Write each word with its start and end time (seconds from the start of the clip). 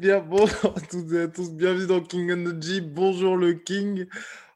Bien, 0.00 0.20
bonjour 0.20 0.74
à 0.74 0.80
toutes 0.80 1.12
et 1.12 1.20
à 1.20 1.28
tous, 1.28 1.50
bienvenue 1.50 1.86
dans 1.86 2.00
King 2.00 2.32
Energy. 2.32 2.80
Bonjour 2.80 3.36
le 3.36 3.52
King. 3.52 4.06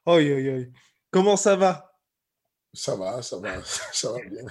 Oi, 0.07 0.15
oi, 0.15 0.55
oi. 0.57 0.65
Comment 1.11 1.37
ça 1.37 1.55
va? 1.55 1.99
Ça 2.73 2.95
va, 2.95 3.21
ça 3.21 3.37
va, 3.37 3.63
ça 3.93 4.11
va 4.11 4.17
bien. 4.27 4.41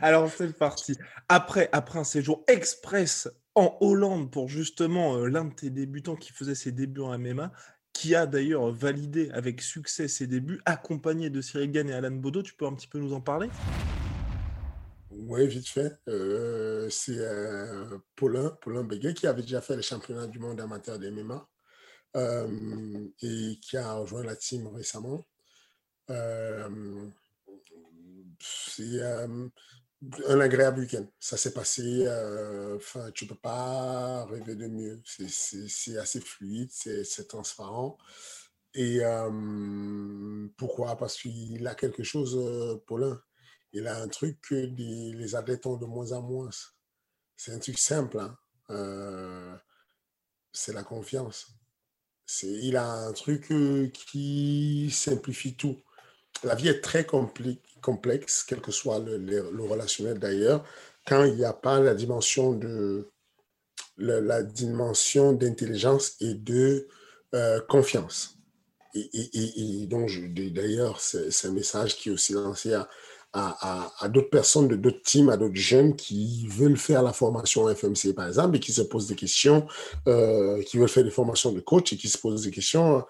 Alors, 0.00 0.30
c'est 0.30 0.56
parti. 0.56 0.96
Après, 1.28 1.68
après 1.72 1.98
un 1.98 2.04
séjour 2.04 2.44
express 2.48 3.28
en 3.54 3.76
Hollande 3.82 4.30
pour 4.30 4.48
justement 4.48 5.18
euh, 5.18 5.26
l'un 5.28 5.44
de 5.44 5.52
tes 5.52 5.68
débutants 5.68 6.16
qui 6.16 6.32
faisait 6.32 6.54
ses 6.54 6.72
débuts 6.72 7.02
en 7.02 7.18
MMA, 7.18 7.52
qui 7.92 8.14
a 8.14 8.24
d'ailleurs 8.24 8.72
validé 8.72 9.28
avec 9.34 9.60
succès 9.60 10.08
ses 10.08 10.26
débuts, 10.26 10.62
accompagné 10.64 11.28
de 11.28 11.42
Cyril 11.42 11.70
Gann 11.70 11.90
et 11.90 11.92
Alan 11.92 12.10
Bodo, 12.10 12.42
tu 12.42 12.54
peux 12.54 12.64
un 12.64 12.72
petit 12.72 12.88
peu 12.88 12.98
nous 12.98 13.12
en 13.12 13.20
parler? 13.20 13.50
Oui, 15.26 15.46
vite 15.46 15.68
fait. 15.68 15.92
Euh, 16.08 16.88
c'est 16.90 17.16
euh, 17.18 17.98
Paulin, 18.16 18.50
Paulin 18.60 18.84
Béguet, 18.84 19.14
qui 19.14 19.26
avait 19.26 19.42
déjà 19.42 19.60
fait 19.60 19.76
le 19.76 19.82
championnat 19.82 20.26
du 20.26 20.38
monde 20.38 20.60
amateur 20.60 20.98
des 20.98 21.08
MMA 21.08 21.48
euh, 22.16 23.08
et 23.22 23.58
qui 23.62 23.76
a 23.76 23.94
rejoint 23.94 24.24
la 24.24 24.36
team 24.36 24.66
récemment. 24.68 25.24
C'est 28.40 29.00
un 30.28 30.40
agréable 30.40 30.80
week-end. 30.80 31.06
Ça 31.18 31.36
s'est 31.36 31.52
passé, 31.52 32.06
enfin, 32.76 33.10
tu 33.12 33.26
peux 33.26 33.34
pas 33.36 34.24
rêver 34.26 34.54
de 34.54 34.66
mieux. 34.68 35.00
C'est- 35.04 35.96
assez 35.98 36.20
fluide, 36.20 36.70
c'est 36.70 37.28
transparent. 37.28 37.96
Et 38.74 39.00
pourquoi? 40.56 40.96
Parce 40.96 41.16
qu'il 41.16 41.66
a 41.66 41.74
quelque 41.74 42.02
chose, 42.02 42.38
Paulin. 42.86 43.20
Il 43.74 43.88
a 43.88 44.00
un 44.00 44.08
truc 44.08 44.40
que 44.40 44.54
les, 44.54 45.12
les 45.12 45.34
athlètes 45.34 45.66
ont 45.66 45.76
de 45.76 45.84
moins 45.84 46.12
en 46.12 46.22
moins. 46.22 46.48
C'est 47.36 47.52
un 47.52 47.58
truc 47.58 47.78
simple, 47.78 48.20
hein. 48.20 48.38
Euh, 48.70 49.54
c'est 50.52 50.72
la 50.72 50.84
confiance. 50.84 51.48
Il 52.42 52.76
a 52.76 52.88
un 52.88 53.12
truc 53.12 53.50
euh, 53.50 53.88
qui 53.88 54.90
simplifie 54.90 55.56
tout. 55.56 55.76
La 56.44 56.54
vie 56.54 56.68
est 56.68 56.80
très 56.80 57.02
compli- 57.02 57.60
complexe, 57.82 58.44
quel 58.44 58.60
que 58.60 58.72
soit 58.72 59.00
le, 59.00 59.40
relationnel 59.64 60.18
d'ailleurs, 60.18 60.64
quand 61.06 61.24
il 61.24 61.34
n'y 61.34 61.44
a 61.44 61.52
pas 61.52 61.80
la 61.80 61.94
dimension 61.94 62.52
de 62.52 63.10
la, 63.98 64.42
dimension 64.42 65.32
d'intelligence 65.32 66.16
et 66.20 66.34
de 66.34 66.88
euh, 67.34 67.60
confiance. 67.68 68.38
Et, 68.94 69.10
et- 69.12 69.86
donc, 69.86 70.10
d'ailleurs, 70.52 71.00
c'est 71.00 71.46
un 71.46 71.52
message 71.52 71.96
qui 71.96 72.08
est 72.08 72.12
aussi 72.12 72.32
lancé 72.32 72.72
à, 72.72 72.88
à, 73.34 74.08
d'autres 74.08 74.30
personnes 74.30 74.68
de 74.68 74.76
d'autres 74.76 75.02
teams, 75.02 75.28
à 75.28 75.36
d'autres 75.36 75.54
jeunes 75.56 75.96
qui 75.96 76.46
veulent 76.48 76.76
faire 76.76 77.02
la 77.02 77.12
formation 77.12 77.68
FMC, 77.68 78.14
par 78.14 78.28
exemple, 78.28 78.56
et 78.56 78.60
qui 78.60 78.72
se 78.72 78.82
posent 78.82 79.08
des 79.08 79.16
questions, 79.16 79.66
euh, 80.06 80.62
qui 80.62 80.78
veulent 80.78 80.88
faire 80.88 81.04
des 81.04 81.10
formations 81.10 81.50
de 81.50 81.60
coach 81.60 81.92
et 81.92 81.96
qui 81.96 82.08
se 82.08 82.18
posent 82.18 82.44
des 82.44 82.50
questions. 82.50 83.04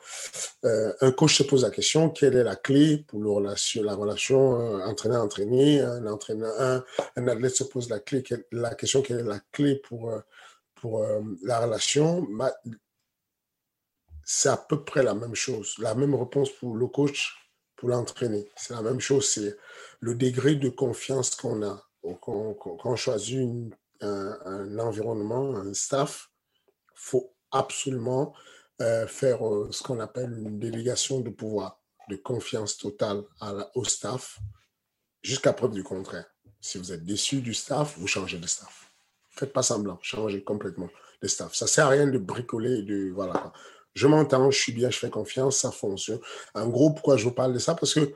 Euh, 0.64 0.92
un 1.00 1.12
coach 1.12 1.36
se 1.36 1.42
pose 1.42 1.62
la 1.62 1.70
question, 1.70 2.08
quelle 2.08 2.36
est 2.36 2.44
la 2.44 2.56
clé 2.56 3.04
pour 3.06 3.20
la 3.40 3.94
relation 3.94 4.60
euh, 4.60 4.86
entraîneur-entraîné 4.86 5.80
un, 5.80 6.06
un, 6.06 7.28
athlète 7.28 7.56
se 7.56 7.64
pose 7.64 7.90
la, 7.90 8.00
clé, 8.00 8.22
la 8.52 8.74
question, 8.74 9.02
quelle 9.02 9.20
est 9.20 9.24
la 9.24 9.40
clé 9.52 9.76
pour, 9.76 10.10
euh, 10.10 10.20
pour 10.74 11.02
euh, 11.02 11.20
la 11.42 11.60
relation 11.60 12.26
c'est 14.26 14.48
à 14.48 14.56
peu 14.56 14.82
près 14.84 15.02
la 15.02 15.14
même 15.14 15.34
chose. 15.34 15.74
La 15.78 15.94
même 15.94 16.14
réponse 16.14 16.50
pour 16.50 16.74
le 16.76 16.86
coach, 16.86 17.34
pour 17.76 17.90
l'entraîner. 17.90 18.48
C'est 18.56 18.74
la 18.74 18.82
même 18.82 19.00
chose. 19.00 19.28
C'est 19.28 19.56
le 20.04 20.14
degré 20.14 20.54
de 20.54 20.68
confiance 20.68 21.34
qu'on 21.34 21.62
a. 21.62 21.82
Quand, 22.20 22.54
on 22.84 22.96
choisit 22.96 23.48
un, 24.02 24.78
environnement, 24.78 25.56
un 25.56 25.72
staff, 25.72 26.30
faut 26.94 27.34
absolument 27.50 28.34
euh, 28.82 29.06
faire 29.06 29.48
euh, 29.48 29.68
ce 29.72 29.82
qu'on 29.82 30.00
appelle 30.00 30.30
une 30.32 30.58
délégation 30.58 31.20
de 31.20 31.30
pouvoir, 31.30 31.80
de 32.10 32.16
confiance 32.16 32.76
totale 32.76 33.24
au 33.74 33.84
staff, 33.84 34.38
jusqu'à 35.22 35.54
preuve 35.54 35.72
du 35.72 35.82
contraire. 35.82 36.26
Si 36.60 36.76
vous 36.76 36.92
êtes 36.92 37.04
déçu 37.06 37.40
du 37.40 37.54
staff, 37.54 37.96
vous 37.96 38.06
changez 38.06 38.38
de 38.38 38.46
staff. 38.46 38.92
Faites 39.30 39.54
pas 39.54 39.62
semblant, 39.62 39.98
changez 40.02 40.44
complètement 40.44 40.90
de 41.22 41.28
staff. 41.28 41.54
Ça 41.54 41.66
sert 41.66 41.86
à 41.86 41.90
rien 41.90 42.06
de 42.06 42.18
bricoler 42.18 42.82
de 42.82 43.10
voilà. 43.10 43.54
Je 43.94 44.06
m'entends, 44.06 44.50
je 44.50 44.58
suis 44.58 44.72
bien, 44.72 44.90
je 44.90 44.98
fais 44.98 45.08
confiance, 45.08 45.58
ça 45.58 45.70
fonctionne. 45.70 46.20
En 46.54 46.68
gros, 46.68 46.90
pourquoi 46.90 47.16
je 47.16 47.24
vous 47.24 47.32
parle 47.32 47.54
de 47.54 47.58
ça? 47.58 47.74
Parce 47.74 47.94
que 47.94 48.12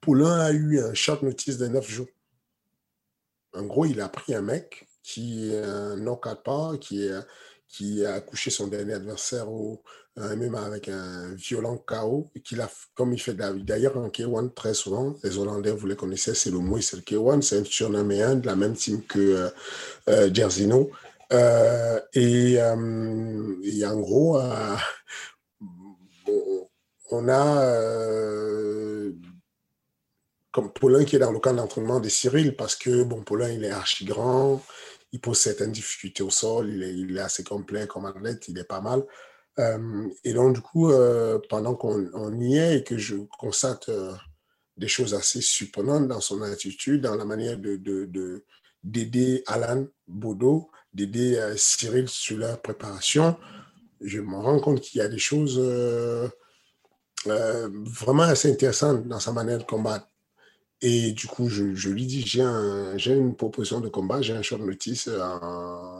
Poulain 0.00 0.38
a 0.40 0.52
eu 0.52 0.80
un 0.80 0.94
short 0.94 1.22
notice 1.22 1.58
de 1.58 1.66
9 1.68 1.88
jours. 1.88 2.08
En 3.54 3.64
gros, 3.64 3.84
il 3.84 4.00
a 4.00 4.08
pris 4.08 4.34
un 4.34 4.42
mec 4.42 4.88
qui 5.02 5.52
est 5.52 5.62
un 5.62 5.96
knockout 5.96 6.42
pas, 6.44 6.72
qui, 6.78 7.08
a 8.04 8.20
couché 8.20 8.50
son 8.50 8.68
dernier 8.68 8.94
adversaire 8.94 9.50
au 9.50 9.82
un 10.16 10.36
MMA 10.36 10.62
avec 10.62 10.88
un 10.88 11.34
violent 11.34 11.78
KO, 11.78 12.30
et 12.34 12.40
qu'il 12.42 12.60
a, 12.60 12.68
comme 12.94 13.14
il 13.14 13.18
fait 13.20 13.34
d'ailleurs 13.34 13.96
en 13.96 14.08
K1 14.10 14.52
très 14.52 14.74
souvent, 14.74 15.16
les 15.24 15.38
Hollandais, 15.38 15.70
vous 15.70 15.86
les 15.86 15.96
connaissez, 15.96 16.34
c'est 16.34 16.50
le 16.50 16.58
Mouy, 16.58 16.82
c'est 16.82 16.96
le 16.96 17.02
K1, 17.02 17.40
c'est 17.40 17.58
un 17.58 17.64
surnommé 17.64 18.18
de 18.18 18.46
la 18.46 18.54
même 18.56 18.74
team 18.74 19.02
que 19.04 19.18
euh, 19.18 19.50
euh, 20.08 20.30
Jerzino. 20.34 20.90
Euh, 21.32 21.98
et, 22.12 22.60
euh, 22.60 23.86
en 23.86 24.00
gros, 24.00 24.38
euh, 24.38 24.76
on- 27.10 27.28
a 27.28 27.62
euh, 27.64 29.12
comme 30.52 30.70
Paulin 30.72 31.04
qui 31.04 31.16
est 31.16 31.18
dans 31.18 31.32
le 31.32 31.40
camp 31.40 31.54
d'entraînement 31.54 31.98
de 31.98 32.08
Cyril, 32.08 32.54
parce 32.54 32.76
que 32.76 33.02
bon, 33.02 33.22
Paulin, 33.22 33.48
il 33.48 33.64
est 33.64 33.70
archi 33.70 34.04
grand, 34.04 34.62
il 35.12 35.20
pose 35.20 35.38
certaines 35.38 35.72
difficultés 35.72 36.22
au 36.22 36.30
sol, 36.30 36.70
il 36.70 37.16
est, 37.16 37.20
assez 37.20 37.42
complet 37.42 37.86
comme 37.86 38.06
athlète, 38.06 38.48
il 38.48 38.58
est 38.58 38.64
pas 38.64 38.80
mal. 38.80 39.02
Euh, 39.58 40.08
et 40.24 40.32
donc, 40.32 40.54
du 40.54 40.60
coup, 40.60 40.90
euh, 40.90 41.38
pendant 41.48 41.74
qu'on 41.74 42.08
on 42.14 42.38
y 42.40 42.56
est 42.56 42.78
et 42.78 42.84
que 42.84 42.96
je 42.98 43.16
constate 43.38 43.88
euh, 43.88 44.12
des 44.76 44.88
choses 44.88 45.14
assez 45.14 45.40
surprenantes 45.40 46.08
dans 46.08 46.20
son 46.20 46.40
attitude, 46.42 47.02
dans 47.02 47.14
la 47.14 47.24
manière 47.24 47.58
de, 47.58 47.76
de, 47.76 48.06
de- 48.06 48.44
d'aider 48.82 49.42
Alan 49.46 49.86
Bodo, 50.08 50.70
d'aider 50.92 51.40
Cyril 51.56 52.08
sur 52.08 52.36
leur 52.38 52.60
préparation, 52.60 53.36
je 54.00 54.20
me 54.20 54.36
rends 54.36 54.58
compte 54.58 54.80
qu'il 54.80 54.98
y 54.98 55.02
a 55.02 55.08
des 55.08 55.18
choses 55.18 55.56
vraiment 57.24 58.24
assez 58.24 58.50
intéressantes 58.50 59.06
dans 59.06 59.20
sa 59.20 59.30
manière 59.32 59.58
de 59.58 59.62
combattre. 59.62 60.11
Et 60.84 61.12
du 61.12 61.28
coup, 61.28 61.48
je, 61.48 61.88
lui 61.88 62.06
dis, 62.06 62.22
j'ai 62.26 62.42
un, 62.42 62.96
une 62.98 63.36
proposition 63.36 63.80
de 63.80 63.88
combat, 63.88 64.20
j'ai 64.20 64.34
un 64.34 64.42
short 64.42 64.60
notice 64.62 65.08
en, 65.08 65.40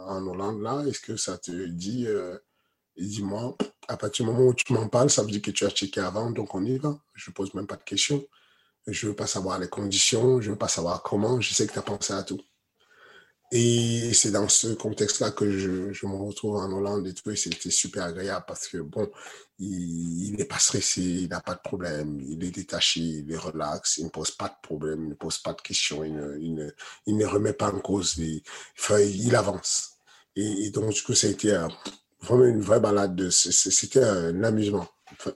en 0.09 0.27
Hollande 0.27 0.61
là, 0.61 0.83
est-ce 0.85 0.99
que 0.99 1.15
ça 1.15 1.37
te 1.37 1.51
dit 1.67 2.05
euh, 2.05 2.37
Il 2.97 3.07
dit, 3.07 3.23
moi, 3.23 3.57
à 3.87 3.95
partir 3.95 4.25
du 4.25 4.31
moment 4.31 4.47
où 4.47 4.53
tu 4.53 4.73
m'en 4.73 4.89
parles, 4.89 5.09
ça 5.09 5.23
veut 5.23 5.31
dire 5.31 5.41
que 5.41 5.51
tu 5.51 5.65
as 5.65 5.69
checké 5.69 6.01
avant, 6.01 6.31
donc 6.31 6.53
on 6.53 6.65
y 6.65 6.77
va. 6.77 6.99
Je 7.13 7.31
ne 7.31 7.33
pose 7.33 7.53
même 7.53 7.65
pas 7.65 7.77
de 7.77 7.83
questions. 7.83 8.25
Je 8.87 9.05
ne 9.05 9.11
veux 9.11 9.15
pas 9.15 9.27
savoir 9.27 9.57
les 9.59 9.69
conditions, 9.69 10.41
je 10.41 10.47
ne 10.49 10.53
veux 10.53 10.59
pas 10.59 10.67
savoir 10.67 11.01
comment, 11.01 11.39
je 11.39 11.53
sais 11.53 11.65
que 11.65 11.71
tu 11.73 11.79
as 11.79 11.83
pensé 11.83 12.11
à 12.13 12.23
tout. 12.23 12.41
Et 13.55 14.15
c'est 14.15 14.31
dans 14.31 14.49
ce 14.49 14.69
contexte-là 14.69 15.29
que 15.29 15.59
je, 15.59 16.07
me 16.07 16.15
retrouve 16.15 16.55
en 16.55 16.71
Hollande 16.71 17.05
et 17.05 17.13
tout, 17.13 17.29
et 17.29 17.35
c'était 17.35 17.69
super 17.69 18.05
agréable 18.05 18.45
parce 18.47 18.67
que, 18.67 18.79
bon, 18.79 19.07
il 19.59 20.33
n'est 20.35 20.45
pas 20.45 20.57
stressé, 20.57 21.01
il 21.03 21.29
n'a 21.29 21.39
pas 21.39 21.53
de 21.53 21.59
problème, 21.63 22.19
il 22.19 22.43
est 22.43 22.49
détaché, 22.49 22.99
il 22.99 23.31
est 23.31 23.37
relax, 23.37 23.99
il 23.99 24.05
ne 24.05 24.09
pose 24.09 24.31
pas 24.31 24.47
de 24.47 24.55
problème, 24.67 25.03
il 25.03 25.09
ne 25.09 25.13
pose 25.13 25.37
pas 25.37 25.53
de 25.53 25.61
questions, 25.61 26.03
il 26.03 26.15
ne, 26.55 27.25
remet 27.27 27.53
pas 27.53 27.71
en 27.71 27.79
cause, 27.79 28.19
enfin, 28.79 28.99
il 28.99 29.35
avance. 29.35 29.97
Et, 30.35 30.71
donc, 30.71 30.91
du 30.91 31.03
coup, 31.03 31.13
ça 31.13 31.27
a 31.27 31.29
été 31.29 31.53
euh, 31.53 31.67
vraiment 32.21 32.45
une 32.45 32.61
vraie 32.61 32.79
balade, 32.79 33.15
de- 33.15 33.29
c'est- 33.29 33.51
c'est- 33.51 33.69
c'était 33.69 34.03
un 34.03 34.43
amusement, 34.43 34.87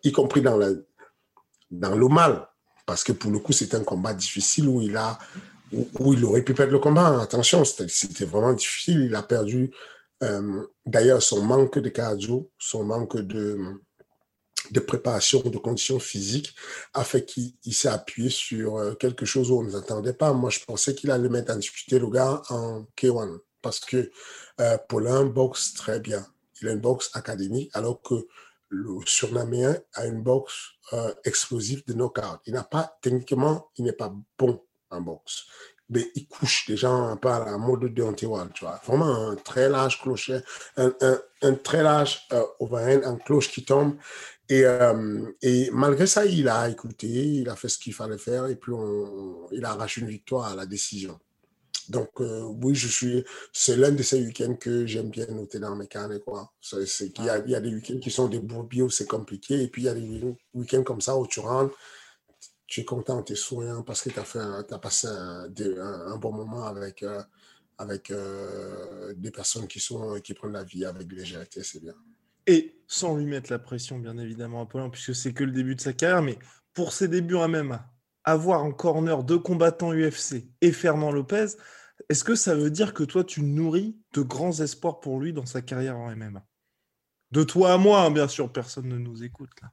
y 0.04 0.12
compris 0.12 0.42
dans, 0.42 0.58
le 0.58 2.08
mal, 2.08 2.48
parce 2.88 3.04
que 3.04 3.12
pour 3.12 3.30
le 3.30 3.38
coup, 3.38 3.54
c'était 3.54 3.78
un 3.78 3.84
combat 3.84 4.16
difficile 4.16 4.68
où 4.68 4.82
il 4.82 4.98
a 4.98 5.20
où, 5.72 6.14
il 6.14 6.24
aurait 6.26 6.44
pu 6.44 6.54
perdre 6.54 6.74
le 6.74 6.80
combat. 6.80 7.22
Attention, 7.22 7.64
c'était 7.66 8.26
vraiment 8.26 8.54
difficile. 8.54 9.02
Il 9.02 9.16
a 9.16 9.24
perdu, 9.24 9.72
euh, 10.24 10.64
d'ailleurs, 10.86 11.22
son 11.22 11.42
manque 11.42 11.80
de 11.80 11.90
cardio, 11.90 12.50
son 12.58 12.84
manque 12.84 13.18
de, 13.18 13.80
préparation, 14.86 15.42
de 15.42 15.58
conditions 15.58 16.00
physiques, 16.00 16.56
a 16.94 17.04
fait 17.04 17.26
qu'il 17.26 17.54
s'est 17.74 17.90
appuyé 17.90 18.30
sur 18.30 18.78
euh, 18.78 18.94
quelque 18.96 19.26
chose 19.26 19.52
où 19.52 19.60
on 19.60 19.64
ne 19.64 19.72
s'attendait 19.72 20.14
pas. 20.14 20.34
Moi, 20.34 20.50
je 20.50 20.60
pensais 20.66 20.96
qu'il 20.96 21.12
allait 21.12 21.30
mettre 21.30 21.54
en 21.54 21.58
difficulté 21.58 22.00
le 22.00 22.10
gars 22.10 22.42
en 22.50 22.86
K1 22.98 23.40
parce 23.62 23.80
que 23.80 24.12
euh, 24.62 24.78
Paulin 24.88 25.26
boxe 25.26 25.74
très 25.74 26.00
bien. 26.00 26.26
Il 26.62 26.70
a 26.70 26.72
une 26.72 26.80
boxe 26.80 27.12
académique, 27.14 27.70
alors 27.74 28.02
que 28.02 28.16
le 28.70 29.00
surnaméen 29.06 29.78
a 29.94 30.08
une 30.08 30.22
boxe 30.22 30.72
explosive 31.24 31.86
de 31.86 31.94
knockout. 31.94 32.40
Il 32.46 32.54
n'a 32.54 32.64
pas, 32.64 32.98
techniquement, 33.02 33.70
il 33.78 33.86
n'est 33.86 33.94
pas 33.94 34.14
bon 34.38 34.62
en 34.90 35.02
boxe. 35.02 35.46
Mais 35.90 36.06
il 36.16 36.28
couche 36.28 36.66
des 36.68 36.76
gens 36.76 37.16
à 37.16 37.46
la 37.46 37.58
mode 37.58 37.82
de 37.82 37.88
Deontay 37.88 38.28
tu 38.54 38.66
vois. 38.66 38.82
Vraiment 38.86 39.30
un 39.30 39.36
très 39.36 39.70
large 39.70 40.02
clocher, 40.02 40.40
un, 40.76 40.92
un, 41.42 41.54
très 41.56 41.82
large 41.82 42.28
euh, 42.34 42.44
overhand, 42.60 43.04
un 43.06 43.16
cloche 43.16 43.50
qui 43.50 43.64
tombe. 43.64 43.96
Et, 44.50 44.66
euh, 44.66 45.26
et, 45.42 45.70
malgré 45.72 46.08
ça, 46.08 46.26
il 46.26 46.50
a 46.50 46.70
écouté, 46.70 47.08
il 47.08 47.50
a 47.50 47.56
fait 47.56 47.70
ce 47.70 47.78
qu'il 47.78 47.94
fallait 47.94 48.18
faire 48.18 48.48
et 48.48 48.56
puis 48.56 48.74
il 49.52 49.64
a 49.66 49.72
arraché 49.72 50.02
une 50.02 50.08
victoire 50.08 50.52
à 50.52 50.56
la 50.56 50.66
décision. 50.66 51.20
Donc, 51.90 52.10
euh, 52.20 52.42
oui, 52.62 52.76
je 52.76 52.88
suis, 52.88 53.24
c'est 53.54 53.78
l'un 53.78 53.92
de 53.92 54.04
ces 54.04 54.22
week-ends 54.22 54.56
que 54.56 54.86
j'aime 54.86 55.10
bien 55.10 55.26
noter 55.28 55.60
dans 55.60 55.76
mes 55.76 55.88
carnets. 55.88 56.20
Quoi. 56.20 56.52
C'est, 56.62 57.18
y 57.20 57.30
a 57.30 57.40
des 57.40 57.74
week-ends 57.74 58.00
qui 58.00 58.12
sont 58.12 58.28
des 58.28 58.40
bourbiers 58.40 58.82
où 58.82 58.90
c'est 58.90 59.08
compliqué, 59.08 59.64
et 59.64 59.68
puis 59.68 59.84
il 59.84 59.86
y 59.86 59.90
a 59.90 59.94
des 59.94 60.22
week-ends 60.54 60.84
comme 60.84 61.02
ça 61.02 61.18
où 61.18 61.26
tu 61.28 61.40
rentres, 61.40 61.76
tu 62.68 62.82
es 62.82 62.86
content, 62.86 63.24
tu 63.24 63.34
es 63.34 63.36
souriant 63.36 63.82
parce 63.82 64.02
que 64.02 64.10
tu 64.10 64.20
as, 64.20 64.66
as 64.70 64.80
passé 64.80 65.08
un, 65.08 65.50
un, 65.50 66.18
bon 66.18 66.34
moment 66.34 66.66
avec, 66.66 67.02
euh, 67.02 67.24
avec 67.78 68.12
euh, 68.12 69.14
des 69.16 69.32
personnes 69.32 69.68
qui, 69.68 69.80
sont, 69.80 70.20
qui 70.20 70.34
prennent 70.34 70.52
la 70.52 70.64
vie 70.64 70.86
avec 70.86 71.12
légèreté, 71.12 71.64
c'est 71.64 71.80
bien. 71.80 71.96
Et 72.46 72.82
sans 72.88 73.16
lui 73.16 73.26
mettre 73.26 73.52
la 73.52 73.60
pression, 73.60 74.00
bien 74.00 74.18
évidemment, 74.18 74.62
Apollon, 74.62 74.90
puisque 74.90 75.16
c'est 75.16 75.34
que 75.34 75.44
le 75.44 75.52
début 75.52 75.76
de 75.76 75.82
sa 75.82 75.94
carrière, 75.94 76.22
mais 76.22 76.38
pour 76.74 76.94
ses 76.94 77.08
débuts 77.08 77.36
en 77.36 77.48
MMA, 77.48 77.90
avoir 78.24 78.64
en 78.64 78.72
corner 78.72 79.24
deux 79.24 79.40
combattants 79.40 79.94
UFC 79.94 80.50
et 80.62 80.72
Fernand 80.74 81.12
Lopez, 81.12 81.48
est-ce 82.10 82.24
que 82.24 82.36
ça 82.36 82.54
veut 82.54 82.70
dire 82.70 82.94
que 82.94 83.04
toi, 83.04 83.24
tu 83.24 83.42
nourris 83.42 83.98
de 84.14 84.22
grands 84.22 84.60
espoirs 84.60 85.00
pour 85.00 85.20
lui 85.20 85.34
dans 85.34 85.46
sa 85.46 85.62
carrière 85.62 85.98
en 85.98 86.14
MMA 86.16 86.46
De 87.32 87.44
toi 87.44 87.74
à 87.74 87.78
moi, 87.78 88.02
hein, 88.02 88.12
bien 88.12 88.28
sûr, 88.28 88.52
personne 88.52 88.88
ne 88.88 88.98
nous 88.98 89.24
écoute 89.24 89.52
là. 89.62 89.72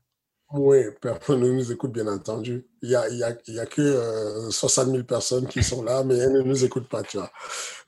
Oui, 0.57 0.79
personne 1.01 1.41
ne 1.41 1.51
nous 1.51 1.73
écoute, 1.73 1.91
bien 1.91 2.07
entendu. 2.07 2.65
Il 2.81 2.91
n'y 2.91 2.95
a, 2.95 3.09
y 3.09 3.25
a, 3.25 3.37
y 3.49 3.59
a, 3.59 3.67
que 3.67 4.49
60 4.51 4.89
euh, 4.89 4.93
000 4.93 5.05
personnes 5.05 5.49
qui 5.49 5.65
sont 5.65 5.83
là, 5.83 6.05
mais 6.05 6.17
elles 6.17 6.33
ne 6.33 6.43
nous 6.43 6.65
écoutent 6.65 6.89
pas, 6.89 7.03
tu 7.03 7.17
vois. 7.17 7.33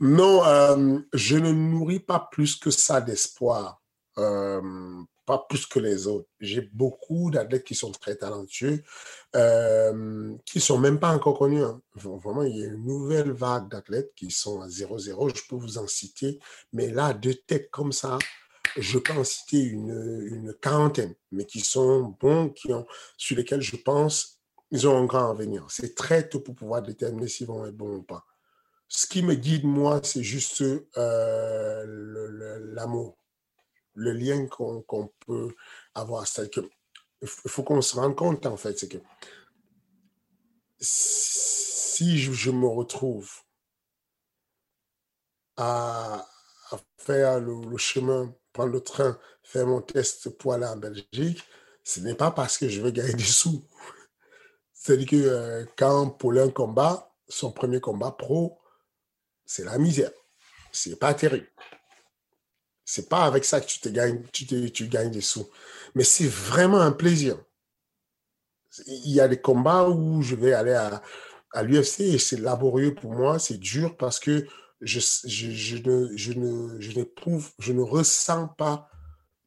Non, 0.01 0.45
euh, 0.45 0.99
je 1.13 1.37
ne 1.37 1.53
nourris 1.53 2.01
pas 2.01 2.29
plus 2.33 2.57
que 2.57 2.73
ça 2.73 3.01
d'espoir. 3.01 3.81
Euh, 4.19 4.61
pas 5.27 5.45
plus 5.49 5.67
que 5.67 5.79
les 5.79 6.07
autres. 6.07 6.29
J'ai 6.41 6.63
beaucoup 6.73 7.31
d'athlètes 7.31 7.65
qui 7.65 7.75
sont 7.75 7.91
très 7.91 8.15
talentueux, 8.17 8.83
euh, 9.35 10.35
qui 10.47 10.59
ne 10.59 10.63
sont 10.63 10.79
même 10.79 10.99
pas 10.99 11.11
encore 11.11 11.39
connus. 11.39 11.65
Hein. 11.65 11.81
Vraiment, 11.95 12.43
il 12.45 12.57
y 12.57 12.65
a 12.65 12.69
une 12.69 12.85
nouvelle 12.85 13.33
vague 13.33 13.69
d'athlètes 13.69 14.13
qui 14.15 14.31
sont 14.31 14.61
à 14.61 14.69
0-0. 14.69 15.37
Je 15.37 15.43
peux 15.49 15.57
vous 15.57 15.79
en 15.79 15.87
citer, 15.87 16.39
mais 16.73 16.89
là, 16.91 17.13
deux 17.13 17.35
têtes 17.35 17.71
comme 17.71 17.93
ça, 17.93 18.19
je 18.77 18.99
peux 18.99 19.13
en 19.13 19.25
citer 19.25 19.63
une, 19.63 20.55
quarantaine, 20.61 21.15
mais 21.33 21.45
qui 21.45 21.61
sont 21.61 22.17
bons, 22.21 22.51
qui 22.51 22.73
ont, 22.73 22.87
sur 23.17 23.37
lesquels 23.37 23.63
je 23.63 23.77
pense 23.77 24.41
ils 24.73 24.89
ont 24.89 24.97
un 24.97 25.05
grand 25.05 25.31
avenir. 25.31 25.67
C'est 25.71 25.95
très 25.95 26.29
tôt 26.29 26.41
pour 26.41 26.55
pouvoir 26.55 26.83
déterminer 26.83 27.29
s'ils 27.29 27.47
vont 27.47 27.67
être 27.67 27.77
bons 27.77 27.97
ou 27.97 28.03
pas. 28.03 28.27
Ce 28.89 29.07
qui 29.07 29.23
me 29.23 29.35
guide, 29.35 29.65
moi, 29.65 30.01
c'est 30.03 30.23
juste 30.23 30.63
euh, 30.97 31.85
l'amour 32.75 33.17
le 33.95 34.13
lien 34.13 34.47
qu'on 34.47 35.13
peut 35.27 35.55
avoir. 35.95 36.27
C'est 36.27 36.53
que 36.53 36.61
il 37.23 37.29
faut 37.29 37.63
qu'on 37.63 37.81
se 37.81 37.97
rende 37.97 38.15
compte, 38.15 38.45
en 38.47 38.57
fait, 38.57 38.79
c'est 38.79 38.89
que 38.89 38.99
si 40.79 42.19
je, 42.19 42.51
me 42.51 42.67
retrouve 42.67 43.31
à, 45.57 46.27
faire 46.99 47.41
le, 47.41 47.77
chemin, 47.79 48.35
prendre 48.57 48.73
le 48.73 48.81
train, 48.81 49.19
faire 49.43 49.67
mon 49.67 49.83
test 49.83 50.31
pour 50.31 50.55
aller 50.55 50.65
en 50.65 50.77
Belgique, 50.77 51.45
ce 51.85 52.01
n'est 52.01 52.15
pas 52.15 52.31
parce 52.31 52.57
que 52.57 52.69
je 52.69 52.81
veux 52.81 52.91
gagner 52.91 53.13
des 53.23 53.23
sous. 53.23 53.63
C'est-à-dire 54.73 55.09
que 55.09 55.17
euh, 55.17 55.65
quand 55.77 56.09
Paulin 56.11 56.49
combat, 56.49 57.13
son 57.29 57.53
premier 57.53 57.81
combat 57.81 58.13
pro, 58.13 58.59
c'est 59.45 59.65
la 59.65 59.77
misère. 59.79 60.11
C'est 60.73 60.99
pas 60.99 61.13
terrible. 61.13 61.49
C'est 62.85 63.09
pas 63.09 63.25
avec 63.25 63.45
ça 63.45 63.61
que 63.61 63.67
tu, 63.67 63.81
te 63.81 63.89
gagnes, 63.89 64.23
tu, 64.33 64.47
te, 64.47 64.85
gagnes 64.85 65.11
des 65.11 65.21
sous. 65.21 65.49
Mais 65.95 66.05
c'est 66.05 66.29
vraiment 66.29 66.81
un 66.81 66.93
plaisir. 66.93 67.37
Il 68.87 69.11
y 69.11 69.21
a 69.21 69.29
des 69.29 69.41
combats 69.41 69.89
où 69.89 70.23
je 70.23 70.35
vais 70.35 70.53
aller 70.53 70.75
à, 70.75 71.03
à 71.53 71.63
l'UFC 71.63 72.01
et 72.01 72.19
c'est 72.19 72.41
laborieux 72.41 72.95
pour 72.95 73.13
moi, 73.13 73.39
c'est 73.39 73.59
dur 73.59 73.97
parce 73.97 74.21
que 74.21 74.47
je, 74.81 75.01
je, 75.01 75.51
je, 75.51 75.77
ne, 75.79 76.17
je, 76.17 76.33
ne, 76.33 76.81
je, 76.81 76.91
je 77.59 77.73
ne 77.73 77.83
ressens 77.83 78.49
pas 78.59 78.91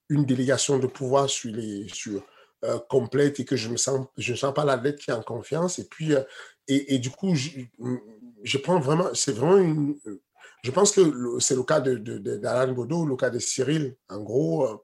une 0.09 0.25
délégation 0.25 0.79
de 0.79 0.87
pouvoir 0.87 1.29
sur 1.29 1.51
les 1.51 1.87
sur, 1.89 2.23
euh, 2.65 2.79
complète 2.89 3.39
et 3.39 3.45
que 3.45 3.55
je 3.55 3.69
ne 3.69 3.77
sens, 3.77 4.07
je 4.17 4.33
sens 4.33 4.53
pas 4.53 4.65
l'athlète 4.65 4.99
qui 4.99 5.11
est 5.11 5.13
en 5.13 5.21
confiance. 5.21 5.79
Et 5.79 5.85
puis, 5.85 6.13
euh, 6.13 6.23
et, 6.67 6.95
et, 6.95 6.99
du 6.99 7.09
coup, 7.09 7.33
je, 7.35 7.51
je 8.43 8.57
prends 8.57 8.79
vraiment, 8.79 9.07
c'est 9.13 9.31
vraiment 9.31 9.57
une, 9.57 9.97
je 10.63 10.71
pense 10.71 10.91
que 10.91 11.39
c'est 11.39 11.55
le 11.55 11.63
cas 11.63 11.79
de, 11.79 11.95
de, 11.95 12.73
Godot, 12.73 13.05
le 13.05 13.15
cas 13.15 13.29
de 13.29 13.39
Cyril. 13.39 13.95
En 14.09 14.21
gros, 14.21 14.67
euh, 14.67 14.77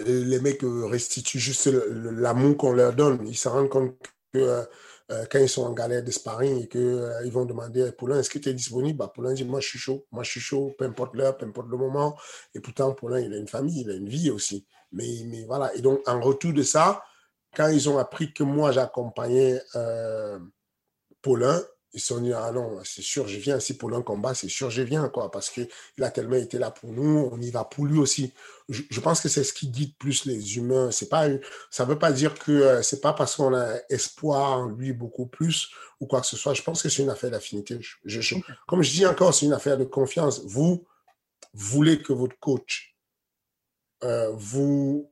les 0.00 0.40
mecs 0.40 0.64
euh, 0.64 0.86
restituent 0.86 1.38
juste 1.38 1.66
l'amour 1.66 2.56
qu'on 2.56 2.72
leur 2.72 2.94
donne. 2.94 3.26
Ils 3.26 3.36
se 3.36 3.48
rendent 3.48 3.68
compte 3.68 3.96
que 4.32 4.66
euh, 5.12 5.24
quand 5.30 5.38
ils 5.38 5.48
sont 5.48 5.64
en 5.64 5.72
galère 5.72 6.02
de 6.02 6.10
sparring 6.10 6.64
et 6.64 6.68
qu'ils 6.68 7.30
vont 7.32 7.44
demander 7.44 7.82
à 7.82 7.92
Poulain, 7.92 8.16
est-est-ce 8.16 8.30
que 8.30 8.38
tu 8.38 8.48
es 8.48 8.54
disponible 8.54 8.98
bah, 8.98 9.12
Poulain 9.14 9.34
dit, 9.34 9.44
moi 9.44 9.60
je 9.60 9.68
suis 9.68 9.78
chaud, 9.78 10.06
moi 10.10 10.22
je 10.22 10.30
suis 10.30 10.40
chaud, 10.40 10.74
peu 10.78 10.84
importe 10.84 11.14
l'heure, 11.14 11.36
peu 11.36 11.46
importe 11.46 11.68
le 11.68 11.76
moment. 11.76 12.16
Et 12.54 12.60
pourtant, 12.60 12.92
Poulain, 12.94 13.20
il 13.20 13.32
a 13.32 13.36
une 13.36 13.48
famille, 13.48 13.82
il 13.82 13.90
a 13.90 13.94
une 13.94 14.08
vie 14.08 14.30
aussi. 14.30 14.66
Mais, 14.90 15.06
mais 15.26 15.44
voilà, 15.44 15.74
et 15.74 15.80
donc 15.80 16.06
en 16.08 16.20
retour 16.20 16.52
de 16.52 16.62
ça, 16.62 17.02
quand 17.54 17.68
ils 17.68 17.88
ont 17.88 17.98
appris 17.98 18.32
que 18.32 18.42
moi 18.42 18.72
j'accompagnais 18.72 19.60
Paulin, 21.22 21.62
ils 21.94 22.00
se 22.00 22.08
sont 22.08 22.20
dit, 22.20 22.32
ah 22.32 22.50
non, 22.52 22.78
c'est 22.84 23.02
sûr, 23.02 23.28
je 23.28 23.38
viens. 23.38 23.60
Si 23.60 23.76
pour 23.76 23.92
un 23.94 24.02
combat, 24.02 24.34
c'est 24.34 24.48
sûr, 24.48 24.70
je 24.70 24.82
viens, 24.82 25.08
quoi, 25.08 25.30
parce 25.30 25.50
qu'il 25.50 25.68
a 26.00 26.10
tellement 26.10 26.36
été 26.36 26.58
là 26.58 26.70
pour 26.70 26.90
nous, 26.92 27.28
on 27.30 27.40
y 27.40 27.50
va 27.50 27.64
pour 27.64 27.84
lui 27.84 27.98
aussi. 27.98 28.32
Je, 28.68 29.00
pense 29.00 29.20
que 29.20 29.28
c'est 29.28 29.44
ce 29.44 29.52
qui 29.52 29.68
guide 29.68 29.94
plus 29.98 30.24
les 30.24 30.56
humains. 30.56 30.90
C'est 30.90 31.10
pas, 31.10 31.26
ça 31.70 31.84
veut 31.84 31.98
pas 31.98 32.12
dire 32.12 32.34
que 32.34 32.52
euh, 32.52 32.82
c'est 32.82 33.00
pas 33.00 33.12
parce 33.12 33.36
qu'on 33.36 33.54
a 33.54 33.76
espoir 33.90 34.58
en 34.58 34.66
lui 34.66 34.92
beaucoup 34.92 35.26
plus 35.26 35.70
ou 36.00 36.06
quoi 36.06 36.22
que 36.22 36.26
ce 36.26 36.36
soit. 36.36 36.54
Je 36.54 36.62
pense 36.62 36.82
que 36.82 36.88
c'est 36.88 37.02
une 37.02 37.10
affaire 37.10 37.30
d'affinité. 37.30 37.78
Je, 38.04 38.36
comme 38.66 38.82
je 38.82 38.90
dis 38.90 39.04
encore, 39.04 39.34
c'est 39.34 39.46
une 39.46 39.52
affaire 39.52 39.76
de 39.76 39.84
confiance. 39.84 40.42
Vous 40.46 40.86
voulez 41.52 42.00
que 42.00 42.14
votre 42.14 42.38
coach 42.38 42.96
euh, 44.02 44.30
vous 44.32 45.10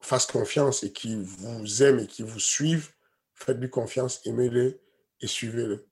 fasse 0.00 0.26
confiance 0.26 0.84
et 0.84 0.92
qu'il 0.92 1.22
vous 1.22 1.82
aime 1.82 1.98
et 1.98 2.06
qu'il 2.06 2.26
vous 2.26 2.40
suive. 2.40 2.92
Faites-lui 3.34 3.68
confiance, 3.70 4.20
aimez-le 4.24 4.80
et 5.20 5.26
suivez-le. 5.26 5.85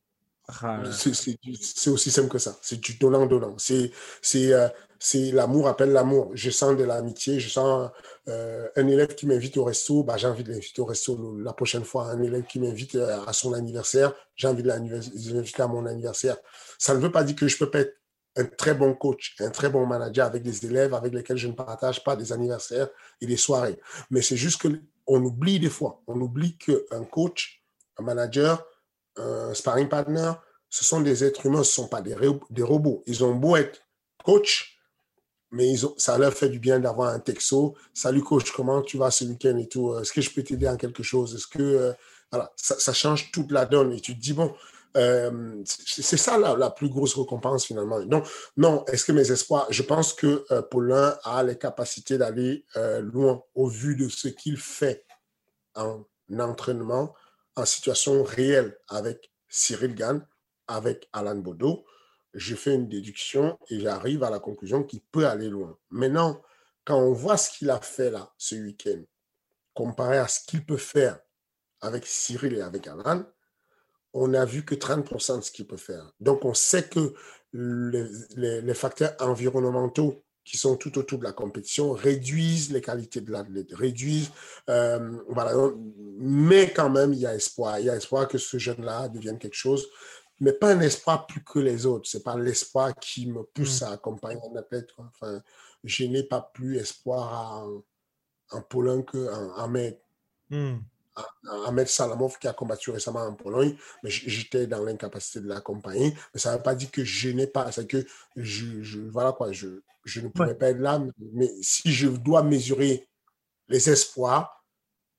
Ah 0.48 0.82
c'est 0.92 1.90
aussi 1.90 2.10
simple 2.10 2.28
que 2.28 2.38
ça. 2.38 2.56
C'est 2.60 2.80
du 2.80 2.94
donnant-donnant. 2.98 3.56
C'est 3.58 3.90
euh, 4.52 4.68
l'amour 5.32 5.68
appelle 5.68 5.92
l'amour. 5.92 6.30
Je 6.34 6.50
sens 6.50 6.76
de 6.76 6.84
l'amitié. 6.84 7.40
Je 7.40 7.48
sens 7.48 7.90
euh, 8.28 8.68
un 8.76 8.86
élève 8.86 9.14
qui 9.14 9.26
m'invite 9.26 9.56
au 9.56 9.64
resto. 9.64 10.02
Bah, 10.02 10.16
j'ai 10.18 10.26
envie 10.26 10.44
de 10.44 10.52
l'inviter 10.52 10.82
au 10.82 10.84
resto 10.84 11.38
la 11.38 11.54
prochaine 11.54 11.84
fois. 11.84 12.10
Un 12.10 12.22
élève 12.22 12.44
qui 12.44 12.60
m'invite 12.60 12.94
euh, 12.96 13.24
à 13.26 13.32
son 13.32 13.54
anniversaire. 13.54 14.12
J'ai 14.36 14.48
envie 14.48 14.62
de 14.62 14.68
l'inviter 14.68 15.62
à 15.62 15.66
mon 15.66 15.86
anniversaire. 15.86 16.36
Ça 16.78 16.94
ne 16.94 17.00
veut 17.00 17.12
pas 17.12 17.24
dire 17.24 17.36
que 17.36 17.48
je 17.48 17.56
peux 17.56 17.70
pas 17.70 17.80
être 17.80 17.96
un 18.36 18.44
très 18.44 18.74
bon 18.74 18.94
coach, 18.94 19.36
un 19.40 19.50
très 19.50 19.70
bon 19.70 19.86
manager 19.86 20.26
avec 20.26 20.42
des 20.42 20.66
élèves 20.66 20.92
avec 20.92 21.14
lesquels 21.14 21.36
je 21.36 21.46
ne 21.46 21.52
partage 21.52 22.02
pas 22.02 22.16
des 22.16 22.32
anniversaires 22.32 22.88
et 23.20 23.26
des 23.26 23.36
soirées. 23.36 23.78
Mais 24.10 24.22
c'est 24.22 24.36
juste 24.36 24.60
qu'on 24.60 25.24
oublie 25.24 25.60
des 25.60 25.70
fois. 25.70 26.02
On 26.06 26.20
oublie 26.20 26.58
qu'un 26.58 27.04
coach, 27.04 27.62
un 27.96 28.02
manager, 28.02 28.66
un 29.16 29.54
sparring 29.54 29.88
partner, 29.88 30.32
ce 30.74 30.84
sont 30.84 31.00
des 31.00 31.22
êtres 31.22 31.46
humains, 31.46 31.62
ce 31.62 31.80
ne 31.80 31.84
sont 31.84 31.88
pas 31.88 32.00
des, 32.00 32.16
des, 32.50 32.62
robots. 32.62 33.04
Ils 33.06 33.22
ont 33.22 33.34
beau 33.34 33.54
être 33.54 33.80
coach, 34.24 34.80
mais 35.52 35.70
ils 35.70 35.86
ont, 35.86 35.94
ça 35.96 36.18
leur 36.18 36.32
fait 36.32 36.48
du 36.48 36.58
bien 36.58 36.80
d'avoir 36.80 37.10
un 37.10 37.20
texto. 37.20 37.76
Salut 37.92 38.24
coach, 38.24 38.50
comment 38.50 38.82
tu 38.82 38.98
vas 38.98 39.12
ce 39.12 39.24
week-end 39.24 39.56
et 39.56 39.68
tout? 39.68 39.96
Est-ce 39.96 40.12
que 40.12 40.20
je 40.20 40.30
peux 40.30 40.42
t'aider 40.42 40.68
en 40.68 40.76
quelque 40.76 41.04
chose? 41.04 41.32
Est-ce 41.36 41.46
que 41.46 41.62
euh, 41.62 41.92
voilà, 42.32 42.52
ça, 42.56 42.92
change 42.92 43.30
toute 43.30 43.52
la 43.52 43.66
donne 43.66 43.92
et 43.92 44.00
tu 44.00 44.16
te 44.16 44.20
dis 44.20 44.32
bon, 44.32 44.52
euh, 44.96 45.62
c'est 45.64 46.16
ça 46.16 46.38
la, 46.38 46.70
plus 46.70 46.88
grosse 46.88 47.14
récompense 47.14 47.66
finalement. 47.66 48.00
Donc 48.00 48.26
non, 48.56 48.84
est-ce 48.86 49.04
que 49.04 49.12
mes 49.12 49.30
espoirs 49.30 49.68
Je 49.70 49.84
pense 49.84 50.12
que 50.12 50.44
euh, 50.50 50.60
Paulin 50.62 51.16
a 51.22 51.44
les 51.44 51.56
capacités 51.56 52.18
d'aller 52.18 52.64
loin 53.00 53.44
au 53.54 53.68
vu 53.68 53.94
de 53.94 54.08
ce 54.08 54.26
qu'il 54.26 54.56
fait 54.56 55.04
en 55.76 56.04
entraînement 56.36 57.14
en 57.56 57.64
situation 57.64 58.22
réelle 58.22 58.76
avec 58.88 59.32
Cyril 59.48 59.94
gagne 59.94 60.20
avec 60.66 61.08
Alan 61.12 61.36
Bodo, 61.36 61.84
je 62.32 62.54
fais 62.54 62.74
une 62.74 62.88
déduction 62.88 63.58
et 63.68 63.80
j'arrive 63.80 64.24
à 64.24 64.30
la 64.30 64.40
conclusion 64.40 64.82
qu'il 64.82 65.00
peut 65.00 65.26
aller 65.26 65.48
loin. 65.48 65.78
Maintenant, 65.90 66.42
quand 66.84 66.98
on 66.98 67.12
voit 67.12 67.36
ce 67.36 67.56
qu'il 67.56 67.70
a 67.70 67.80
fait 67.80 68.10
là, 68.10 68.32
ce 68.36 68.56
week-end, 68.56 69.02
comparé 69.72 70.18
à 70.18 70.28
ce 70.28 70.40
qu'il 70.46 70.64
peut 70.64 70.76
faire 70.76 71.20
avec 71.80 72.06
Cyril 72.06 72.54
et 72.54 72.60
avec 72.60 72.86
Alan, 72.86 73.24
on 74.12 74.28
n'a 74.28 74.44
vu 74.44 74.64
que 74.64 74.74
30% 74.74 75.38
de 75.38 75.42
ce 75.42 75.50
qu'il 75.50 75.66
peut 75.66 75.76
faire. 75.76 76.12
Donc, 76.20 76.44
on 76.44 76.54
sait 76.54 76.88
que 76.88 77.14
les, 77.52 78.74
facteurs 78.74 79.14
environnementaux 79.20 80.23
qui 80.44 80.58
sont 80.58 80.76
tout 80.76 80.98
autour 80.98 81.18
de 81.18 81.24
la 81.24 81.32
compétition 81.32 81.92
réduisent 81.92 82.70
les 82.70 82.82
qualités 82.82 83.20
de 83.20 83.32
l'athlète, 83.32 83.72
réduisent, 83.72 84.30
euh, 84.68 85.18
voilà, 85.28 85.52
mais 86.18 86.72
quand 86.72 86.90
même, 86.90 87.12
il 87.12 87.20
y 87.20 87.26
a 87.26 87.34
espoir. 87.34 87.78
Il 87.78 87.86
y 87.86 87.90
a 87.90 87.96
espoir 87.96 88.28
que 88.28 88.38
ce 88.38 88.58
jeune-là 88.58 89.08
devienne 89.08 89.38
quelque 89.38 89.56
chose, 89.56 89.86
mais 90.40 90.52
pas 90.52 90.72
un 90.72 90.80
espoir 90.80 91.26
plus 91.26 91.42
que 91.42 91.58
les 91.58 91.86
autres. 91.86 92.08
C'est 92.10 92.22
pas 92.22 92.36
l'espoir 92.36 92.94
qui 92.94 93.26
me 93.26 93.42
pousse 93.42 93.80
mm. 93.80 93.84
à 93.84 93.90
accompagner 93.92 94.40
un 94.52 94.56
athlète. 94.56 94.90
Enfin, 94.98 95.42
je 95.82 96.04
n'ai 96.04 96.24
pas 96.24 96.50
plus 96.52 96.76
espoir 96.76 97.66
en, 98.50 98.60
Paulin 98.62 99.02
qu'en 99.02 99.18
en, 99.18 99.54
Ahmed. 99.54 99.98
Mm. 100.50 100.76
Ahmed 101.66 101.86
Salamov 101.86 102.38
qui 102.38 102.48
a 102.48 102.52
combattu 102.52 102.90
récemment 102.90 103.20
en 103.20 103.34
Pologne, 103.34 103.76
mais 104.02 104.10
j'étais 104.10 104.66
dans 104.66 104.82
l'incapacité 104.82 105.40
de 105.40 105.48
l'accompagner. 105.48 106.14
Mais 106.32 106.40
ça 106.40 106.52
ne 106.52 106.56
veut 106.56 106.62
pas 106.62 106.74
dire 106.74 106.90
que 106.90 107.04
je 107.04 107.30
n'ai 107.30 107.46
pas, 107.46 107.70
c'est 107.72 107.86
que 107.86 108.04
je, 108.36 109.00
voilà 109.10 109.32
quoi, 109.32 109.52
je, 109.52 109.80
je 110.04 110.20
ne 110.20 110.28
pourrais 110.28 110.56
pas 110.56 110.70
être 110.70 110.78
là. 110.78 111.02
Mais 111.32 111.50
si 111.62 111.92
je 111.92 112.08
dois 112.08 112.42
mesurer 112.42 113.08
les 113.68 113.90
espoirs, 113.90 114.64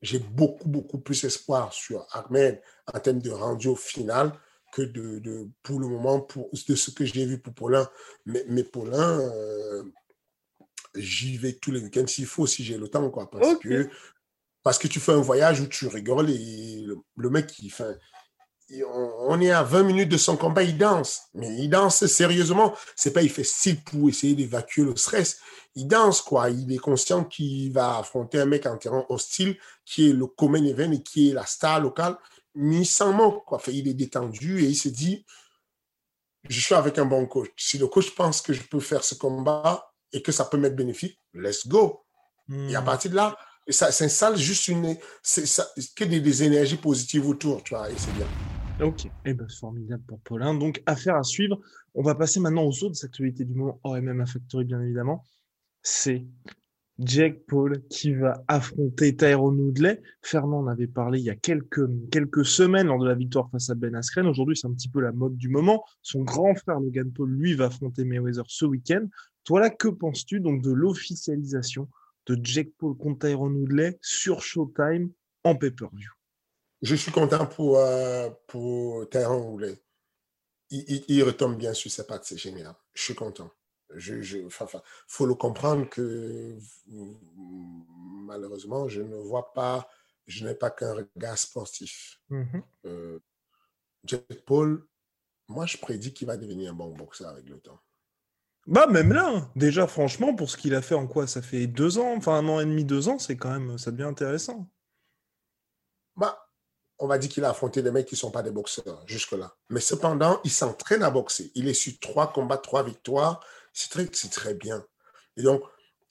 j'ai 0.02 0.20
beaucoup, 0.20 0.68
beaucoup 0.68 1.00
plus 1.00 1.24
espoir 1.24 1.74
sur 1.74 2.06
Ahmed 2.12 2.62
en 2.94 3.00
termes 3.00 3.20
de 3.20 3.32
rendu 3.32 3.68
au 3.70 3.75
final 3.75 4.34
que 4.72 4.82
de, 4.82 5.20
de 5.20 5.48
pour 5.64 5.80
le 5.80 5.88
moment, 5.88 6.20
pour, 6.20 6.50
de 6.52 6.75
ce 6.75 6.92
que 6.92 7.06
j'ai 7.06 7.25
vu 7.25 7.40
pour 7.40 7.54
Paulin. 7.54 7.90
Mais, 8.25 8.44
mais 8.50 8.64
Paulin, 8.64 9.20
euh, 9.20 9.84
j'y 10.96 11.38
vais 11.38 11.54
tous 11.54 11.72
les 11.72 11.80
week-ends 11.80 12.08
s'il 12.08 12.25
faut, 12.25 12.46
si 12.46 12.64
j'ai 12.64 12.78
le 12.78 12.88
temps, 12.88 13.10
quoi. 13.10 13.30
Parce 13.30 13.56
que 13.56 13.90
parce 14.65 14.79
que 14.79 14.88
tu 14.88 15.00
fais 15.00 15.12
un 15.12 15.22
voyage 15.22 15.62
où 15.62 15.67
tu 15.67 15.86
rigoles 15.86 16.31
et 16.31 16.88
le, 17.15 17.29
mec, 17.29 17.53
il, 17.60 17.69
fait, 17.69 18.00
on, 18.89 19.39
est 19.39 19.51
à 19.51 19.62
20 19.62 19.84
minutes 19.84 20.10
de 20.10 20.17
son 20.17 20.38
combat, 20.38 20.63
il 20.63 20.75
danse. 20.75 21.22
Mais 21.36 21.55
il 21.55 21.69
danse 21.69 22.03
sérieusement. 22.07 22.75
C'est 22.95 23.13
pas 23.13 23.22
il 23.22 23.29
fait 23.29 23.43
style 23.43 23.84
pour 23.84 24.10
essayer 24.10 24.34
d'évacuer 24.34 24.81
le 24.81 24.95
stress. 24.95 25.39
Il 25.75 25.88
danse, 25.88 26.19
quoi. 26.19 26.50
Il 26.50 26.74
est 26.74 26.79
conscient 26.79 27.24
qu'il 27.25 27.72
va 27.74 28.00
affronter 28.00 28.39
un 28.39 28.48
mec 28.48 28.65
en 28.65 28.75
terrain 28.75 29.05
hostile 29.10 29.55
qui 29.86 30.10
est 30.10 30.13
le 30.13 30.25
common 30.25 30.65
event 30.65 30.93
et 30.93 31.03
qui 31.03 31.29
est 31.29 31.34
la 31.34 31.45
star 31.45 31.79
locale. 31.79 32.17
Mais 32.55 32.77
il 32.77 32.86
s'en 32.88 33.13
moque, 33.13 33.45
quoi. 33.45 33.62
il 33.67 33.88
est 33.88 33.93
détendu 33.93 34.63
et 34.63 34.67
il 34.67 34.75
se 34.75 34.89
dit, 34.89 35.27
je 36.50 36.60
suis 36.60 36.74
avec 36.74 36.98
un 36.98 37.05
bon 37.05 37.27
coach. 37.27 37.51
Si 37.55 37.77
le 37.77 37.86
coach 37.86 38.15
pense 38.15 38.41
que 38.41 38.51
je 38.51 38.63
peux 38.63 38.79
faire 38.79 39.03
ce 39.03 39.13
combat 39.13 39.93
et 40.12 40.24
que 40.24 40.31
ça 40.31 40.43
peut 40.43 40.57
m'être 40.57 40.75
bénéfique, 40.75 41.22
let's 41.36 41.67
go. 41.67 42.01
Et 42.50 42.75
à 42.75 42.81
hmm. 42.81 42.86
partir 42.86 43.12
de 43.12 43.15
là, 43.15 43.38
et 43.67 43.72
ça 43.72 43.91
s'installe 43.91 44.38
juste 44.38 44.67
une, 44.67 44.95
ça, 45.24 45.65
que 45.95 46.03
des, 46.03 46.19
des, 46.19 46.43
énergies 46.43 46.77
positives 46.77 47.27
autour, 47.27 47.63
tu 47.63 47.74
vois, 47.74 47.89
et 47.89 47.95
c'est 47.98 48.13
bien. 48.13 48.27
Ok, 48.81 49.07
eh 49.25 49.34
ben, 49.34 49.48
formidable 49.50 50.03
pour 50.05 50.19
Paulin. 50.19 50.53
Donc, 50.53 50.84
affaire 50.86 51.15
à 51.15 51.24
suivre. 51.24 51.60
On 51.93 52.03
va 52.03 52.13
passer 52.13 52.41
maintenant 52.41 52.63
aux 52.63 52.84
autres 52.84 53.05
actualités 53.05 53.45
du 53.45 53.53
moment, 53.53 53.79
hors 53.84 53.95
MMA 53.95 54.25
Factory, 54.25 54.65
bien 54.65 54.81
évidemment. 54.81 55.24
C'est 55.81 56.25
Jake 57.00 57.45
Paul 57.48 57.81
qui 57.89 58.13
va 58.13 58.43
affronter 58.48 59.15
Tyrone 59.15 59.60
Woodley. 59.60 60.01
Fernand 60.22 60.60
en 60.60 60.67
avait 60.67 60.88
parlé 60.88 61.19
il 61.19 61.25
y 61.25 61.29
a 61.29 61.36
quelques, 61.36 61.88
quelques 62.10 62.45
semaines 62.45 62.88
lors 62.88 63.00
de 63.00 63.07
la 63.07 63.15
victoire 63.15 63.50
face 63.50 63.69
à 63.69 63.75
Ben 63.75 63.95
Askren. 63.95 64.27
Aujourd'hui, 64.27 64.57
c'est 64.57 64.67
un 64.67 64.74
petit 64.74 64.89
peu 64.89 65.01
la 65.01 65.12
mode 65.13 65.38
du 65.38 65.50
moment. 65.50 65.84
Son 66.01 66.24
grand 66.24 66.53
frère 66.55 66.79
Logan 66.79 67.12
Paul, 67.12 67.31
lui, 67.31 67.53
va 67.53 67.65
affronter 67.65 68.03
Mayweather 68.03 68.43
ce 68.48 68.65
week-end. 68.65 69.07
Toi, 69.45 69.62
là, 69.62 69.69
que 69.69 69.88
penses-tu 69.88 70.39
donc 70.41 70.62
de 70.62 70.72
l'officialisation 70.72 71.88
de 72.25 72.39
Jake 72.44 72.74
Paul 72.77 72.98
contre 72.98 73.27
Tyrone 73.27 73.55
Woodley 73.55 73.98
sur 74.01 74.41
Showtime 74.41 75.12
en 75.44 75.55
pay-per-view. 75.55 76.12
Je 76.82 76.96
suis 76.96 77.12
content 77.12 77.46
pour, 77.46 77.77
euh, 77.79 78.29
pour 78.48 79.08
Woodley. 79.13 79.82
Il, 80.72 81.24
retombe 81.24 81.58
bien 81.58 81.74
sur 81.74 81.91
ses 81.91 82.05
pattes, 82.05 82.25
c'est 82.25 82.38
génial. 82.38 82.74
Je 82.94 83.03
suis 83.03 83.15
content. 83.15 83.51
Je, 83.94 84.22
je, 84.22 84.39
faut 85.08 85.25
le 85.25 85.36
comprendre 85.36 85.88
que 85.89 86.58
malheureusement, 88.25 88.88
je 88.88 89.01
ne 89.01 89.15
vois 89.15 89.53
pas, 89.53 89.88
je 90.25 90.46
n'ai 90.46 90.55
pas 90.55 90.72
qu'un 90.72 90.94
regard 90.94 91.38
sportif. 91.38 92.20
Mm-hmm. 92.32 92.63
Euh, 92.86 93.20
Jake 94.03 94.44
Paul, 94.46 94.86
moi, 95.48 95.65
je 95.65 95.77
prédis 95.77 96.13
qu'il 96.13 96.27
va 96.27 96.36
devenir 96.36 96.72
un 96.72 96.75
bon 96.75 96.89
boxeur 96.89 97.29
avec 97.29 97.48
le 97.48 97.60
temps. 97.60 97.79
Bah, 98.67 98.88
même 98.88 99.13
là, 99.13 99.27
hein. 99.27 99.51
déjà, 99.55 99.86
franchement, 99.86 100.34
pour 100.34 100.50
ce 100.50 100.57
qu'il 100.57 100.74
a 100.74 100.81
fait 100.81 100.95
en 100.95 101.05
quoi 101.05 101.27
Ça 101.27 101.41
fait 101.41 101.67
deux 101.67 102.00
ans, 102.00 102.15
enfin 102.17 102.34
un 102.34 102.48
an 102.48 102.60
et 102.60 102.65
demi, 102.65 102.84
deux 102.84 103.10
ans, 103.10 103.19
c'est 103.19 103.38
quand 103.38 103.51
même, 103.51 103.77
ça 103.77 103.91
devient 103.91 104.03
intéressant. 104.03 104.67
Bah, 106.15 106.48
on 106.98 107.07
va 107.07 107.17
dire 107.17 107.29
qu'il 107.29 107.43
a 107.43 107.50
affronté 107.50 107.81
des 107.84 107.91
mecs 107.91 108.07
qui 108.07 108.15
ne 108.15 108.19
sont 108.19 108.31
pas 108.31 108.41
des 108.41 108.51
boxeurs 108.51 109.03
jusque-là. 109.05 109.55
Mais 109.69 109.81
cependant, 109.81 110.39
il 110.43 110.51
s'entraîne 110.51 111.03
à 111.03 111.12
boxer. 111.12 111.51
Il 111.55 111.67
est 111.67 111.74
sur 111.74 111.93
trois 112.00 112.31
combats, 112.31 112.57
trois 112.57 112.84
victoires. 112.84 113.39
C'est 113.74 113.91
très, 113.91 114.05
très 114.07 114.53
bien. 114.53 114.84
Et 115.38 115.43
donc, 115.43 115.62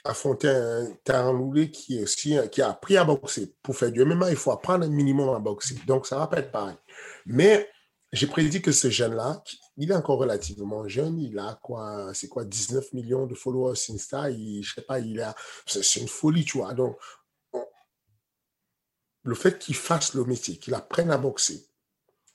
affronter 0.04 0.48
un 0.48 0.92
Taranloulé 1.02 1.70
qui, 1.70 1.98
est 1.98 2.02
aussi, 2.02 2.36
qui 2.52 2.60
a 2.60 2.70
appris 2.70 2.96
à 2.96 3.04
boxer. 3.04 3.54
Pour 3.62 3.74
faire 3.76 3.90
du 3.90 4.04
MMA, 4.04 4.30
il 4.30 4.36
faut 4.36 4.52
apprendre 4.52 4.84
un 4.84 4.90
minimum 4.90 5.34
à 5.34 5.38
boxer. 5.38 5.76
Donc, 5.86 6.06
ça 6.06 6.18
va 6.18 6.26
pas 6.26 6.38
être 6.38 6.52
pareil. 6.52 6.76
Mais 7.26 7.68
j'ai 8.14 8.28
prédit 8.28 8.62
que 8.62 8.70
ce 8.70 8.90
jeune-là, 8.90 9.42
il 9.76 9.90
est 9.90 9.94
encore 9.94 10.18
relativement 10.18 10.86
jeune, 10.86 11.18
il 11.18 11.36
a 11.38 11.58
quoi, 11.60 12.14
c'est 12.14 12.28
quoi, 12.28 12.44
19 12.44 12.92
millions 12.92 13.26
de 13.26 13.34
followers 13.34 13.74
sur 13.74 13.94
Insta, 13.94 14.30
il, 14.30 14.62
je 14.62 14.74
sais 14.74 14.82
pas, 14.82 15.00
il 15.00 15.20
a, 15.20 15.34
c'est 15.66 16.00
une 16.00 16.08
folie, 16.08 16.44
tu 16.44 16.58
vois. 16.58 16.74
Donc, 16.74 16.96
le 19.24 19.34
fait 19.34 19.58
qu'il 19.58 19.74
fasse 19.74 20.14
le 20.14 20.24
métier, 20.24 20.58
qu'il 20.58 20.74
apprenne 20.74 21.10
à 21.10 21.18
boxer, 21.18 21.66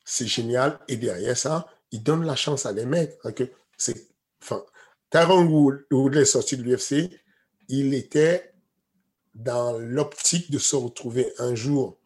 c'est 0.03 0.27
génial. 0.27 0.79
Et 0.89 0.97
derrière 0.97 1.37
ça, 1.37 1.67
il 1.91 2.03
donne 2.03 2.25
la 2.25 2.35
chance 2.35 2.65
à 2.65 2.73
des 2.73 2.85
mecs. 2.85 3.17
Hein, 3.23 3.31
que 3.31 3.49
c'est, 3.77 4.09
enfin, 4.41 4.65
Woodley 5.13 6.21
est 6.21 6.25
sorti 6.25 6.57
de 6.57 6.63
l'UFC, 6.63 7.09
il 7.69 7.93
était 7.93 8.53
dans 9.33 9.77
l'optique 9.77 10.51
de 10.51 10.57
se 10.57 10.75
retrouver 10.75 11.31
un 11.37 11.55
jour 11.55 11.97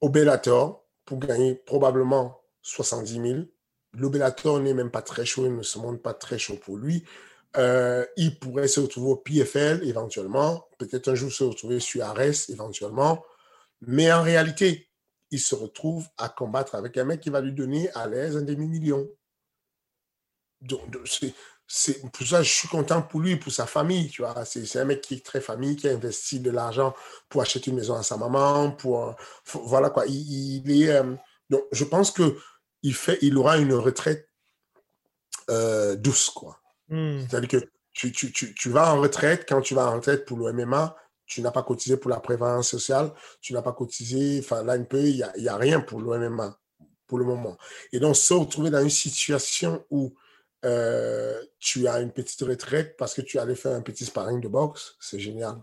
au 0.00 0.08
Bellator 0.08 0.82
pour 1.04 1.18
gagner 1.18 1.56
probablement 1.56 2.43
70 2.64 3.12
000. 3.12 3.40
L'Obélator 3.92 4.58
n'est 4.58 4.74
même 4.74 4.90
pas 4.90 5.02
très 5.02 5.24
chaud, 5.24 5.46
il 5.46 5.54
ne 5.54 5.62
se 5.62 5.78
montre 5.78 6.02
pas 6.02 6.14
très 6.14 6.38
chaud 6.38 6.56
pour 6.56 6.76
lui. 6.76 7.04
Euh, 7.56 8.04
il 8.16 8.36
pourrait 8.40 8.66
se 8.66 8.80
retrouver 8.80 9.12
au 9.12 9.16
PFL 9.16 9.84
éventuellement, 9.84 10.66
peut-être 10.78 11.08
un 11.08 11.14
jour 11.14 11.30
se 11.30 11.44
retrouver 11.44 11.78
sur 11.78 12.04
Ares 12.04 12.50
éventuellement. 12.50 13.24
Mais 13.82 14.12
en 14.12 14.22
réalité, 14.22 14.90
il 15.30 15.38
se 15.38 15.54
retrouve 15.54 16.08
à 16.18 16.28
combattre 16.28 16.74
avec 16.74 16.96
un 16.96 17.04
mec 17.04 17.20
qui 17.20 17.30
va 17.30 17.40
lui 17.40 17.52
donner 17.52 17.90
à 17.92 18.08
l'aise 18.08 18.36
un 18.36 18.42
demi-million. 18.42 19.08
Donc, 20.62 20.80
c'est 21.66 22.10
pour 22.10 22.26
ça 22.26 22.42
je 22.42 22.50
suis 22.50 22.68
content 22.68 23.02
pour 23.02 23.20
lui, 23.20 23.36
pour 23.36 23.52
sa 23.52 23.66
famille, 23.66 24.08
tu 24.08 24.22
vois. 24.22 24.44
C'est 24.44 24.78
un 24.78 24.84
mec 24.84 25.02
qui 25.02 25.14
est 25.14 25.24
très 25.24 25.40
famille, 25.40 25.76
qui 25.76 25.86
a 25.88 25.92
investi 25.92 26.40
de 26.40 26.50
l'argent 26.50 26.94
pour 27.28 27.42
acheter 27.42 27.70
une 27.70 27.76
maison 27.76 27.94
à 27.94 28.02
sa 28.02 28.16
maman, 28.16 28.72
pour, 28.72 29.14
voilà 29.44 29.90
quoi. 29.90 30.06
Il, 30.06 30.82
est, 30.82 30.90
euh, 30.90 31.14
donc, 31.50 31.62
je 31.72 31.84
pense 31.84 32.10
que 32.10 32.36
il, 32.84 32.94
fait, 32.94 33.18
il 33.22 33.36
aura 33.36 33.58
une 33.58 33.72
retraite 33.72 34.28
euh, 35.50 35.96
douce, 35.96 36.30
quoi. 36.30 36.60
Hmm. 36.88 37.20
C'est-à-dire 37.20 37.48
que 37.48 37.66
tu, 37.92 38.12
tu, 38.12 38.30
tu, 38.30 38.54
tu, 38.54 38.70
vas 38.70 38.94
en 38.94 39.00
retraite, 39.00 39.46
quand 39.48 39.60
tu 39.60 39.74
vas 39.74 39.90
en 39.90 39.94
retraite 39.96 40.24
pour 40.24 40.38
le 40.38 40.52
MMA, 40.52 40.96
tu 41.26 41.40
n'as 41.40 41.50
pas 41.50 41.62
cotisé 41.62 41.96
pour 41.96 42.10
la 42.10 42.20
prévalence 42.20 42.68
sociale, 42.68 43.12
tu 43.40 43.54
n'as 43.54 43.62
pas 43.62 43.72
cotisé, 43.72 44.38
enfin 44.40 44.62
là, 44.62 44.74
un 44.74 44.84
peu, 44.84 45.02
il 45.02 45.16
n'y 45.16 45.22
a, 45.22 45.36
y 45.38 45.48
a, 45.48 45.56
rien 45.56 45.80
pour 45.80 46.00
le 46.00 46.30
MMA 46.30 46.58
pour 47.06 47.18
le 47.18 47.24
moment. 47.24 47.56
Et 47.92 48.00
donc, 48.00 48.16
se 48.16 48.34
retrouver 48.34 48.70
dans 48.70 48.82
une 48.82 48.90
situation 48.90 49.84
où 49.90 50.14
euh, 50.64 51.42
tu 51.58 51.86
as 51.86 52.00
une 52.00 52.12
petite 52.12 52.40
retraite 52.42 52.96
parce 52.96 53.14
que 53.14 53.22
tu 53.22 53.38
allais 53.38 53.54
faire 53.54 53.72
un 53.72 53.82
petit 53.82 54.04
sparring 54.04 54.40
de 54.40 54.48
boxe, 54.48 54.96
c'est 55.00 55.18
génial. 55.18 55.62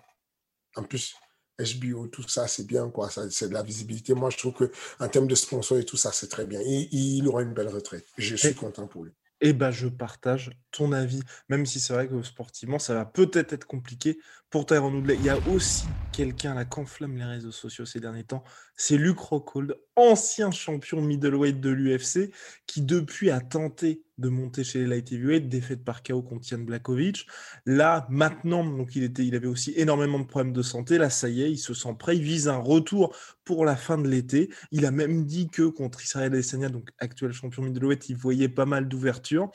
En 0.76 0.84
plus, 0.84 1.16
HBO, 1.62 2.08
tout 2.08 2.28
ça, 2.28 2.48
c'est 2.48 2.66
bien, 2.66 2.90
quoi. 2.90 3.10
C'est 3.30 3.50
de 3.50 3.54
la 3.54 3.64
visibilité. 3.64 4.14
Moi, 4.14 4.30
je 4.30 4.38
trouve 4.38 4.54
que 4.54 4.72
en 5.00 5.08
termes 5.08 5.28
de 5.28 5.36
sponsor 5.36 5.78
et 5.78 5.86
tout 5.86 5.98
ça, 5.98 6.12
c'est 6.12 6.28
très 6.28 6.46
bien. 6.46 6.60
Il 6.64 7.28
aura 7.28 7.42
une 7.42 7.54
belle 7.54 7.70
retraite. 7.70 8.06
Je 8.18 8.36
suis 8.36 8.56
content 8.56 8.88
pour 8.88 9.04
lui. 9.06 9.12
Eh 9.44 9.54
ben, 9.54 9.72
je 9.72 9.88
partage 9.88 10.52
ton 10.70 10.92
avis, 10.92 11.22
même 11.50 11.66
si 11.66 11.80
c'est 11.80 11.94
vrai 11.94 12.08
que 12.08 12.22
sportivement, 12.22 12.78
ça 12.78 12.94
va 12.94 13.06
peut-être 13.06 13.54
être 13.54 13.66
compliqué 13.66 14.20
pour 14.52 14.68
Tyrone 14.68 14.94
Woodley. 14.94 15.16
Il 15.16 15.26
y 15.26 15.30
a 15.30 15.40
aussi 15.52 15.86
quelqu'un 16.12 16.54
là 16.54 16.64
qui 16.64 16.80
enflamme 16.80 17.18
les 17.18 17.24
réseaux 17.24 17.52
sociaux 17.52 17.86
ces 17.86 18.00
derniers 18.00 18.24
temps, 18.24 18.44
c'est 18.76 18.98
Luc 18.98 19.18
Rockhold, 19.18 19.76
ancien 20.02 20.52
champion 20.52 21.02
middleweight 21.02 21.60
de 21.60 21.70
l'UFC, 21.70 22.32
qui 22.66 22.82
depuis 22.82 23.30
a 23.30 23.40
tenté 23.40 24.04
de 24.18 24.30
monter 24.30 24.64
chez 24.64 24.80
les 24.80 24.88
light 24.88 25.12
heavyweight, 25.12 25.50
défaite 25.50 25.84
par 25.84 26.04
KO 26.04 26.22
contre 26.22 26.48
Jan 26.48 26.60
Blakovic. 26.60 27.26
Là, 27.66 28.06
maintenant, 28.10 28.64
donc 28.64 28.96
il 28.96 29.36
avait 29.36 29.48
aussi 29.48 29.74
énormément 29.76 30.20
de 30.20 30.26
problèmes 30.26 30.54
de 30.54 30.62
santé. 30.62 30.98
Là, 30.98 31.10
ça 31.10 31.28
y 31.28 31.42
est, 31.42 31.52
il 31.52 31.58
se 31.58 31.74
sent 31.74 31.96
prêt. 31.98 32.18
Il 32.18 32.24
vise 32.24 32.48
un 32.48 32.58
retour 32.58 33.16
pour 33.44 33.66
la 33.66 33.76
fin 33.76 33.98
de 33.98 34.08
l'été. 34.08 34.50
Il 34.72 34.86
a 34.86 34.92
même 34.92 35.26
dit 35.26 35.50
que 35.50 35.64
contre 35.64 36.04
Israël 36.04 36.34
Adesanya, 36.34 36.70
donc 36.70 36.90
actuel 37.00 37.34
champion 37.34 37.64
middleweight, 37.64 38.10
il 38.10 38.16
voyait 38.16 38.50
pas 38.50 38.66
mal 38.66 38.88
d'ouverture. 38.88 39.52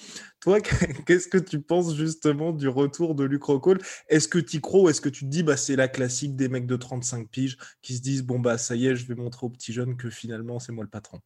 Qu'est-ce 1.06 1.26
que 1.28 1.38
tu 1.38 1.60
penses 1.60 1.94
justement 1.96 2.52
du 2.52 2.68
retour 2.68 3.14
de 3.14 3.24
Luke 3.24 3.44
Rockhold? 3.44 3.82
Est-ce 4.08 4.28
que 4.28 4.38
tu 4.38 4.60
crois 4.60 4.82
ou 4.82 4.88
est-ce 4.88 5.00
que 5.00 5.08
tu 5.08 5.24
te 5.24 5.30
dis 5.30 5.42
bah, 5.42 5.56
c'est 5.56 5.76
la 5.76 5.88
classique 5.88 6.36
des 6.36 6.48
mecs 6.48 6.66
de 6.66 6.76
35 6.76 7.28
piges 7.28 7.58
qui 7.82 7.96
se 7.96 8.02
disent 8.02 8.22
bon 8.22 8.38
bah 8.38 8.56
ça 8.56 8.76
y 8.76 8.86
est, 8.86 8.94
je 8.94 9.06
vais 9.06 9.16
montrer 9.16 9.46
aux 9.46 9.50
petits 9.50 9.72
jeunes 9.72 9.96
que 9.96 10.08
finalement 10.08 10.60
c'est 10.60 10.72
moi 10.72 10.84
le 10.84 10.90
patron? 10.90 11.20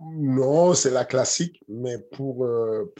Non, 0.00 0.74
c'est 0.74 0.90
la 0.90 1.04
classique, 1.04 1.62
mais 1.68 1.98
pour, 1.98 2.44
euh, 2.46 2.92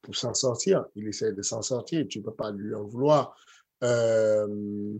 pour, 0.00 0.16
s'en 0.16 0.32
sortir, 0.32 0.86
il 0.96 1.06
essaie 1.06 1.32
de 1.32 1.42
s'en 1.42 1.60
sortir, 1.60 2.06
tu 2.08 2.22
peux 2.22 2.32
pas 2.32 2.50
lui 2.50 2.74
en 2.74 2.84
vouloir. 2.84 3.36
Euh, 3.82 4.96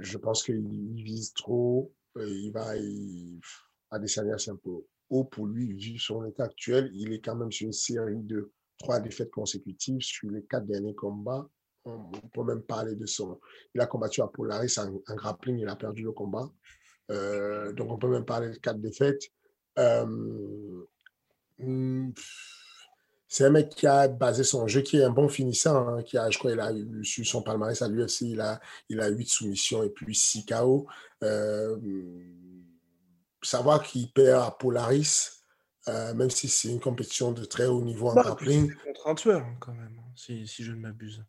je 0.00 0.16
pense 0.16 0.42
qu'il 0.42 0.94
vise 0.94 1.34
trop, 1.34 1.92
il 2.16 2.50
va, 2.50 2.76
il, 2.76 3.40
Adesanya, 3.90 4.38
c'est 4.38 4.52
un 4.52 4.56
peu 4.56 4.84
pour 5.30 5.46
lui, 5.46 5.74
vu 5.74 5.98
son 5.98 6.24
état 6.24 6.44
actuel. 6.44 6.90
Il 6.94 7.12
est 7.12 7.20
quand 7.20 7.36
même 7.36 7.52
sur 7.52 7.66
une 7.66 7.72
série 7.72 8.22
de 8.22 8.50
trois 8.78 9.00
défaites 9.00 9.30
consécutives 9.30 10.00
sur 10.00 10.30
les 10.30 10.42
quatre 10.44 10.66
derniers 10.66 10.94
combats. 10.94 11.46
On, 11.84 12.10
peut 12.32 12.44
même 12.44 12.62
parler 12.62 12.94
de 12.94 13.06
son. 13.06 13.40
Il 13.74 13.80
a 13.80 13.86
combattu 13.86 14.22
à 14.22 14.28
Polaris 14.28 14.78
en, 14.78 15.14
grappling, 15.14 15.58
il 15.58 15.68
a 15.68 15.76
perdu 15.76 16.04
le 16.04 16.12
combat. 16.12 16.48
donc 17.08 17.90
on 17.90 17.98
peut 17.98 18.08
même 18.08 18.24
parler 18.24 18.50
de 18.50 18.56
quatre 18.56 18.80
défaites. 18.80 19.22
Euh, 19.78 20.84
hmm, 21.58 22.10
c'est 23.28 23.46
un 23.46 23.50
mec 23.50 23.70
qui 23.70 23.86
a 23.86 24.08
basé 24.08 24.44
son 24.44 24.66
jeu, 24.68 24.82
qui 24.82 24.98
est 24.98 25.04
un 25.04 25.10
bon 25.10 25.26
finissant, 25.26 25.88
hein, 25.88 26.02
qui 26.02 26.18
a, 26.18 26.28
je 26.28 26.38
crois, 26.38 26.52
il 26.52 26.60
a 26.60 26.70
eu 26.70 27.02
sur 27.02 27.24
son 27.24 27.42
palmarès 27.42 27.80
à 27.80 27.88
l'UFC, 27.88 28.22
il 28.22 28.40
a, 28.42 28.60
il 28.90 29.00
a 29.00 29.08
8 29.08 29.26
soumissions 29.26 29.82
et 29.82 29.88
puis 29.88 30.14
6 30.14 30.44
KO. 30.44 30.86
Euh, 31.22 31.76
savoir 33.42 33.82
qu'il 33.82 34.10
perd 34.12 34.42
à 34.42 34.50
Polaris, 34.50 35.42
euh, 35.88 36.14
même 36.14 36.30
si 36.30 36.48
c'est 36.48 36.68
une 36.68 36.80
compétition 36.80 37.32
de 37.32 37.44
très 37.44 37.66
haut 37.66 37.82
niveau 37.82 38.08
en 38.08 38.14
bah, 38.14 38.22
grappling. 38.22 38.72
contre 38.84 39.06
un 39.08 39.14
tueur, 39.14 39.40
hein, 39.40 39.56
quand 39.60 39.74
même, 39.74 39.96
hein, 39.98 40.12
si, 40.14 40.46
si, 40.46 40.62
je 40.64 40.72
ne 40.72 40.78
m'abuse. 40.78 41.24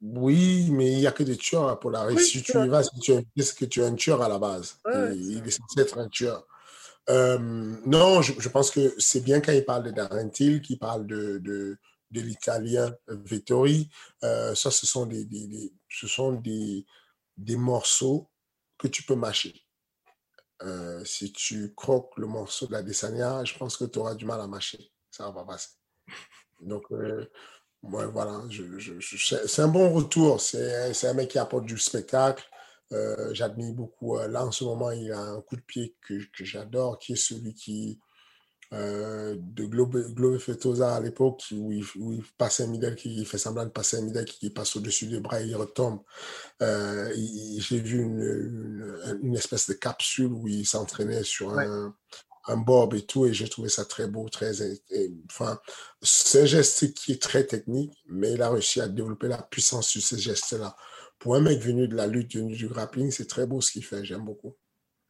Oui, 0.00 0.70
mais 0.70 0.92
il 0.92 0.98
n'y 0.98 1.06
a 1.06 1.12
que 1.12 1.22
des 1.22 1.36
tueurs 1.36 1.68
à 1.68 1.78
Polaris. 1.78 2.18
si 2.18 2.42
tu 2.42 2.58
y 2.58 2.68
vas, 2.68 2.82
si 2.82 2.98
tu 3.00 3.12
es, 3.12 3.24
que 3.56 3.64
tu 3.64 3.80
es 3.80 3.84
un 3.84 3.94
tueur 3.94 4.22
à 4.22 4.28
la 4.28 4.38
base. 4.38 4.78
il 4.86 5.42
est 5.46 5.50
censé 5.50 5.80
être 5.80 5.98
un 5.98 6.08
tueur. 6.08 6.46
Euh, 7.10 7.38
non, 7.84 8.22
je, 8.22 8.48
pense 8.48 8.70
que 8.70 8.94
c'est 8.98 9.20
bien 9.20 9.40
quand 9.40 9.52
il 9.52 9.64
parle 9.64 9.84
de 9.84 9.90
Darren 9.90 10.30
Till, 10.30 10.62
qu'il 10.62 10.78
parle 10.78 11.06
de, 11.06 11.38
de, 11.38 11.78
de 12.10 12.20
l'italien 12.20 12.94
Vettori. 13.08 13.90
Euh, 14.22 14.54
ça, 14.54 14.70
ce 14.70 14.86
sont, 14.86 15.06
des, 15.06 15.24
des, 15.24 15.72
ce 15.88 16.06
sont 16.06 16.32
des, 16.32 16.86
des 17.36 17.56
morceaux 17.56 18.30
que 18.78 18.88
tu 18.88 19.02
peux 19.02 19.16
mâcher. 19.16 19.63
Euh, 20.62 21.04
si 21.04 21.32
tu 21.32 21.74
croques 21.74 22.16
le 22.16 22.26
morceau 22.26 22.66
de 22.66 22.72
la 22.72 22.82
Desania, 22.82 23.44
je 23.44 23.56
pense 23.58 23.76
que 23.76 23.84
tu 23.84 23.98
auras 23.98 24.14
du 24.14 24.24
mal 24.24 24.40
à 24.40 24.46
mâcher. 24.46 24.90
Ça 25.10 25.24
va 25.26 25.32
pas 25.32 25.44
passer. 25.44 25.70
Donc, 26.60 26.84
voilà, 27.82 28.42
je, 28.48 28.78
je, 28.78 29.00
c'est 29.46 29.62
un 29.62 29.68
bon 29.68 29.92
retour. 29.92 30.40
C'est 30.40 31.06
un 31.06 31.14
mec 31.14 31.30
qui 31.30 31.38
apporte 31.38 31.66
du 31.66 31.78
spectacle. 31.78 32.44
Euh, 32.92 33.32
j'admire 33.32 33.74
beaucoup. 33.74 34.18
Euh, 34.18 34.28
là, 34.28 34.44
en 34.44 34.52
ce 34.52 34.64
moment, 34.64 34.90
il 34.90 35.10
a 35.12 35.20
un 35.20 35.40
coup 35.40 35.56
de 35.56 35.62
pied 35.62 35.96
que 36.00 36.44
j'adore, 36.44 36.98
qui 36.98 37.14
est 37.14 37.16
celui 37.16 37.54
qui, 37.54 37.98
euh, 38.74 39.36
de 39.38 39.64
Globe, 39.64 39.96
Globe 40.14 40.38
Fetosa 40.38 40.96
à 40.96 41.00
l'époque, 41.00 41.42
où, 41.52 41.72
où, 41.96 42.12
il 42.12 42.22
passe 42.36 42.60
un 42.60 42.66
middle, 42.66 42.94
qui 42.96 43.24
fait 43.24 43.38
semblant 43.38 43.64
de 43.64 43.70
passer 43.70 43.98
un 43.98 44.02
middle, 44.02 44.24
qui, 44.24 44.50
passe 44.50 44.76
au-dessus 44.76 45.06
des 45.06 45.20
bras 45.20 45.40
et 45.40 45.46
il 45.46 45.56
retombe. 45.56 46.00
J'ai 46.60 47.78
vu 47.78 48.02
une, 48.02 49.18
une, 49.22 49.36
espèce 49.36 49.68
de 49.68 49.74
capsule 49.74 50.32
où 50.32 50.46
il 50.48 50.66
s'entraînait 50.66 51.24
sur 51.24 51.58
un, 51.58 51.94
un 52.46 52.56
bob 52.56 52.94
et 52.94 53.06
tout, 53.06 53.26
et 53.26 53.32
j'ai 53.32 53.48
trouvé 53.48 53.68
ça 53.68 53.84
très 53.84 54.06
beau, 54.06 54.28
très. 54.28 54.52
enfin, 55.30 55.58
c'est 56.02 56.42
un 56.42 56.46
geste 56.46 56.94
qui 56.94 57.12
est 57.12 57.22
très 57.22 57.44
technique, 57.44 57.96
mais 58.08 58.32
il 58.32 58.42
a 58.42 58.50
réussi 58.50 58.80
à 58.80 58.88
développer 58.88 59.28
la 59.28 59.42
puissance 59.42 59.88
sur 59.88 60.02
ces 60.02 60.18
gestes-là 60.18 60.76
pour 61.24 61.36
un 61.36 61.40
mec 61.40 61.58
venu 61.58 61.88
de 61.88 61.96
la 61.96 62.06
lutte, 62.06 62.36
venu 62.36 62.54
du 62.54 62.68
grappling, 62.68 63.10
c'est 63.10 63.26
très 63.26 63.46
beau 63.46 63.62
ce 63.62 63.72
qu'il 63.72 63.82
fait. 63.82 64.04
J'aime 64.04 64.26
beaucoup. 64.26 64.54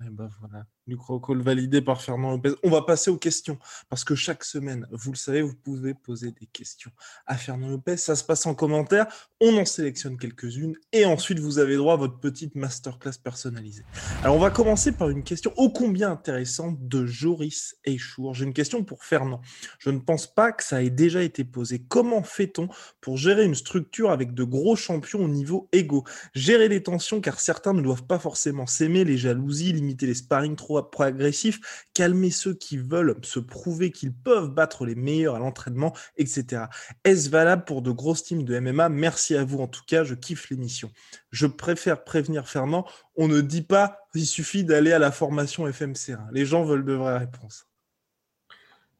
Et 0.01 0.11
ben 0.11 0.29
voilà, 0.38 0.65
Lucrocall 0.87 1.40
validé 1.40 1.81
par 1.81 2.03
Fernand 2.03 2.33
Lopez. 2.33 2.55
On 2.62 2.70
va 2.70 2.83
passer 2.83 3.11
aux 3.11 3.16
questions 3.16 3.59
parce 3.88 4.05
que 4.05 4.14
chaque 4.14 4.44
semaine, 4.44 4.87
vous 4.90 5.12
le 5.12 5.16
savez, 5.16 5.40
vous 5.40 5.55
pouvez 5.55 5.94
poser 5.94 6.33
des 6.33 6.47
questions 6.47 6.90
à 7.27 7.37
Fernand 7.37 7.68
Lopez. 7.68 7.97
Ça 7.97 8.16
se 8.16 8.25
passe 8.25 8.44
en 8.47 8.55
commentaire. 8.55 9.07
On 9.40 9.57
en 9.57 9.64
sélectionne 9.64 10.18
quelques-unes 10.18 10.77
et 10.92 11.07
ensuite 11.07 11.38
vous 11.38 11.59
avez 11.59 11.77
droit 11.77 11.94
à 11.94 11.97
votre 11.97 12.18
petite 12.18 12.55
masterclass 12.55 13.18
personnalisée. 13.23 13.85
Alors 14.23 14.37
on 14.37 14.40
va 14.40 14.51
commencer 14.51 14.92
par 14.92 15.09
une 15.09 15.23
question 15.23 15.53
ô 15.57 15.70
combien 15.70 16.11
intéressante 16.11 16.77
de 16.87 17.07
Joris 17.07 17.77
Eichour. 17.85 18.35
J'ai 18.35 18.44
une 18.44 18.55
question 18.55 18.85
pour 18.85 19.05
Fernand. 19.05 19.40
Je 19.79 19.90
ne 19.90 19.99
pense 19.99 20.27
pas 20.27 20.53
que 20.53 20.62
ça 20.62 20.83
ait 20.83 20.90
déjà 20.90 21.23
été 21.23 21.44
posé. 21.44 21.83
Comment 21.88 22.23
fait-on 22.23 22.68
pour 23.01 23.16
gérer 23.16 23.44
une 23.44 23.55
structure 23.55 24.11
avec 24.11 24.35
de 24.35 24.44
gros 24.44 24.77
champions 24.77 25.25
au 25.25 25.29
niveau 25.29 25.68
égaux? 25.73 26.05
Gérer 26.35 26.68
les 26.68 26.83
tensions 26.83 27.20
car 27.20 27.40
certains 27.40 27.73
ne 27.73 27.81
doivent 27.81 28.07
pas 28.07 28.18
forcément 28.18 28.66
s'aimer, 28.66 29.05
les 29.05 29.16
jalousies, 29.16 29.73
limiter 29.73 30.07
les 30.07 30.14
sparring 30.14 30.57
trop 30.57 30.74
agressif, 30.79 31.87
calmer 31.95 32.31
ceux 32.31 32.55
qui 32.55 32.77
veulent 32.77 33.17
se 33.23 33.39
prouver 33.39 33.91
qu'ils 33.91 34.15
peuvent 34.15 34.51
battre 34.51 34.85
les 34.85 34.95
meilleurs 34.95 35.35
à 35.37 35.39
l'entraînement, 35.39 35.95
etc. 36.17 36.65
Est-ce 37.05 37.31
valable 37.31 37.65
pour 37.65 37.83
de 37.83 37.91
grosses 37.91 38.25
teams 38.25 38.45
de 38.45 38.59
MMA 38.59 38.89
Merci 38.89 39.37
à 39.37 39.45
vous 39.45 39.59
en 39.59 39.69
tout 39.69 39.83
cas, 39.87 40.05
je 40.05 40.15
kiffe 40.15 40.51
l'émission. 40.51 40.91
Je 41.31 41.47
préfère 41.47 42.05
prévenir 42.05 42.49
Fernand, 42.49 42.87
on 43.17 43.29
ne 43.29 43.41
dit 43.41 43.63
pas 43.63 44.05
il 44.15 44.27
suffit 44.27 44.65
d'aller 44.65 44.93
à 44.93 44.99
la 44.99 45.11
formation 45.11 45.69
FMC1. 45.69 46.29
Les 46.33 46.47
gens 46.47 46.65
veulent 46.65 46.85
de 46.85 46.93
vraies 46.93 47.19
réponses. 47.19 47.67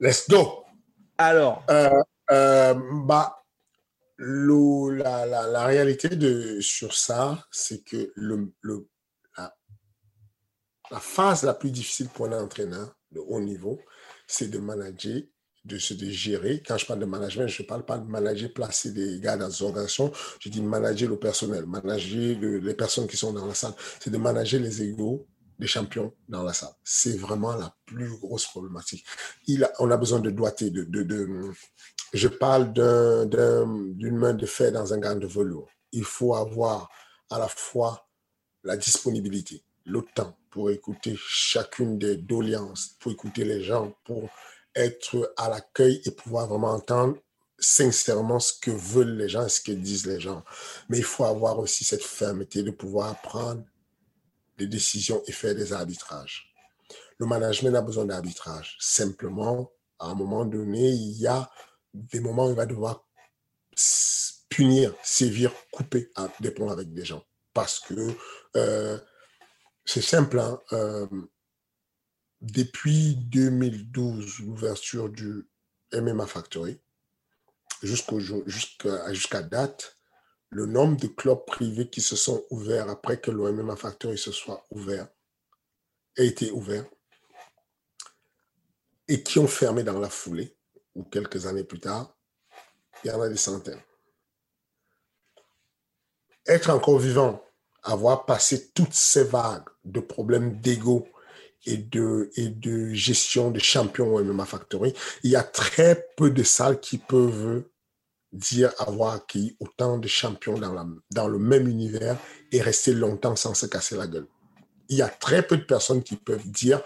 Let's 0.01 0.29
go. 0.29 0.65
Alors 1.19 1.65
euh, 1.71 2.03
euh, 2.31 2.75
bah, 3.05 3.45
la, 4.19 5.27
la, 5.27 5.47
la, 5.47 5.65
réalité 5.65 6.09
de, 6.09 6.61
sur 6.61 6.95
ça, 6.95 7.45
c'est 7.51 7.85
que 7.85 8.13
le, 8.15 8.53
le, 8.61 8.89
la 10.91 11.01
phase 11.01 11.43
la 11.45 11.55
plus 11.55 11.71
difficile 11.71 12.09
pour 12.09 12.27
un 12.27 12.43
entraîneur 12.43 12.95
de 13.13 13.21
haut 13.21 13.41
niveau, 13.41 13.81
c'est 14.27 14.49
de 14.49 14.59
manager, 14.59 15.23
de 15.65 15.79
se 15.79 15.95
de 15.95 16.11
gérer. 16.11 16.63
Quand 16.67 16.77
je 16.77 16.85
parle 16.85 17.01
de 17.01 17.07
management, 17.07 17.47
je 17.47 17.63
ne 17.63 17.67
parle 17.67 17.85
pas 17.85 17.97
de 17.99 18.07
manager, 18.07 18.53
placer 18.53 18.93
des 18.93 19.19
gars 19.21 19.37
dans 19.37 19.49
une 19.51 19.67
organisation. 19.67 20.13
Je 20.41 20.49
dis 20.51 20.61
manager 20.61 21.09
le 21.09 21.19
personnel, 21.19 21.65
manager 21.65 22.39
les 22.41 22.75
personnes 22.75 23.07
qui 23.07 23.17
sont 23.17 23.33
dans 23.33 23.47
la 23.47 23.55
salle. 23.55 23.73
C'est 24.01 24.11
de 24.11 24.19
manager 24.19 24.61
les 24.61 24.83
égaux 24.83 25.27
des 25.59 25.67
champions 25.67 26.13
dans 26.29 26.43
la 26.43 26.53
salle. 26.53 26.75
C'est 26.83 27.17
vraiment 27.17 27.55
la 27.57 27.75
plus 27.87 28.11
grosse 28.19 28.47
problématique. 28.47 29.07
On 29.79 29.91
a 29.91 29.97
besoin 29.97 30.21
de 30.21 30.31
doigté, 30.31 30.73
je 32.13 32.29
parle 32.29 32.73
d'une 32.73 34.17
main 34.19 34.35
de 34.35 34.47
fer 34.47 34.71
dans 34.71 34.93
un 34.93 34.99
gant 34.99 35.17
de 35.17 35.27
velours. 35.27 35.71
Il 35.93 36.05
faut 36.05 36.35
avoir 36.35 36.91
à 37.31 37.39
la 37.39 37.49
fois 37.49 38.07
la 38.65 38.77
disponibilité, 38.77 39.65
le 39.85 40.03
temps, 40.15 40.37
pour 40.55 40.71
écouter 40.71 41.17
chacune 41.19 41.99
des 41.99 42.17
doléances, 42.17 42.95
pour 43.01 43.11
écouter 43.11 43.45
les 43.45 43.65
gens, 43.65 43.93
pour 44.05 44.31
être 44.77 45.35
à 45.37 45.49
l'accueil 45.49 46.01
et 46.05 46.13
pouvoir 46.13 46.47
vraiment 46.47 46.71
entendre 46.71 47.19
sincèrement 47.59 48.39
ce 48.39 48.53
que 48.61 48.71
veulent 48.71 49.17
les 49.17 49.29
gens, 49.29 49.49
ce 49.49 49.61
que 49.61 49.73
disent 49.73 50.07
les 50.07 50.21
gens. 50.21 50.45
Mais 50.89 50.99
il 50.99 51.03
faut 51.03 51.25
avoir 51.25 51.59
aussi 51.59 51.83
cette 51.83 52.05
fermeté 52.05 52.63
de 52.63 52.71
pouvoir 52.71 53.21
prendre 53.21 53.65
des 54.57 54.69
décisions 54.69 55.21
et 55.27 55.33
faire 55.33 55.57
des 55.57 55.73
arbitrages. 55.73 56.55
Le 57.19 57.27
management 57.27 57.75
a 57.75 57.83
besoin 57.83 58.05
d'arbitrage. 58.05 58.77
Simplement, 58.79 59.73
à 59.99 60.07
un 60.07 60.15
moment 60.15 60.45
donné, 60.45 60.89
il 60.89 61.19
y 61.19 61.27
a 61.27 61.51
des 61.93 62.21
moments 62.21 62.47
où 62.47 62.51
il 62.51 62.57
va 62.57 62.67
devoir 62.67 63.05
punir, 64.49 64.95
sévir, 65.03 65.51
couper 65.73 66.13
des 66.39 66.53
ponts 66.53 66.71
avec 66.71 66.93
des 66.93 67.05
gens. 67.05 67.25
Parce 67.53 67.81
que 67.81 68.13
euh, 68.57 69.01
c'est 69.85 70.03
simple. 70.03 70.39
Hein, 70.39 70.61
euh, 70.73 71.07
depuis 72.41 73.17
2012, 73.17 74.41
l'ouverture 74.41 75.09
du 75.09 75.49
MMA 75.93 76.27
Factory, 76.27 76.81
jusqu'à 77.83 79.43
date, 79.43 79.97
le 80.51 80.67
nombre 80.67 80.97
de 80.99 81.07
clubs 81.07 81.45
privés 81.47 81.89
qui 81.89 82.01
se 82.01 82.17
sont 82.17 82.45
ouverts 82.51 82.89
après 82.89 83.21
que 83.21 83.31
le 83.31 83.51
MMA 83.51 83.77
Factory 83.77 84.19
se 84.19 84.31
soit 84.31 84.67
ouvert, 84.71 85.09
a 86.19 86.23
été 86.23 86.51
ouvert, 86.51 86.85
et 89.09 89.23
qui 89.23 89.39
ont 89.39 89.49
fermé 89.49 89.83
dans 89.83 89.99
la 89.99 90.11
foulée, 90.11 90.57
ou 90.95 91.05
quelques 91.05 91.47
années 91.47 91.65
plus 91.65 91.81
tard, 91.81 92.17
il 93.03 93.09
y 93.09 93.11
en 93.11 93.21
a 93.21 93.29
des 93.29 93.37
centaines. 93.37 93.83
Être 96.47 96.71
encore 96.71 96.99
vivant 96.99 97.43
avoir 97.85 98.27
passé 98.27 98.71
toutes 98.75 98.95
ces 98.95 99.25
vagues 99.25 99.69
de 99.85 100.01
problèmes 100.01 100.61
d'ego 100.61 101.07
et 101.67 101.77
de, 101.77 102.31
et 102.37 102.49
de 102.49 102.93
gestion 102.93 103.51
de 103.51 103.59
champions 103.59 104.15
au 104.15 104.23
MMA 104.23 104.45
Factory. 104.45 104.95
Il 105.23 105.31
y 105.31 105.37
a 105.37 105.43
très 105.43 106.09
peu 106.17 106.31
de 106.31 106.43
salles 106.43 106.81
qui 106.81 106.99
peuvent 106.99 107.65
dire 108.33 108.73
avoir 108.79 109.15
accueilli 109.15 109.57
autant 109.61 109.99
de 109.99 110.09
champions 110.09 110.59
dans, 110.59 110.73
la, 110.73 110.87
dans 111.13 111.29
le 111.29 111.39
même 111.39 111.69
univers 111.69 112.19
et 112.53 112.61
rester 112.61 112.93
longtemps 112.93 113.37
sans 113.37 113.55
se 113.55 113.67
casser 113.67 113.97
la 113.97 114.07
gueule. 114.07 114.27
Il 114.89 114.99
y 114.99 115.03
a 115.03 115.09
très 115.09 115.47
peu 115.47 115.57
de 115.57 115.65
personnes 115.65 116.03
qui 116.03 116.17
peuvent 116.17 116.47
dire, 116.49 116.83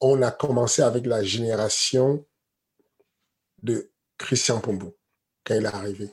on 0.00 0.22
a 0.22 0.30
commencé 0.30 0.82
avec 0.82 1.06
la 1.06 1.24
génération 1.24 2.24
de 3.62 3.90
Christian 4.18 4.60
Pombo 4.60 4.96
quand 5.44 5.54
il 5.54 5.64
est 5.64 5.74
arrivé. 5.74 6.10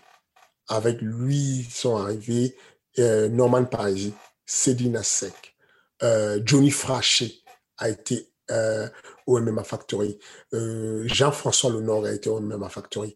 Avec 0.68 1.02
lui, 1.02 1.68
sont 1.72 1.98
arrivés 1.98 2.56
euh, 3.00 3.30
Norman 3.30 3.66
Parisi, 3.66 4.14
Cédina 4.46 5.04
Sec, 5.04 5.56
euh, 6.04 6.40
Johnny 6.46 6.72
Fraché 6.72 7.42
a 7.78 7.90
été 7.90 8.32
euh, 8.52 8.88
au 9.28 9.40
MMA 9.40 9.64
Factory, 9.64 10.18
Jean-François 10.52 11.70
Lenore 11.70 12.06
a 12.06 12.12
été 12.12 12.30
au 12.30 12.40
MMA 12.40 12.70
Factory. 12.70 13.16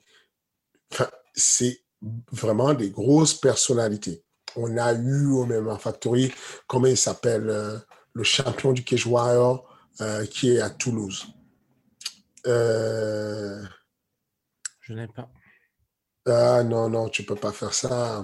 Enfin, 0.92 1.10
c'est 1.34 1.82
vraiment 2.32 2.74
des 2.74 2.92
grosses 2.92 3.34
personnalités. 3.34 4.24
On 4.56 4.78
a 4.78 4.94
eu 4.94 5.26
au 5.32 5.46
MMA 5.46 5.80
Factory, 5.80 6.32
comment 6.68 6.86
il 6.86 6.98
s'appelle, 6.98 7.82
le 8.14 8.24
champion 8.24 8.74
du 8.74 8.84
Cage 8.84 9.08
Warrior 9.08 9.68
qui 10.30 10.52
est 10.52 10.60
à 10.60 10.70
Toulouse. 10.70 11.26
Je 12.46 13.64
n'ai 14.90 15.08
pas. 15.08 15.32
Ah 16.28 16.64
non, 16.64 16.90
non, 16.90 17.10
tu 17.10 17.24
peux 17.24 17.36
pas 17.36 17.52
faire 17.52 17.74
ça. 17.74 18.24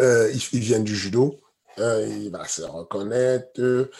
Euh, 0.00 0.32
il, 0.52 0.60
vient 0.60 0.80
du 0.80 0.94
judo. 0.96 1.36
Euh, 1.78 2.06
il 2.06 2.30
va 2.30 2.46
se 2.46 2.62
reconnaître. 2.62 3.90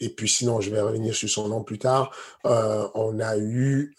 et 0.00 0.08
puis 0.10 0.28
sinon, 0.28 0.60
je 0.60 0.70
vais 0.70 0.80
revenir 0.80 1.14
sur 1.14 1.28
son 1.28 1.48
nom 1.48 1.62
plus 1.62 1.78
tard. 1.78 2.14
Euh, 2.46 2.88
on 2.94 3.18
a 3.20 3.36
eu 3.38 3.94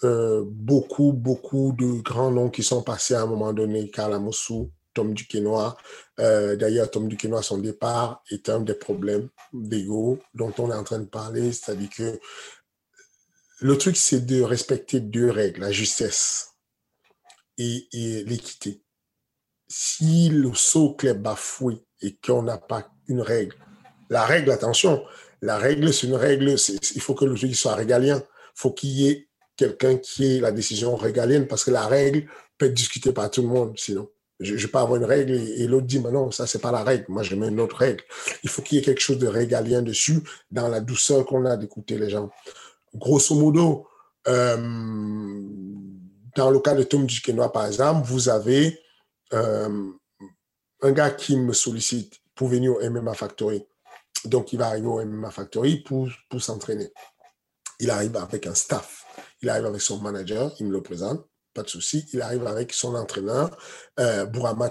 beaucoup, 0.45 1.13
beaucoup 1.13 1.73
de 1.77 2.01
grands 2.01 2.31
noms 2.31 2.49
qui 2.49 2.63
sont 2.63 2.81
passés 2.81 3.15
à 3.15 3.23
un 3.23 3.27
moment 3.27 3.53
donné. 3.53 3.89
Kalamosu, 3.89 4.69
Tom 4.93 5.13
Duquesnoy. 5.13 5.75
D'ailleurs, 6.17 6.89
Tom 6.91 7.07
Duquesnoy, 7.07 7.43
son 7.43 7.57
départ 7.57 8.23
est 8.31 8.49
un 8.49 8.61
des 8.61 8.75
problèmes 8.75 9.29
d'ego 9.53 10.19
dont 10.33 10.53
on 10.57 10.71
est 10.71 10.75
en 10.75 10.83
train 10.83 10.99
de 10.99 11.05
parler. 11.05 11.51
C'est-à-dire 11.51 11.89
que 11.89 12.19
le 13.61 13.77
truc, 13.77 13.95
c'est 13.95 14.25
de 14.25 14.41
respecter 14.41 14.99
deux 14.99 15.29
règles, 15.31 15.61
la 15.61 15.71
justesse 15.71 16.55
et, 17.57 17.87
l'équité. 18.27 18.81
Si 19.67 20.29
le 20.29 20.53
socle 20.53 21.07
est 21.07 21.13
bafoué 21.15 21.83
et 22.01 22.15
qu'on 22.15 22.43
n'a 22.43 22.57
pas 22.57 22.87
une 23.07 23.21
règle, 23.21 23.55
la 24.09 24.23
règle, 24.23 24.51
attention, 24.51 25.03
la 25.41 25.57
règle, 25.57 25.93
c'est 25.93 26.07
une 26.07 26.15
règle, 26.15 26.55
il 26.95 27.01
faut 27.01 27.13
que 27.13 27.25
le 27.25 27.35
truc 27.35 27.55
soit 27.55 27.75
régalien. 27.75 28.17
Il 28.17 28.59
faut 28.59 28.71
qu'il 28.71 28.89
y 28.89 29.09
ait 29.09 29.27
quelqu'un 29.57 29.97
qui 29.97 30.25
ait 30.37 30.39
la 30.39 30.51
décision 30.51 30.95
régalienne 30.95 31.47
parce 31.47 31.63
que 31.63 31.71
la 31.71 31.87
règle 31.87 32.27
peut 32.57 32.67
être 32.67 32.73
discutée 32.73 33.11
par 33.11 33.29
tout 33.29 33.41
le 33.41 33.47
monde 33.47 33.77
sinon. 33.77 34.09
Je 34.39 34.53
ne 34.53 34.59
vais 34.59 34.67
pas 34.67 34.81
avoir 34.81 34.97
une 34.97 35.05
règle 35.05 35.31
et, 35.31 35.65
l'autre 35.65 35.87
dit, 35.87 35.99
mais 35.99 36.11
non, 36.11 36.29
ça, 36.29 36.45
c'est 36.45 36.59
pas 36.59 36.71
la 36.71 36.83
règle. 36.83 37.05
Moi, 37.07 37.23
je 37.23 37.35
mets 37.35 37.47
une 37.47 37.59
autre 37.61 37.77
règle. 37.77 38.03
Il 38.43 38.49
faut 38.49 38.61
qu'il 38.61 38.77
y 38.77 38.81
ait 38.81 38.83
quelque 38.83 38.99
chose 38.99 39.17
de 39.17 39.27
régalien 39.27 39.81
dessus, 39.81 40.19
dans 40.51 40.67
la 40.67 40.81
douceur 40.81 41.25
qu'on 41.25 41.45
a 41.45 41.55
d'écouter 41.55 41.97
les 41.97 42.09
gens. 42.09 42.29
Grosso 42.93 43.33
modo, 43.33 43.87
euh, 44.27 44.57
dans 46.35 46.49
le 46.49 46.59
cas 46.59 46.73
de 46.73 46.83
Tom 46.83 47.05
Duquesnoy, 47.05 47.49
par 47.49 47.65
exemple, 47.65 48.05
vous 48.05 48.27
avez 48.27 48.77
euh, 49.35 49.91
un 50.81 50.91
gars 50.91 51.11
qui 51.11 51.37
me 51.37 51.53
sollicite 51.53 52.13
pour 52.33 52.47
venir 52.47 52.73
au 52.73 52.89
MMA 52.89 53.13
Factory. 53.13 53.65
Donc, 54.25 54.53
il 54.53 54.59
va 54.59 54.67
arriver 54.67 54.87
au 54.87 55.03
MMA 55.03 55.31
Factory 55.31 55.81
pour, 55.83 56.09
pour 56.29 56.41
s'entraîner. 56.41 56.91
Il 57.79 57.89
arrive 57.89 58.15
avec 58.17 58.47
un 58.47 58.55
staff. 58.55 59.05
Il 59.41 59.49
arrive 59.49 59.65
avec 59.65 59.81
son 59.81 59.99
manager, 59.99 60.53
il 60.59 60.67
me 60.67 60.71
le 60.71 60.81
présente, 60.81 61.27
pas 61.53 61.63
de 61.63 61.69
souci. 61.69 62.05
Il 62.13 62.21
arrive 62.21 62.45
avec 62.47 62.73
son 62.73 62.95
entraîneur, 62.95 63.57
euh, 63.99 64.25
Bourama 64.25 64.69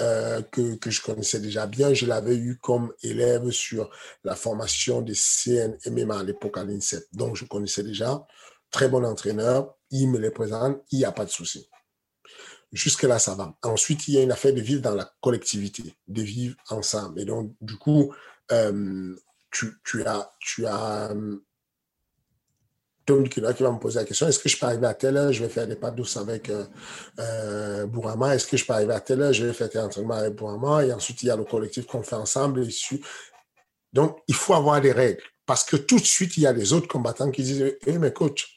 euh, 0.00 0.42
que, 0.42 0.74
que, 0.76 0.90
je 0.90 1.02
connaissais 1.02 1.40
déjà 1.40 1.66
bien. 1.66 1.94
Je 1.94 2.06
l'avais 2.06 2.36
eu 2.36 2.58
comme 2.58 2.92
élève 3.02 3.50
sur 3.50 3.90
la 4.24 4.36
formation 4.36 5.02
des 5.02 5.14
CNMMA 5.14 6.18
à 6.18 6.22
l'époque 6.22 6.58
à 6.58 6.64
l'INSEP. 6.64 7.04
Donc, 7.12 7.36
je 7.36 7.44
connaissais 7.44 7.82
déjà. 7.82 8.26
Très 8.70 8.88
bon 8.88 9.04
entraîneur, 9.04 9.76
il 9.90 10.10
me 10.10 10.18
les 10.18 10.30
présente, 10.30 10.82
il 10.90 10.98
n'y 10.98 11.04
a 11.04 11.12
pas 11.12 11.24
de 11.24 11.30
souci. 11.30 11.68
Jusque-là, 12.76 13.18
ça 13.18 13.34
va. 13.34 13.56
Ensuite, 13.62 14.06
il 14.06 14.14
y 14.14 14.18
a 14.18 14.22
une 14.22 14.32
affaire 14.32 14.52
de 14.52 14.60
vivre 14.60 14.82
dans 14.82 14.94
la 14.94 15.10
collectivité, 15.22 15.94
de 16.08 16.22
vivre 16.22 16.56
ensemble. 16.68 17.18
Et 17.20 17.24
donc, 17.24 17.54
du 17.62 17.76
coup, 17.76 18.14
euh, 18.52 19.16
tu, 19.50 20.04
as, 20.04 20.30
tu 20.40 20.66
as 20.66 21.10
euh, 21.10 21.36
Tom 23.06 23.26
qui 23.30 23.40
va 23.40 23.52
me 23.52 23.78
poser 23.78 24.00
la 24.00 24.04
question 24.04 24.28
est-ce 24.28 24.38
que 24.38 24.50
je 24.50 24.58
peux 24.58 24.66
arriver 24.66 24.86
à 24.86 24.92
telle 24.92 25.16
heure? 25.16 25.32
Je 25.32 25.42
vais 25.42 25.48
faire 25.48 25.66
des 25.66 25.76
pas 25.76 25.90
douces 25.90 26.18
avec 26.18 26.50
euh, 27.18 27.86
Bourama. 27.86 28.34
Est-ce 28.34 28.46
que 28.46 28.58
je 28.58 28.66
peux 28.66 28.74
arriver 28.74 28.92
à 28.92 29.00
telle 29.00 29.22
heure? 29.22 29.32
Je 29.32 29.46
vais 29.46 29.54
faire 29.54 29.70
des 29.70 29.78
entraînements 29.78 30.16
avec 30.16 30.34
Bourama. 30.34 30.84
Et 30.84 30.92
ensuite, 30.92 31.22
il 31.22 31.26
y 31.26 31.30
a 31.30 31.36
le 31.36 31.44
collectif 31.44 31.86
qu'on 31.86 32.02
fait 32.02 32.16
ensemble. 32.16 32.66
Donc, 33.94 34.18
il 34.28 34.34
faut 34.34 34.52
avoir 34.52 34.82
des 34.82 34.92
règles. 34.92 35.22
Parce 35.46 35.64
que 35.64 35.76
tout 35.76 35.98
de 35.98 36.04
suite, 36.04 36.36
il 36.36 36.42
y 36.42 36.46
a 36.46 36.52
les 36.52 36.74
autres 36.74 36.88
combattants 36.88 37.30
qui 37.30 37.42
disent 37.42 37.74
Eh, 37.86 37.98
mais 37.98 38.12
coach, 38.12 38.55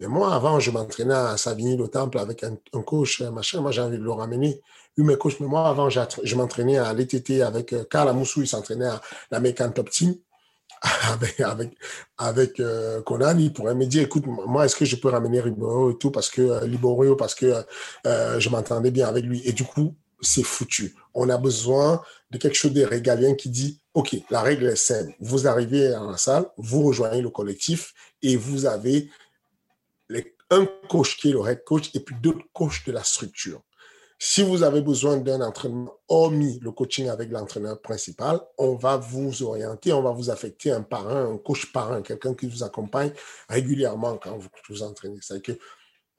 mais 0.00 0.06
moi, 0.06 0.34
avant, 0.34 0.60
je 0.60 0.70
m'entraînais 0.70 1.14
à 1.14 1.36
Savigny-le-Temple 1.36 2.18
avec 2.18 2.44
un, 2.44 2.56
coach, 2.82 3.20
machin. 3.22 3.60
Moi, 3.60 3.72
j'ai 3.72 3.80
envie 3.80 3.98
de 3.98 4.02
le 4.02 4.12
ramener. 4.12 4.60
Oui, 4.96 5.04
mais 5.04 5.16
coach, 5.16 5.40
mais 5.40 5.46
moi, 5.46 5.68
avant, 5.68 5.88
je 5.90 6.34
m'entraînais 6.36 6.78
à 6.78 6.92
l'ETT 6.92 7.42
avec 7.42 7.72
euh, 7.72 7.84
Karl 7.90 8.08
Amoussou. 8.08 8.42
Il 8.42 8.48
s'entraînait 8.48 8.86
à 8.86 9.00
l'American 9.30 9.70
Top 9.70 9.90
Team 9.90 10.14
avec, 11.42 11.42
avec, 12.16 12.60
euh, 12.60 13.02
Conan. 13.02 13.36
Il 13.38 13.52
pourrait 13.52 13.74
me 13.74 13.86
dire, 13.86 14.02
écoute, 14.02 14.24
moi, 14.26 14.64
est-ce 14.66 14.76
que 14.76 14.84
je 14.84 14.96
peux 14.96 15.08
ramener 15.08 15.42
Liboro 15.42 15.90
et 15.90 15.98
tout 15.98 16.10
parce 16.10 16.30
que, 16.30 16.42
euh, 16.42 17.14
parce 17.16 17.34
que 17.34 17.64
euh, 18.06 18.40
je 18.40 18.48
m'entendais 18.48 18.90
bien 18.90 19.08
avec 19.08 19.24
lui? 19.24 19.42
Et 19.44 19.52
du 19.52 19.64
coup, 19.64 19.94
c'est 20.20 20.42
foutu. 20.42 20.94
On 21.14 21.28
a 21.28 21.38
besoin 21.38 22.02
de 22.30 22.38
quelque 22.38 22.54
chose 22.54 22.72
de 22.72 22.84
régalien 22.84 23.34
qui 23.34 23.48
dit, 23.48 23.80
OK, 23.94 24.16
la 24.30 24.42
règle 24.42 24.66
est 24.66 24.76
simple. 24.76 25.12
Vous 25.20 25.46
arrivez 25.46 25.92
à 25.92 26.02
la 26.02 26.16
salle, 26.16 26.46
vous 26.56 26.82
rejoignez 26.82 27.22
le 27.22 27.30
collectif 27.30 27.94
et 28.22 28.36
vous 28.36 28.66
avez 28.66 29.10
un 30.50 30.66
coach 30.88 31.16
qui 31.16 31.30
est 31.30 31.32
le 31.32 31.46
head 31.46 31.64
coach 31.64 31.90
et 31.94 32.00
puis 32.00 32.16
d'autres 32.20 32.44
coachs 32.52 32.86
de 32.86 32.92
la 32.92 33.04
structure. 33.04 33.62
Si 34.20 34.42
vous 34.42 34.64
avez 34.64 34.80
besoin 34.80 35.18
d'un 35.18 35.40
entraînement, 35.40 35.94
hormis 36.08 36.58
le 36.60 36.72
coaching 36.72 37.08
avec 37.08 37.30
l'entraîneur 37.30 37.80
principal, 37.80 38.40
on 38.58 38.74
va 38.74 38.96
vous 38.96 39.44
orienter, 39.44 39.92
on 39.92 40.02
va 40.02 40.10
vous 40.10 40.28
affecter 40.28 40.72
un 40.72 40.82
parrain, 40.82 41.34
un 41.34 41.38
coach 41.38 41.72
parrain, 41.72 42.02
quelqu'un 42.02 42.34
qui 42.34 42.48
vous 42.48 42.64
accompagne 42.64 43.12
régulièrement 43.48 44.16
quand 44.16 44.36
vous 44.36 44.48
vous 44.68 44.82
entraînez. 44.82 45.18
C'est 45.22 45.40
que 45.40 45.52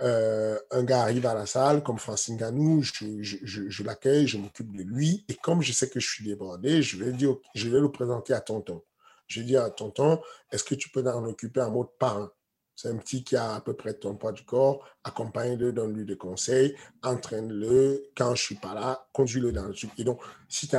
euh, 0.01 0.57
un 0.71 0.83
gars 0.83 1.01
arrive 1.01 1.25
à 1.25 1.33
la 1.33 1.45
salle, 1.45 1.83
comme 1.83 1.99
Francine 1.99 2.37
Ganou, 2.37 2.81
je, 2.81 3.83
l'accueille, 3.83 4.27
je 4.27 4.37
m'occupe 4.37 4.71
de 4.71 4.83
lui, 4.83 5.25
et 5.27 5.35
comme 5.35 5.61
je 5.61 5.73
sais 5.73 5.89
que 5.89 5.99
je 5.99 6.07
suis 6.07 6.23
débordé, 6.23 6.81
je 6.81 7.03
vais, 7.03 7.11
le 7.11 7.91
présenter 7.91 8.33
à 8.33 8.39
tonton. 8.39 8.81
Je 9.27 9.41
vais 9.41 9.45
dire 9.45 9.61
à 9.61 9.71
tonton, 9.71 10.21
est-ce 10.51 10.63
que 10.63 10.75
tu 10.75 10.89
peux 10.89 11.05
en 11.05 11.25
occuper 11.25 11.59
un 11.59 11.69
mot 11.69 11.83
parrain? 11.83 12.31
C'est 12.79 12.87
un 12.87 12.95
petit 12.95 13.25
qui 13.25 13.35
a 13.35 13.55
à 13.55 13.61
peu 13.61 13.73
près 13.73 13.93
ton 13.93 14.15
poids 14.15 14.31
du 14.31 14.45
corps. 14.45 14.87
Accompagne-le, 15.03 15.73
donne-lui 15.73 16.05
des 16.05 16.15
conseils, 16.15 16.77
entraîne-le. 17.03 18.09
Quand 18.15 18.35
je 18.35 18.41
suis 18.41 18.55
pas 18.55 18.73
là, 18.73 19.05
conduis-le 19.11 19.51
dans 19.51 19.65
le 19.65 19.73
truc. 19.73 19.91
Et 19.97 20.05
donc, 20.05 20.21
si, 20.47 20.69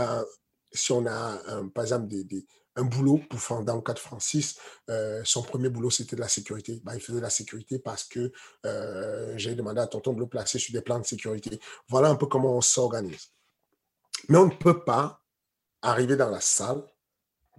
on 0.93 1.07
a, 1.07 1.43
par 1.75 1.85
exemple, 1.85 2.09
un 2.77 2.85
boulot 2.85 3.21
pour 3.29 3.65
dans 3.65 3.75
le 3.75 3.83
cas 3.83 3.93
de 3.93 3.99
Francis, 3.99 4.59
euh, 4.89 5.21
son 5.25 5.43
premier 5.43 5.69
boulot, 5.69 5.91
c'était 5.91 6.17
de 6.17 6.23
la 6.23 6.29
sécurité. 6.29 6.81
Ben, 6.85 6.95
il 6.95 7.01
faisait 7.03 7.19
de 7.19 7.23
la 7.23 7.29
sécurité 7.29 7.79
parce 7.79 8.05
que 8.05 8.33
euh, 8.65 9.35
j'ai 9.37 9.55
demandé 9.55 9.81
à 9.83 9.87
tonton 9.87 10.15
de 10.15 10.21
le 10.21 10.27
placer 10.27 10.59
sur 10.59 10.73
des 10.73 10.81
plans 10.81 11.01
de 11.01 11.07
sécurité. 11.07 11.61
Voilà 11.89 12.09
un 12.09 12.17
peu 12.17 12.27
comment 12.27 12.57
on 12.57 12.63
s'organise. 12.63 13.29
Mais 14.31 14.39
on 14.39 14.47
ne 14.47 14.55
peut 14.55 14.85
pas 14.85 15.23
arriver 15.83 16.17
dans 16.17 16.31
la 16.31 16.41
salle 16.41 16.83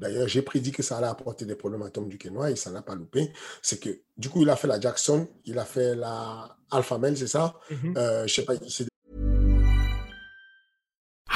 D'ailleurs, 0.02 0.28
j'ai 0.28 0.42
prédit 0.42 0.72
que 0.72 0.82
ça 0.82 0.98
allait 0.98 1.08
apporter 1.08 1.46
des 1.46 1.56
problèmes 1.56 1.84
à 1.84 1.92
Tom 1.92 2.10
Duquesnoy 2.10 2.52
et 2.52 2.56
ça 2.56 2.72
n'a 2.72 2.82
pas 2.82 2.96
loupé. 2.96 3.32
C'est 3.62 3.80
que, 3.80 3.90
du 4.18 4.30
coup, 4.30 4.42
il 4.42 4.50
a 4.50 4.56
fait 4.56 4.68
la 4.68 4.80
Jackson, 4.80 5.28
il 5.46 5.60
a 5.60 5.66
fait 5.66 5.96
la 5.96 6.58
Alpha 6.72 6.98
Male, 6.98 7.16
c'est 7.16 7.28
ça? 7.28 7.54
Mm 7.70 7.76
-hmm. 7.76 7.98
euh, 7.98 8.28
je 8.28 8.34
sais 8.34 8.46
pas, 8.46 8.56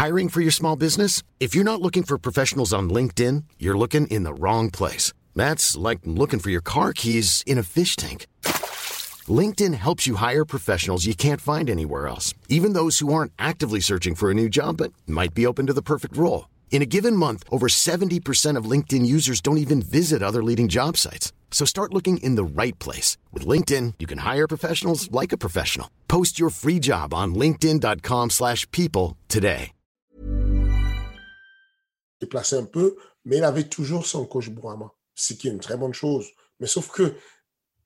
Hiring 0.05 0.29
for 0.29 0.41
your 0.41 0.53
small 0.53 0.77
business? 0.77 1.23
If 1.39 1.55
you're 1.55 1.71
not 1.71 1.81
looking 1.81 2.05
for 2.05 2.17
professionals 2.17 2.73
on 2.73 2.89
LinkedIn, 2.89 3.43
you're 3.59 3.77
looking 3.77 4.07
in 4.07 4.23
the 4.23 4.39
wrong 4.41 4.71
place. 4.71 5.13
That's 5.33 5.77
like 5.87 5.99
looking 6.21 6.41
for 6.41 6.51
your 6.51 6.63
car 6.63 6.91
keys 6.93 7.43
in 7.45 7.57
a 7.59 7.63
fish 7.63 7.95
tank. 7.95 8.19
LinkedIn 9.41 9.73
helps 9.73 10.07
you 10.07 10.15
hire 10.17 10.45
professionals 10.45 11.05
you 11.05 11.15
can't 11.15 11.41
find 11.41 11.69
anywhere 11.69 12.05
else, 12.13 12.35
even 12.49 12.73
those 12.73 12.95
who 13.01 13.13
aren't 13.13 13.33
actively 13.37 13.81
searching 13.81 14.15
for 14.15 14.27
a 14.29 14.33
new 14.33 14.49
job 14.49 14.77
but 14.77 14.91
might 15.05 15.33
be 15.33 15.47
open 15.47 15.67
to 15.67 15.73
the 15.73 15.81
perfect 15.81 16.15
role. 16.17 16.45
In 16.69 16.81
a 16.81 16.85
given 16.85 17.15
month, 17.15 17.43
over 17.49 17.67
70% 17.67 18.57
of 18.59 18.69
LinkedIn 18.69 19.05
users 19.05 19.41
don't 19.41 19.57
even 19.57 19.81
visit 19.81 20.21
other 20.21 20.43
leading 20.43 20.67
job 20.67 20.97
sites. 20.97 21.31
So 21.49 21.65
start 21.65 21.93
looking 21.93 22.17
in 22.17 22.35
the 22.35 22.43
right 22.43 22.77
place. 22.77 23.17
With 23.31 23.47
LinkedIn, 23.47 23.93
you 23.99 24.05
can 24.05 24.19
hire 24.19 24.47
professionals 24.47 25.09
like 25.09 25.31
a 25.31 25.37
professional. 25.37 25.89
Post 26.07 26.37
your 26.37 26.51
free 26.51 26.79
job 26.79 27.13
on 27.13 27.33
linkedin.com 27.33 28.29
slash 28.29 28.69
people 28.71 29.15
today. 29.29 29.71
Déplacé 32.21 32.57
un 32.57 32.65
peu, 32.65 32.95
mais 33.25 33.37
il 33.37 33.43
avait 33.43 33.69
toujours 33.69 34.05
son 34.05 34.25
coach 34.25 34.49
Brahma. 34.49 34.91
ce 35.15 35.33
qui 35.33 35.47
est 35.47 35.51
une 35.51 35.59
très 35.59 35.77
bonne 35.77 35.93
chose. 35.93 36.27
Mais 36.59 36.67
sauf 36.67 36.91
que 36.91 37.15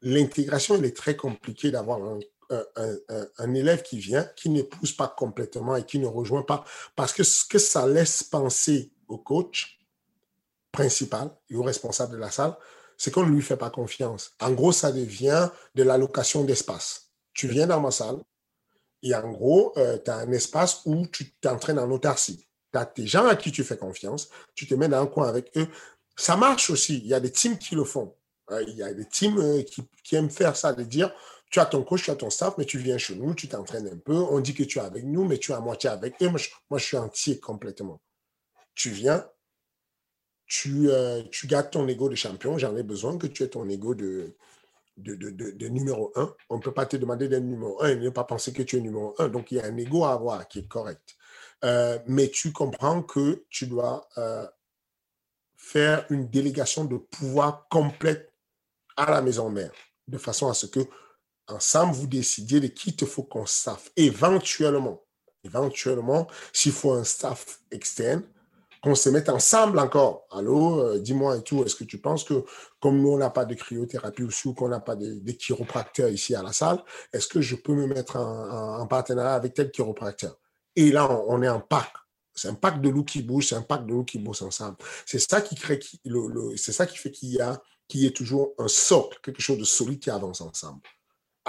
l'intégration, 0.01 0.75
elle 0.75 0.85
est 0.85 0.97
très 0.97 1.15
compliquée 1.15 1.71
d'avoir 1.71 2.03
un, 2.03 2.19
un, 2.49 3.53
élève 3.53 3.83
qui 3.83 3.99
vient, 3.99 4.23
qui 4.35 4.49
ne 4.49 4.61
pousse 4.61 4.91
pas 4.91 5.07
complètement 5.07 5.75
et 5.75 5.83
qui 5.83 5.99
ne 5.99 6.07
rejoint 6.07 6.43
pas. 6.43 6.65
Parce 6.95 7.13
que 7.13 7.23
ce 7.23 7.45
que 7.45 7.59
ça 7.59 7.87
laisse 7.87 8.23
penser 8.23 8.91
au 9.07 9.17
coach 9.17 9.79
principal 10.71 11.31
et 11.49 11.55
au 11.55 11.63
responsable 11.63 12.13
de 12.13 12.17
la 12.17 12.31
salle, 12.31 12.55
c'est 12.97 13.11
qu'on 13.11 13.25
ne 13.25 13.31
lui 13.31 13.41
fait 13.41 13.57
pas 13.57 13.69
confiance. 13.69 14.33
En 14.41 14.51
gros, 14.51 14.71
ça 14.71 14.91
devient 14.91 15.49
de 15.75 15.83
l'allocation 15.83 16.43
d'espace. 16.43 17.11
Tu 17.33 17.47
viens 17.47 17.67
dans 17.67 17.79
ma 17.79 17.91
salle 17.91 18.19
et 19.01 19.15
en 19.15 19.31
gros, 19.31 19.73
euh, 19.77 19.97
tu 20.03 20.11
as 20.11 20.17
un 20.17 20.31
espace 20.31 20.81
où 20.85 21.07
tu 21.07 21.31
t'entraînes 21.35 21.79
en 21.79 21.89
autarcie. 21.89 22.45
Tu 22.73 22.77
as 22.77 22.85
des 22.85 23.07
gens 23.07 23.25
à 23.25 23.35
qui 23.35 23.51
tu 23.51 23.63
fais 23.63 23.77
confiance, 23.77 24.29
tu 24.53 24.67
te 24.67 24.75
mets 24.75 24.89
dans 24.89 25.01
un 25.01 25.07
coin 25.07 25.27
avec 25.27 25.51
eux. 25.55 25.67
Ça 26.15 26.35
marche 26.35 26.69
aussi. 26.69 26.97
Il 26.97 27.07
y 27.07 27.13
a 27.13 27.19
des 27.19 27.31
teams 27.31 27.57
qui 27.57 27.75
le 27.75 27.85
font. 27.85 28.13
Euh, 28.51 28.63
il 28.67 28.75
y 28.75 28.83
a 28.83 28.93
des 28.93 29.05
teams 29.05 29.39
euh, 29.39 29.63
qui, 29.63 29.83
qui 30.03 30.15
aiment 30.15 30.29
faire 30.29 30.55
ça, 30.55 30.73
de 30.73 30.83
dire 30.83 31.13
tu 31.49 31.59
as 31.59 31.65
ton 31.65 31.83
coach, 31.83 32.03
tu 32.03 32.11
as 32.11 32.15
ton 32.15 32.29
staff, 32.29 32.57
mais 32.57 32.65
tu 32.65 32.77
viens 32.77 32.97
chez 32.97 33.15
nous, 33.15 33.33
tu 33.33 33.47
t'entraînes 33.47 33.87
un 33.87 33.97
peu. 33.97 34.13
On 34.13 34.39
dit 34.39 34.53
que 34.53 34.63
tu 34.63 34.77
es 34.77 34.81
avec 34.81 35.03
nous, 35.03 35.25
mais 35.25 35.37
tu 35.37 35.51
es 35.51 35.55
à 35.55 35.59
moitié 35.59 35.89
avec 35.89 36.21
eux. 36.21 36.29
Moi, 36.29 36.39
je, 36.77 36.83
suis 36.83 36.97
entier 36.97 37.39
complètement. 37.39 38.01
Tu 38.75 38.91
viens, 38.91 39.27
tu, 40.45 40.89
euh, 40.89 41.23
tu 41.31 41.47
gardes 41.47 41.71
ton 41.71 41.87
ego 41.87 42.07
de 42.07 42.15
champion. 42.15 42.57
J'en 42.57 42.75
ai 42.77 42.83
besoin 42.83 43.17
que 43.17 43.25
tu 43.27 43.43
aies 43.43 43.49
ton 43.49 43.67
ego 43.67 43.95
de, 43.95 44.35
numéro 44.97 46.11
un. 46.15 46.35
On 46.49 46.57
ne 46.57 46.61
peut 46.61 46.73
pas 46.73 46.85
te 46.85 46.97
demander 46.97 47.27
d'être 47.27 47.43
numéro 47.43 47.81
un 47.81 47.89
et 47.89 47.95
ne 47.95 48.09
pas 48.09 48.25
penser 48.25 48.53
que 48.53 48.61
tu 48.61 48.77
es 48.77 48.81
numéro 48.81 49.15
un. 49.17 49.27
Donc, 49.27 49.51
il 49.51 49.57
y 49.57 49.59
a 49.59 49.65
un 49.65 49.77
ego 49.77 50.05
à 50.05 50.13
avoir 50.13 50.47
qui 50.47 50.59
est 50.59 50.67
correct. 50.67 51.15
Euh, 51.65 51.97
mais 52.05 52.29
tu 52.29 52.51
comprends 52.51 53.01
que 53.01 53.43
tu 53.49 53.65
dois 53.65 54.07
euh, 54.19 54.47
faire 55.57 56.05
une 56.11 56.29
délégation 56.29 56.85
de 56.85 56.97
pouvoir 56.97 57.67
complète 57.69 58.31
à 58.95 59.09
la 59.09 59.21
maison 59.21 59.49
mère, 59.49 59.71
de 60.07 60.17
façon 60.17 60.47
à 60.47 60.53
ce 60.53 60.67
que 60.67 60.81
ensemble, 61.51 61.93
vous 61.93 62.07
décidiez 62.07 62.59
de 62.59 62.67
qui 62.67 62.95
te 62.95 63.05
faut 63.05 63.23
qu'on 63.23 63.45
staff. 63.45 63.91
Éventuellement, 63.95 65.03
éventuellement, 65.43 66.27
s'il 66.53 66.71
faut 66.71 66.91
un 66.91 67.03
staff 67.03 67.59
externe, 67.71 68.23
qu'on 68.81 68.95
se 68.95 69.09
mette 69.09 69.29
ensemble 69.29 69.79
encore. 69.79 70.25
Allô, 70.31 70.79
euh, 70.81 70.99
dis-moi 70.99 71.37
et 71.37 71.43
tout, 71.43 71.63
est-ce 71.63 71.75
que 71.75 71.83
tu 71.83 71.97
penses 71.97 72.23
que 72.23 72.45
comme 72.79 73.01
nous, 73.01 73.09
on 73.09 73.17
n'a 73.17 73.29
pas 73.29 73.45
de 73.45 73.53
cryothérapie 73.53 74.23
ou 74.23 74.53
qu'on 74.53 74.69
n'a 74.69 74.79
pas 74.79 74.95
de, 74.95 75.19
de, 75.19 75.31
chiropracteurs 75.33 76.09
ici 76.09 76.35
à 76.35 76.43
la 76.43 76.53
salle, 76.53 76.81
est-ce 77.11 77.27
que 77.27 77.41
je 77.41 77.55
peux 77.55 77.73
me 77.73 77.87
mettre 77.87 78.15
en, 78.15 78.87
partenariat 78.87 79.33
avec 79.33 79.53
tel 79.53 79.71
chiropracteur? 79.71 80.37
Et 80.75 80.91
là, 80.91 81.09
on, 81.27 81.41
est 81.41 81.49
en 81.49 81.59
pack. 81.59 81.91
C'est 82.33 82.47
un 82.47 82.53
pack 82.53 82.81
de 82.81 82.87
loups 82.87 83.03
qui 83.03 83.21
bouge, 83.21 83.47
c'est 83.47 83.55
un 83.55 83.61
pack 83.61 83.85
de 83.85 83.91
loups 83.91 84.05
qui 84.05 84.17
bossent 84.17 84.43
ensemble. 84.43 84.77
C'est 85.05 85.19
ça 85.19 85.41
qui 85.41 85.55
crée, 85.55 85.79
c'est 86.55 86.71
ça 86.71 86.85
qui 86.85 86.97
fait 86.97 87.11
qu'il 87.11 87.29
y 87.29 87.41
a, 87.41 87.61
qu'il 87.87 88.05
y 88.05 88.13
toujours 88.13 88.53
un 88.59 88.69
socle, 88.69 89.19
quelque 89.21 89.41
chose 89.41 89.57
de 89.57 89.65
solide 89.65 89.99
qui 89.99 90.09
avance 90.09 90.39
ensemble 90.39 90.81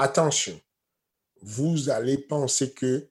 attention, 0.00 0.58
vous 1.42 1.90
allez 1.90 2.18
penser 2.18 2.72
que 2.72 3.08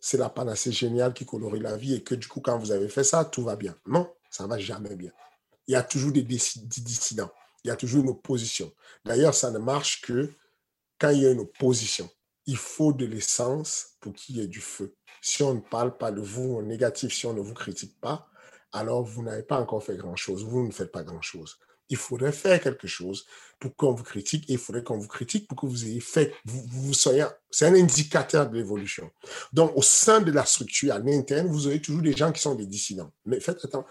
c'est 0.00 0.18
la 0.18 0.28
panacée 0.28 0.72
géniale 0.72 1.14
qui 1.14 1.24
colorie 1.24 1.60
la 1.60 1.76
vie 1.76 1.94
et 1.94 2.02
que 2.02 2.16
du 2.16 2.26
coup, 2.26 2.40
quand 2.40 2.58
vous 2.58 2.72
avez 2.72 2.88
fait 2.88 3.04
ça, 3.04 3.24
tout 3.24 3.44
va 3.44 3.54
bien. 3.54 3.76
Non, 3.86 4.12
ça 4.30 4.44
ne 4.44 4.48
va 4.48 4.58
jamais 4.58 4.96
bien. 4.96 5.12
Il 5.68 5.72
y 5.72 5.76
a 5.76 5.82
toujours 5.82 6.10
des 6.10 6.22
dissidents. 6.22 7.30
Il 7.62 7.68
y 7.68 7.70
a 7.70 7.76
toujours 7.76 8.02
une 8.02 8.10
opposition. 8.10 8.72
D'ailleurs, 9.04 9.34
ça 9.34 9.52
ne 9.52 9.58
marche 9.58 10.02
que 10.02 10.32
quand 10.98 11.10
il 11.10 11.22
y 11.22 11.26
a 11.26 11.30
une 11.30 11.40
opposition. 11.40 12.10
Il 12.46 12.56
faut 12.56 12.92
de 12.92 13.06
l'essence 13.06 13.90
pour 14.00 14.12
qu'il 14.12 14.36
y 14.36 14.40
ait 14.40 14.48
du 14.48 14.60
feu. 14.60 14.96
Si 15.20 15.44
on 15.44 15.54
ne 15.54 15.60
parle 15.60 15.96
pas 15.96 16.10
de 16.10 16.20
vous 16.20 16.56
en 16.56 16.62
négatif, 16.62 17.14
si 17.14 17.26
on 17.26 17.34
ne 17.34 17.40
vous 17.40 17.54
critique 17.54 18.00
pas, 18.00 18.28
alors 18.72 19.04
vous 19.04 19.22
n'avez 19.22 19.44
pas 19.44 19.60
encore 19.60 19.84
fait 19.84 19.96
grand-chose. 19.96 20.42
Vous 20.44 20.66
ne 20.66 20.72
faites 20.72 20.90
pas 20.90 21.04
grand-chose 21.04 21.56
il 21.88 21.96
faudrait 21.96 22.32
faire 22.32 22.60
quelque 22.60 22.86
chose 22.86 23.26
pour 23.58 23.76
qu'on 23.76 23.92
vous 23.92 24.02
critique 24.02 24.48
et 24.48 24.54
il 24.54 24.58
faudrait 24.58 24.82
qu'on 24.82 24.98
vous 24.98 25.08
critique 25.08 25.46
pour 25.46 25.60
que 25.60 25.66
vous 25.66 25.84
ayez 25.84 26.00
fait, 26.00 26.34
vous, 26.44 26.62
vous 26.68 26.94
soyez, 26.94 27.26
c'est 27.50 27.66
un 27.66 27.74
indicateur 27.74 28.48
de 28.48 28.56
l'évolution. 28.56 29.10
Donc, 29.52 29.72
au 29.76 29.82
sein 29.82 30.20
de 30.20 30.32
la 30.32 30.44
structure, 30.44 30.94
à 30.94 30.98
l'interne, 30.98 31.46
vous 31.48 31.66
aurez 31.66 31.80
toujours 31.80 32.02
des 32.02 32.16
gens 32.16 32.32
qui 32.32 32.40
sont 32.40 32.54
des 32.54 32.66
dissidents. 32.66 33.12
Mais 33.24 33.40
faites 33.40 33.64
attention, 33.64 33.84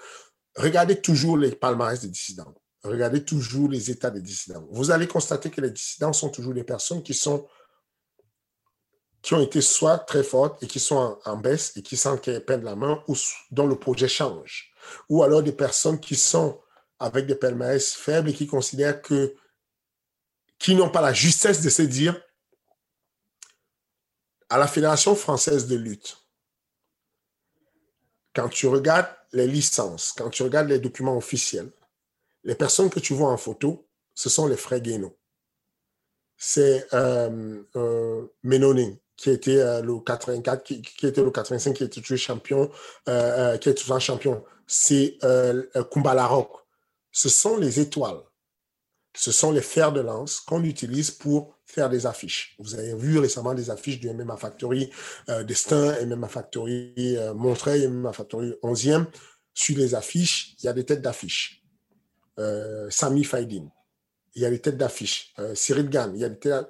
regardez 0.56 1.00
toujours 1.00 1.38
les 1.38 1.52
palmarès 1.52 2.02
des 2.02 2.10
dissidents. 2.10 2.54
Regardez 2.84 3.24
toujours 3.24 3.70
les 3.70 3.92
états 3.92 4.10
des 4.10 4.22
dissidents. 4.22 4.66
Vous 4.72 4.90
allez 4.90 5.08
constater 5.08 5.52
que 5.52 5.62
les 5.62 5.70
dissidents 5.70 6.14
sont 6.14 6.30
toujours 6.30 6.54
des 6.54 6.64
personnes 6.64 7.04
qui 7.04 7.14
sont 7.14 7.48
qui 9.22 9.36
ont 9.36 9.42
été 9.42 9.62
soit 9.62 10.00
très 10.00 10.24
fortes 10.24 10.62
et 10.64 10.68
qui 10.68 10.80
sont 10.80 11.20
en, 11.26 11.38
baisse 11.38 11.74
et 11.76 11.84
qui 11.84 11.96
sentent 11.96 12.22
qu'elles 12.22 12.44
perdent 12.44 12.64
la 12.64 12.76
main 12.76 13.04
ou 13.08 13.16
dont 13.52 13.68
le 13.68 13.76
projet 13.76 14.08
change. 14.08 14.72
Ou 15.10 15.22
alors 15.24 15.44
des 15.44 15.52
personnes 15.52 16.00
qui 16.00 16.16
sont 16.16 16.60
avec 17.02 17.26
des 17.26 17.36
palmarès 17.36 17.94
faibles 17.94 18.30
et 18.30 18.34
qui 18.34 18.46
considèrent 18.46 19.02
que, 19.02 19.36
qui 20.60 20.76
n'ont 20.76 20.90
pas 20.90 21.02
la 21.02 21.14
justesse 21.14 21.62
de 21.62 21.70
se 21.70 21.82
dire, 21.82 22.22
à 24.50 24.58
la 24.58 24.68
Fédération 24.68 25.16
française 25.16 25.68
de 25.68 25.76
lutte, 25.76 26.18
quand 28.36 28.50
tu 28.50 28.68
regardes 28.68 29.10
les 29.34 29.48
licences, 29.48 30.14
quand 30.16 30.30
tu 30.30 30.44
regardes 30.44 30.70
les 30.70 30.80
documents 30.80 31.18
officiels, 31.18 31.72
les 32.44 32.56
personnes 32.56 32.90
que 32.90 33.00
tu 33.00 33.14
vois 33.14 33.30
en 33.30 33.38
photo, 33.38 33.88
ce 34.14 34.30
sont 34.30 34.46
les 34.46 34.58
frères 34.58 34.80
Guénaud. 34.80 35.18
C'est 36.38 36.88
euh, 36.94 37.64
euh 37.76 38.28
qui 39.16 39.30
était 39.30 39.60
euh, 39.60 39.82
le 39.82 40.00
84, 40.00 40.64
qui, 40.64 40.82
était 41.04 41.22
le 41.22 41.30
85, 41.30 41.76
qui 41.76 41.84
était 41.84 42.02
toujours 42.02 42.18
champion, 42.18 42.72
euh, 43.08 43.58
qui 43.58 43.70
est 43.70 43.76
toujours 43.76 44.00
champion. 44.00 44.44
C'est 44.66 45.18
Kumbala 45.92 46.26
Rock 46.26 46.61
ce 47.12 47.30
sont 47.30 47.58
les 47.58 47.80
étoiles. 47.80 48.22
Ce 49.14 49.32
sont 49.32 49.52
les 49.52 49.62
fers 49.62 49.92
de 49.92 50.00
lance 50.00 50.40
qu'on 50.40 50.64
utilise 50.64 51.12
pour 51.12 51.58
faire 51.66 51.90
des 51.90 52.06
affiches. 52.06 52.56
Vous 52.60 52.76
avez 52.76 52.96
vu 52.96 53.20
récemment 53.20 53.54
des 53.54 53.70
affiches 53.70 54.00
du 54.00 54.10
MMA 54.10 54.38
Factory 54.38 54.90
euh, 55.30 55.44
Destin, 55.44 55.94
MMA 56.06 56.30
Factory 56.30 56.94
euh, 56.98 57.34
Montreuil, 57.34 57.88
MMA 57.88 58.14
Factory 58.14 58.54
11e. 58.64 59.06
Sur 59.54 59.78
les 59.78 59.96
affiches, 59.96 60.56
il 60.60 60.66
y 60.66 60.70
a 60.70 60.74
des 60.74 60.86
têtes 60.86 61.02
d'affiches. 61.02 61.62
Euh, 62.40 62.90
Sami 62.90 63.26
Faidin, 63.26 63.70
il 64.34 64.44
y 64.44 64.46
a 64.46 64.50
des 64.50 64.60
têtes 64.60 64.78
d'affiches. 64.78 65.34
Euh, 65.40 65.54
Cyril 65.56 65.90
Gann, 65.90 66.14
il 66.16 66.22
y 66.22 66.24
a 66.24 66.30
des 66.30 66.40
têtes 66.40 66.68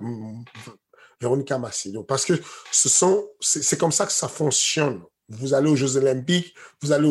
Véronica 1.22 1.60
Massé. 1.60 1.94
parce 2.08 2.26
que 2.26 2.34
ce 2.72 2.90
sont, 2.90 3.30
c'est 3.40 3.78
comme 3.78 3.92
ça 3.92 4.08
que 4.08 4.12
ça 4.12 4.28
fonctionne. 4.28 5.04
Vous 5.30 5.54
allez 5.54 5.70
aux 5.70 5.76
Jeux 5.76 5.96
Olympiques, 5.98 6.56
vous 6.82 6.92
allez 6.92 7.08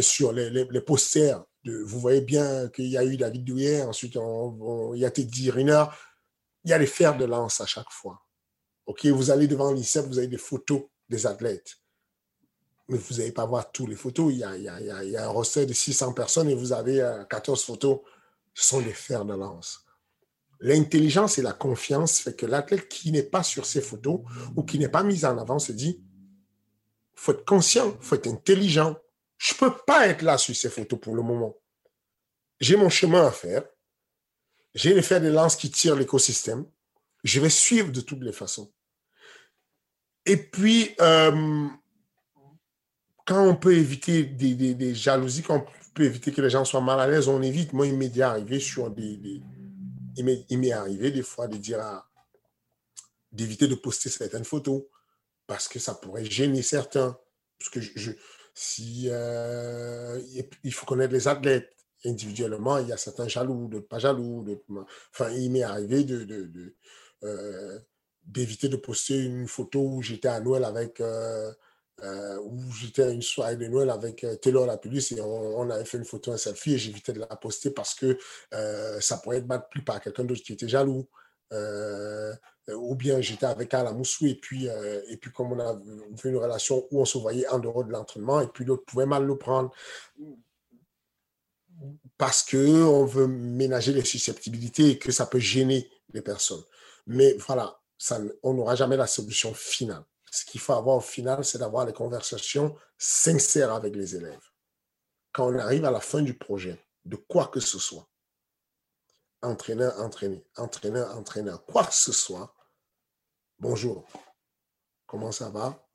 sur 0.00 0.32
les 0.32 0.80
posters 0.80 1.42
vous 1.64 2.00
voyez 2.00 2.20
bien 2.20 2.68
qu'il 2.68 2.86
y 2.86 2.96
a 2.96 3.04
eu 3.04 3.16
David 3.16 3.44
Douillet, 3.44 3.82
ensuite 3.82 4.14
il 4.14 4.98
y 4.98 5.04
a 5.04 5.10
Teddy 5.10 5.50
Riner. 5.50 5.84
Il 6.64 6.70
y 6.70 6.74
a 6.74 6.78
les 6.78 6.86
fers 6.86 7.16
de 7.16 7.24
lance 7.24 7.60
à 7.60 7.66
chaque 7.66 7.90
fois. 7.90 8.22
Ok, 8.86 9.06
vous 9.06 9.30
allez 9.30 9.46
devant 9.46 9.72
l'ICEP, 9.72 10.06
vous 10.06 10.18
avez 10.18 10.28
des 10.28 10.38
photos 10.38 10.82
des 11.08 11.26
athlètes. 11.26 11.76
Mais 12.88 12.96
vous 12.96 13.16
n'allez 13.16 13.32
pas 13.32 13.44
voir 13.44 13.70
toutes 13.70 13.88
les 13.88 13.96
photos. 13.96 14.32
Il 14.32 14.38
y, 14.38 14.44
a, 14.44 15.24
un 15.24 15.28
roster 15.28 15.66
de 15.66 15.74
600 15.74 16.14
personnes 16.14 16.48
et 16.48 16.54
vous 16.54 16.72
avez 16.72 17.06
14 17.28 17.60
euh, 17.60 17.64
photos. 17.64 17.98
Ce 18.54 18.68
sont 18.68 18.80
des 18.80 18.94
fers 18.94 19.24
de 19.24 19.34
lance. 19.34 19.84
L'intelligence 20.60 21.38
et 21.38 21.42
la 21.42 21.52
confiance 21.52 22.18
fait 22.18 22.34
que 22.34 22.46
l'athlète 22.46 22.88
qui 22.88 23.12
n'est 23.12 23.22
pas 23.22 23.42
sur 23.42 23.66
ces 23.66 23.80
photos 23.80 24.20
ou 24.56 24.64
qui 24.64 24.78
n'est 24.78 24.88
pas 24.88 25.04
mis 25.04 25.24
en 25.24 25.38
avant 25.38 25.58
se 25.58 25.72
dit, 25.72 26.02
faut 27.14 27.32
être 27.32 27.44
conscient, 27.44 27.96
faut 28.00 28.16
être 28.16 28.26
intelligent, 28.26 28.96
je 29.38 29.54
ne 29.54 29.58
peux 29.58 29.76
pas 29.86 30.08
être 30.08 30.22
là 30.22 30.36
sur 30.36 30.54
ces 30.54 30.68
photos 30.68 31.00
pour 31.00 31.14
le 31.14 31.22
moment. 31.22 31.56
J'ai 32.60 32.76
mon 32.76 32.90
chemin 32.90 33.26
à 33.26 33.30
faire. 33.30 33.62
J'ai 34.74 34.94
les 34.94 35.02
fers 35.02 35.20
de 35.20 35.28
lance 35.28 35.56
qui 35.56 35.70
tirent 35.70 35.96
l'écosystème. 35.96 36.66
Je 37.24 37.40
vais 37.40 37.50
suivre 37.50 37.90
de 37.90 38.00
toutes 38.00 38.22
les 38.22 38.32
façons. 38.32 38.72
Et 40.26 40.36
puis, 40.36 40.94
euh, 41.00 41.68
quand 43.24 43.46
on 43.46 43.56
peut 43.56 43.74
éviter 43.74 44.24
des, 44.24 44.94
jalousies, 44.94 45.42
quand 45.42 45.56
on 45.56 45.92
peut 45.94 46.04
éviter 46.04 46.32
que 46.32 46.42
les 46.42 46.50
gens 46.50 46.64
soient 46.64 46.80
mal 46.80 47.00
à 47.00 47.06
l'aise, 47.06 47.28
on 47.28 47.40
évite. 47.42 47.72
Moi, 47.72 47.86
il 47.86 47.96
m'est 47.96 48.20
arrivé 48.20 48.60
sur 48.60 48.90
des, 48.90 49.40
il 50.16 50.58
m'est 50.58 50.72
arrivé 50.72 51.10
des 51.10 51.22
fois 51.22 51.46
de 51.46 51.56
dire 51.56 51.80
d'éviter 53.30 53.68
de 53.68 53.74
poster 53.74 54.08
certaines 54.08 54.44
photos 54.44 54.82
parce 55.46 55.68
que 55.68 55.78
ça 55.78 55.94
pourrait 55.94 56.24
gêner 56.24 56.62
certains. 56.62 57.18
Parce 57.58 57.70
que 57.70 57.80
je, 57.80 58.12
si, 58.58 59.06
euh, 59.08 60.20
il 60.64 60.72
faut 60.72 60.84
connaître 60.84 61.12
les 61.12 61.28
athlètes 61.28 61.70
individuellement, 62.04 62.78
il 62.78 62.88
y 62.88 62.92
a 62.92 62.96
certains 62.96 63.28
jaloux, 63.28 63.68
d'autres 63.68 63.86
pas 63.86 64.00
jaloux. 64.00 64.44
Enfin, 65.14 65.30
il 65.30 65.52
m'est 65.52 65.62
arrivé 65.62 66.02
de, 66.02 66.74
euh, 67.22 67.78
d'éviter 68.24 68.68
de 68.68 68.76
poster 68.76 69.16
une 69.22 69.46
photo 69.46 69.80
où 69.80 70.02
j'étais 70.02 70.26
à 70.26 70.40
Noël 70.40 70.64
avec, 70.64 71.00
euh, 71.00 71.52
où 72.42 72.60
j'étais 72.72 73.12
une 73.12 73.22
soirée 73.22 73.56
de 73.56 73.66
Noël 73.68 73.90
avec 73.90 74.26
Taylor 74.42 74.66
la 74.66 74.76
police 74.76 75.12
et 75.12 75.20
on, 75.20 75.70
avait 75.70 75.84
fait 75.84 75.98
une 75.98 76.04
photo, 76.04 76.32
un 76.32 76.36
selfie 76.36 76.74
et 76.74 76.78
j'évitais 76.78 77.12
de 77.12 77.20
la 77.20 77.36
poster 77.36 77.70
parce 77.70 77.94
que 77.94 78.18
ça 79.00 79.18
pourrait 79.18 79.38
être 79.38 79.46
mal 79.46 79.68
pris 79.70 79.82
par 79.82 80.00
quelqu'un 80.00 80.24
d'autre 80.24 80.42
qui 80.42 80.52
était 80.54 80.68
jaloux. 80.68 81.08
Euh, 81.52 82.34
ou 82.74 82.94
bien 82.94 83.20
j'étais 83.20 83.46
avec 83.46 83.72
Alain 83.72 83.92
Moussou 83.92 84.26
et 84.26 84.34
puis, 84.34 84.68
euh, 84.68 85.00
et 85.08 85.16
puis 85.16 85.32
comme 85.32 85.52
on 85.52 85.58
a 85.58 85.80
fait 86.16 86.28
une 86.28 86.36
relation 86.36 86.86
où 86.90 87.00
on 87.00 87.06
se 87.06 87.16
voyait 87.16 87.48
en 87.48 87.58
dehors 87.58 87.84
de 87.84 87.90
l'entraînement 87.90 88.42
et 88.42 88.46
puis 88.46 88.64
l'autre 88.64 88.84
pouvait 88.84 89.06
mal 89.06 89.24
le 89.24 89.38
prendre. 89.38 89.72
parce 92.18 92.42
qu'on 92.42 93.04
veut 93.06 93.28
ménager 93.28 93.92
les 93.92 94.04
susceptibilités 94.04 94.90
et 94.90 94.98
que 94.98 95.12
ça 95.12 95.26
peut 95.26 95.38
gêner 95.38 95.88
les 96.12 96.20
personnes. 96.20 96.62
Mais 97.06 97.34
voilà, 97.46 97.80
on 98.42 98.54
n'aura 98.54 98.74
jamais 98.74 98.96
la 98.96 99.06
solution 99.06 99.54
finale. 99.54 100.04
Ce 100.30 100.44
qu'il 100.44 100.60
faut 100.60 100.72
avoir 100.72 100.96
au 100.96 101.00
final, 101.00 101.44
c'est 101.44 101.58
d'avoir 101.58 101.86
les 101.86 101.92
conversations 101.92 102.76
sincères 102.98 103.72
avec 103.72 103.94
les 103.94 104.16
élèves. 104.16 104.44
Quand 105.32 105.52
on 105.52 105.58
arrive 105.58 105.84
à 105.84 105.90
la 105.90 106.00
fin 106.00 106.20
du 106.20 106.34
projet, 106.34 106.78
de 107.04 107.16
quoi 107.16 107.46
que 107.46 107.60
ce 107.60 107.78
soit, 107.78 108.08
entraîneur, 109.42 109.98
entraîné, 110.00 110.44
entraîneur, 110.56 111.16
entraîneur, 111.16 111.64
quoi 111.64 111.84
que 111.84 111.94
ce 111.94 112.12
soit, 112.12 112.54
bonjour, 113.58 114.06
comment 115.06 115.32
ça 115.32 115.50
va? 115.50 115.88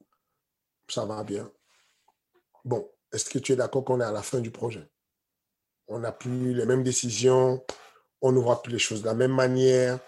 Ça 0.89 1.05
va 1.05 1.23
bien. 1.23 1.51
Bon, 2.65 2.89
est-ce 3.11 3.29
que 3.29 3.39
tu 3.39 3.51
es 3.51 3.55
d'accord 3.55 3.83
qu'on 3.85 4.01
est 4.01 4.05
à 4.05 4.11
la 4.11 4.21
fin 4.21 4.39
du 4.39 4.51
projet? 4.51 4.89
On 5.87 5.99
n'a 5.99 6.11
plus 6.11 6.53
les 6.53 6.65
mêmes 6.65 6.83
décisions, 6.83 7.63
on 8.21 8.31
ne 8.31 8.39
voit 8.39 8.61
plus 8.61 8.71
les 8.71 8.79
choses 8.79 9.01
de 9.01 9.07
la 9.07 9.13
même 9.13 9.33
manière. 9.33 9.99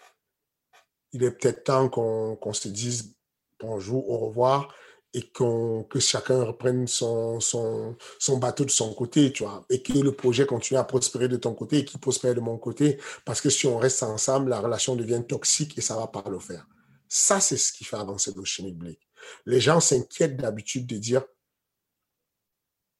Il 1.11 1.23
est 1.23 1.31
peut-être 1.31 1.63
temps 1.63 1.89
qu'on 1.89 2.53
se 2.53 2.67
dise 2.67 3.15
bonjour, 3.59 4.09
au 4.09 4.17
revoir 4.17 4.73
et 5.15 5.21
que 5.21 5.99
chacun 5.99 6.43
reprenne 6.43 6.87
son, 6.87 7.39
son, 7.39 8.37
bateau 8.37 8.65
de 8.65 8.69
son 8.69 8.93
côté, 8.93 9.31
tu 9.31 9.43
vois, 9.43 9.65
et 9.69 9.81
que 9.81 9.93
le 9.93 10.11
projet 10.11 10.45
continue 10.45 10.77
à 10.77 10.83
prospérer 10.83 11.29
de 11.29 11.37
ton 11.37 11.53
côté 11.53 11.77
et 11.77 11.85
qu'il 11.85 12.01
prospère 12.01 12.35
de 12.35 12.41
mon 12.41 12.57
côté, 12.57 12.99
parce 13.23 13.39
que 13.39 13.49
si 13.49 13.65
on 13.65 13.77
reste 13.77 14.03
ensemble, 14.03 14.49
la 14.49 14.59
relation 14.59 14.97
devient 14.97 15.21
toxique 15.25 15.77
et 15.77 15.81
ça 15.81 15.95
va 15.95 16.07
pas 16.07 16.23
le 16.29 16.37
faire. 16.39 16.67
Ça, 17.07 17.39
c'est 17.39 17.55
ce 17.55 17.71
qui 17.71 17.85
fait 17.85 17.95
avancer 17.95 18.33
le 18.35 18.43
chimique 18.43 18.77
Blake. 18.77 18.99
Les 19.45 19.61
gens 19.61 19.79
s'inquiètent 19.79 20.35
d'habitude 20.35 20.85
de 20.85 20.97
dire, 20.97 21.23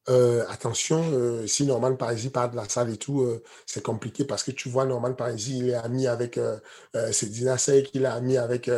euh, 0.08 0.46
attention, 0.50 1.04
euh, 1.14 1.48
si 1.48 1.66
Norman 1.66 1.96
Parisi 1.96 2.30
part 2.30 2.52
de 2.52 2.56
la 2.56 2.70
salle 2.70 2.92
et 2.92 2.98
tout, 2.98 3.22
euh, 3.22 3.42
c'est 3.66 3.82
compliqué 3.82 4.24
parce 4.24 4.44
que 4.44 4.52
tu 4.52 4.70
vois, 4.70 4.86
Norman 4.86 5.14
Parisi, 5.14 5.58
il 5.58 5.70
est 5.70 5.74
ami 5.74 6.06
avec 6.06 6.40
c'est 7.12 7.30
Dina 7.30 7.58
qu'il 7.58 8.04
est 8.04 8.06
ami 8.06 8.38
avec 8.38 8.70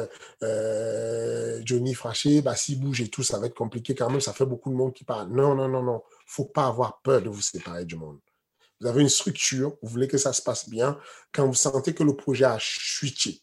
Johnny 1.65 1.93
Fraché, 1.93 2.41
bah, 2.41 2.55
s'il 2.55 2.79
bouge 2.79 3.01
et 3.01 3.09
tout, 3.09 3.23
ça 3.23 3.39
va 3.39 3.47
être 3.47 3.55
compliqué 3.55 3.93
quand 3.93 4.09
même, 4.09 4.21
ça 4.21 4.33
fait 4.33 4.45
beaucoup 4.45 4.69
de 4.69 4.75
monde 4.75 4.93
qui 4.93 5.03
parle. 5.03 5.29
Non, 5.29 5.53
non, 5.53 5.67
non, 5.67 5.83
non, 5.83 6.01
faut 6.25 6.45
pas 6.45 6.67
avoir 6.67 7.01
peur 7.01 7.21
de 7.21 7.29
vous 7.29 7.41
séparer 7.41 7.83
du 7.85 7.95
monde. 7.95 8.19
Vous 8.79 8.87
avez 8.87 9.01
une 9.01 9.09
structure, 9.09 9.75
vous 9.81 9.89
voulez 9.89 10.07
que 10.07 10.17
ça 10.17 10.33
se 10.33 10.41
passe 10.41 10.69
bien. 10.69 10.97
Quand 11.33 11.47
vous 11.47 11.55
sentez 11.55 11.93
que 11.93 12.03
le 12.03 12.15
projet 12.15 12.45
a 12.45 12.57
chuté, 12.59 13.41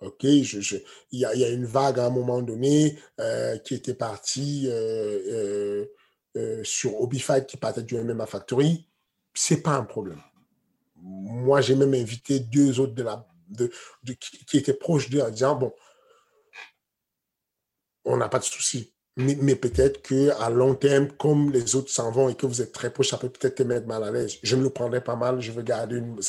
OK, 0.00 0.26
je, 0.42 0.60
je, 0.60 0.76
il, 1.12 1.20
y 1.20 1.26
il 1.34 1.40
y 1.40 1.44
a 1.44 1.48
une 1.48 1.64
vague 1.64 1.98
à 2.00 2.06
un 2.06 2.10
moment 2.10 2.42
donné 2.42 2.98
qui 3.64 3.74
était 3.74 3.94
partie 3.94 4.68
euh, 6.36 6.62
sur 6.64 7.00
Obified 7.00 7.46
qui 7.46 7.56
partait 7.56 7.82
du 7.82 7.96
MMA 7.96 8.26
Factory, 8.26 8.88
c'est 9.34 9.62
pas 9.62 9.76
un 9.76 9.84
problème. 9.84 10.20
Moi, 10.96 11.60
j'ai 11.60 11.76
même 11.76 11.94
invité 11.94 12.40
deux 12.40 12.80
autres 12.80 12.94
de 12.94 13.02
la, 13.02 13.26
de, 13.48 13.70
qui, 14.46 14.58
étaient 14.58 14.74
proches 14.74 15.10
d'eux 15.10 15.20
en 15.20 15.30
disant 15.30 15.56
bon, 15.56 15.72
on 18.04 18.16
n'a 18.16 18.28
pas 18.28 18.38
de 18.38 18.44
souci. 18.44 18.92
Mais, 19.20 19.56
peut-être 19.56 20.00
qu'à 20.00 20.48
long 20.48 20.76
terme, 20.76 21.08
comme 21.08 21.50
les 21.50 21.74
autres 21.74 21.90
s'en 21.90 22.12
vont 22.12 22.28
et 22.28 22.36
que 22.36 22.46
vous 22.46 22.62
êtes 22.62 22.70
très 22.70 22.92
proches, 22.92 23.08
ça 23.08 23.18
peut 23.18 23.28
peut-être 23.28 23.56
te 23.56 23.62
mettre 23.64 23.84
mal 23.88 24.04
à 24.04 24.12
l'aise. 24.12 24.36
Je 24.44 24.54
me 24.54 24.62
le 24.62 24.70
prendrais 24.70 25.02
pas 25.02 25.16
mal. 25.16 25.40
Je 25.40 25.50
veux 25.50 25.62
garder 25.62 25.96
une. 25.96 26.20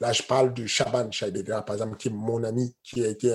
Là, 0.00 0.12
je 0.12 0.22
parle 0.24 0.52
de 0.52 0.66
Shaban 0.66 1.08
Shaibedra, 1.12 1.64
par 1.64 1.76
exemple, 1.76 1.96
qui 1.96 2.08
est 2.08 2.12
mon 2.12 2.42
ami, 2.42 2.74
qui 2.82 3.04
a 3.04 3.08
été 3.08 3.28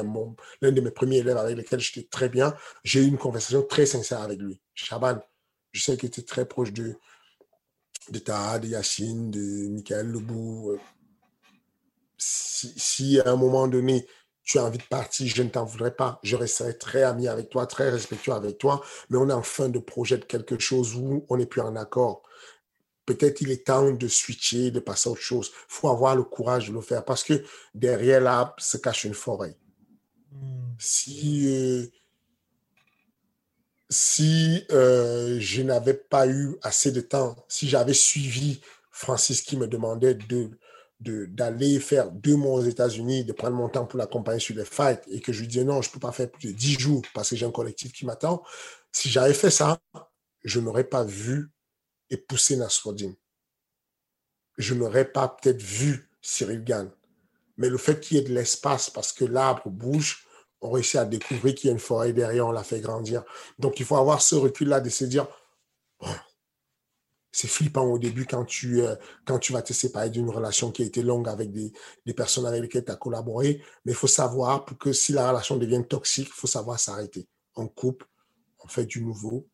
l'un 0.61 0.71
de 0.73 0.81
mes 0.81 0.91
premiers 0.91 1.19
élèves 1.19 1.37
avec 1.37 1.55
lesquels 1.55 1.79
j'étais 1.79 2.05
très 2.11 2.27
bien. 2.27 2.53
J'ai 2.83 3.01
eu 3.01 3.07
une 3.07 3.17
conversation 3.17 3.63
très 3.63 3.85
sincère 3.85 4.19
avec 4.19 4.39
lui. 4.39 4.59
Shaban, 4.73 5.21
je 5.75 5.83
sais 5.83 5.97
qu'il 5.97 6.07
était 6.07 6.21
très 6.21 6.45
proche 6.45 6.71
de, 6.71 6.95
de 8.09 8.19
Taha, 8.19 8.59
de 8.59 8.67
Yacine, 8.69 9.29
de 9.29 9.67
Michael 9.67 10.07
Lebou. 10.07 10.71
Euh, 10.71 10.79
si, 12.17 13.19
à 13.19 13.31
un 13.31 13.35
moment 13.35 13.67
donné, 13.67 14.07
tu 14.43 14.57
as 14.57 14.63
envie 14.63 14.77
de 14.77 14.83
partir, 14.83 15.27
je 15.27 15.43
ne 15.43 15.49
t'en 15.49 15.65
voudrais 15.65 15.93
pas. 15.93 16.19
Je 16.23 16.37
resterai 16.37 16.77
très 16.77 17.03
ami 17.03 17.27
avec 17.27 17.49
toi, 17.49 17.67
très 17.67 17.89
respectueux 17.89 18.31
avec 18.31 18.57
toi, 18.57 18.81
mais 19.09 19.17
on 19.17 19.29
est 19.29 19.33
en 19.33 19.43
fin 19.43 19.67
de 19.67 19.79
projet 19.79 20.17
de 20.17 20.23
quelque 20.23 20.57
chose 20.59 20.95
où 20.95 21.25
on 21.27 21.35
n'est 21.35 21.45
plus 21.45 21.61
en 21.61 21.75
accord. 21.75 22.23
Peut-être 23.05 23.41
il 23.41 23.51
est 23.51 23.67
temps 23.67 23.91
de 23.91 24.07
switcher, 24.07 24.71
de 24.71 24.79
passer 24.79 25.09
à 25.09 25.11
autre 25.11 25.21
chose. 25.21 25.51
Il 25.53 25.73
faut 25.73 25.89
avoir 25.89 26.15
le 26.15 26.23
courage 26.23 26.69
de 26.69 26.73
le 26.73 26.81
faire 26.81 27.03
parce 27.03 27.23
que 27.23 27.43
derrière 27.73 28.21
l'arbre 28.21 28.55
se 28.59 28.77
cache 28.77 29.03
une 29.03 29.13
forêt. 29.13 29.57
Hmm. 30.31 30.73
Si 30.79 31.47
euh, 31.47 31.87
si 33.89 34.65
euh, 34.71 35.39
je 35.39 35.61
n'avais 35.61 35.93
pas 35.93 36.27
eu 36.27 36.55
assez 36.63 36.91
de 36.91 37.01
temps, 37.01 37.35
si 37.47 37.67
j'avais 37.67 37.93
suivi 37.93 38.61
Francis 38.91 39.41
qui 39.41 39.57
me 39.57 39.67
demandait 39.67 40.15
de 40.15 40.51
d'aller 41.01 41.79
faire 41.81 42.09
deux 42.09 42.35
mois 42.35 42.53
aux 42.53 42.63
États-Unis, 42.63 43.25
de 43.25 43.33
prendre 43.33 43.55
mon 43.55 43.67
temps 43.67 43.85
pour 43.85 43.99
l'accompagner 43.99 44.39
sur 44.39 44.55
les 44.55 44.65
fights 44.65 45.03
et 45.11 45.19
que 45.19 45.33
je 45.33 45.41
lui 45.41 45.47
disais 45.47 45.65
non, 45.65 45.81
je 45.81 45.89
ne 45.89 45.93
peux 45.93 45.99
pas 45.99 46.13
faire 46.13 46.31
plus 46.31 46.53
de 46.53 46.57
dix 46.57 46.79
jours 46.79 47.01
parce 47.13 47.29
que 47.29 47.35
j'ai 47.35 47.45
un 47.45 47.51
collectif 47.51 47.91
qui 47.91 48.05
m'attend. 48.05 48.43
Si 48.91 49.09
j'avais 49.09 49.33
fait 49.33 49.51
ça, 49.51 49.79
je 50.43 50.59
n'aurais 50.59 50.85
pas 50.85 51.03
vu 51.03 51.51
et 52.09 52.17
poussé 52.17 52.55
Nasruddin. 52.55 53.13
Je 54.57 54.73
n'aurais 54.73 55.11
pas 55.11 55.27
peut-être 55.27 55.61
vu 55.61 56.09
Cyril 56.21 56.63
Gann. 56.63 56.89
Mais 57.57 57.69
le 57.69 57.77
fait 57.77 57.99
qu'il 57.99 58.17
y 58.17 58.19
ait 58.19 58.23
de 58.23 58.33
l'espace 58.33 58.89
parce 58.89 59.11
que 59.11 59.25
l'arbre 59.25 59.69
bouge, 59.69 60.25
on 60.61 60.71
réussit 60.71 60.95
à 60.95 61.05
découvrir 61.05 61.55
qu'il 61.55 61.67
y 61.67 61.69
a 61.69 61.73
une 61.73 61.79
forêt 61.79 62.13
derrière, 62.13 62.47
on 62.47 62.51
la 62.51 62.63
fait 62.63 62.79
grandir. 62.79 63.23
Donc, 63.59 63.79
il 63.79 63.85
faut 63.85 63.97
avoir 63.97 64.21
ce 64.21 64.35
recul-là 64.35 64.79
de 64.79 64.89
se 64.89 65.05
dire, 65.05 65.27
oh, 65.99 66.07
c'est 67.31 67.49
flippant 67.49 67.83
au 67.83 67.99
début 67.99 68.25
quand 68.25 68.45
tu, 68.45 68.81
euh, 68.81 68.95
quand 69.25 69.39
tu 69.39 69.51
vas 69.51 69.61
te 69.61 69.73
séparer 69.73 70.09
d'une 70.09 70.29
relation 70.29 70.71
qui 70.71 70.83
a 70.83 70.85
été 70.85 71.03
longue 71.03 71.27
avec 71.27 71.51
des, 71.51 71.73
personnes 72.13 72.45
avec 72.45 72.61
lesquelles 72.61 72.85
tu 72.85 72.91
as 72.91 72.95
collaboré. 72.95 73.61
Mais 73.83 73.91
il 73.91 73.95
faut 73.95 74.07
savoir, 74.07 74.63
pour 74.63 74.77
que 74.77 74.93
si 74.93 75.11
la 75.11 75.29
relation 75.29 75.57
devient 75.57 75.83
toxique, 75.87 76.27
il 76.29 76.33
faut 76.33 76.47
savoir 76.47 76.79
s'arrêter. 76.79 77.27
On 77.55 77.67
coupe, 77.67 78.05
on 78.63 78.69
fait 78.69 78.85
du 78.85 79.03
nouveau, 79.03 79.47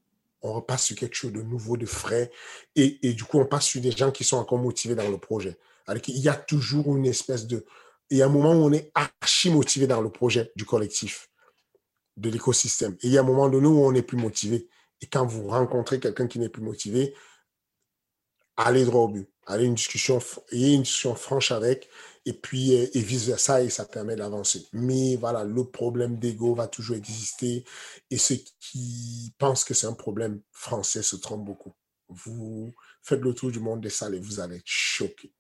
on 0.43 0.53
repasse 0.53 0.85
sur 0.85 0.95
quelque 0.95 1.15
chose 1.15 1.33
de 1.33 1.41
nouveau, 1.41 1.75
de 1.75 1.87
frais. 1.87 2.31
Et, 2.75 3.13
du 3.13 3.23
coup, 3.23 3.39
on 3.39 3.45
passe 3.45 3.65
sur 3.65 3.81
des 3.81 3.91
gens 3.91 4.11
qui 4.11 4.23
sont 4.23 4.37
encore 4.37 4.59
motivés 4.59 4.95
dans 4.95 5.09
le 5.09 5.17
projet. 5.17 5.57
Alors 5.87 6.03
il 6.07 6.19
y 6.19 6.29
a 6.29 6.35
toujours 6.35 6.95
une 6.95 7.07
espèce 7.07 7.47
de, 7.47 7.65
il 8.11 8.17
y 8.17 8.21
a 8.21 8.25
un 8.25 8.29
moment 8.29 8.51
où 8.51 8.65
on 8.65 8.73
est 8.73 8.91
archi 8.93 9.49
motivé 9.49 9.87
dans 9.87 10.01
le 10.01 10.11
projet 10.11 10.51
du 10.57 10.65
collectif, 10.65 11.29
de 12.17 12.29
l'écosystème. 12.29 12.93
Et 13.01 13.07
il 13.07 13.13
y 13.13 13.17
a 13.17 13.21
un 13.21 13.25
moment 13.25 13.49
donné 13.49 13.67
où 13.67 13.85
on 13.85 13.91
n'est 13.93 14.01
plus 14.01 14.17
motivé. 14.17 14.67
Et 14.99 15.07
quand 15.07 15.25
vous 15.25 15.47
rencontrez 15.47 15.99
quelqu'un 15.99 16.27
qui 16.27 16.37
n'est 16.37 16.49
plus 16.49 16.61
motivé, 16.61 17.15
allez 18.57 18.83
droit 18.83 19.03
au 19.03 19.07
but. 19.07 19.29
Allez 19.47 19.65
une 19.65 19.75
discussion, 19.75 20.19
ayez 20.51 20.75
une 20.75 20.83
discussion 20.83 21.15
franche 21.15 21.51
avec, 21.51 21.89
et 22.25 22.33
puis 22.33 22.75
euh, 22.75 22.87
et 22.93 22.99
vice 22.99 23.25
versa, 23.25 23.63
et 23.63 23.69
ça 23.69 23.85
permet 23.85 24.15
d'avancer. 24.15 24.67
Mais 24.73 25.15
voilà, 25.15 25.43
le 25.43 25.65
problème 25.65 26.19
d'ego 26.19 26.53
va 26.53 26.67
toujours 26.67 26.97
exister, 26.97 27.63
et 28.11 28.17
ceux 28.17 28.37
qui 28.59 29.33
pensent 29.39 29.63
que 29.63 29.73
c'est 29.73 29.87
un 29.87 29.93
problème 29.93 30.41
français 30.51 31.01
se 31.01 31.15
trompent 31.15 31.45
beaucoup. 31.45 31.73
Vous 32.09 32.73
faites 33.01 33.21
le 33.21 33.33
tour 33.33 33.51
du 33.51 33.59
monde 33.59 33.81
des 33.81 33.89
salles 33.89 34.15
et 34.15 34.19
vous 34.19 34.39
allez 34.39 34.57
être 34.57 34.63
choqués. 34.65 35.33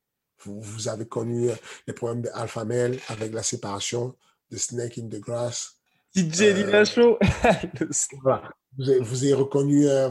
Vous, 0.45 0.87
avez 0.87 1.05
connu 1.07 1.49
euh, 1.49 1.55
les 1.87 1.93
problèmes 1.93 2.21
d'alpha 2.21 2.65
male 2.65 2.97
avec 3.09 3.33
la 3.33 3.43
séparation 3.43 4.15
de 4.49 4.57
Snake 4.57 4.97
in 4.97 5.07
the 5.07 5.19
Grass. 5.19 5.81
DJ 6.15 6.41
euh, 6.41 6.85
Show. 6.85 7.17
Vous 8.77 8.89
avez, 8.89 8.99
vous 8.99 9.23
avez 9.25 9.33
reconnu, 9.33 9.89
euh, 9.89 10.09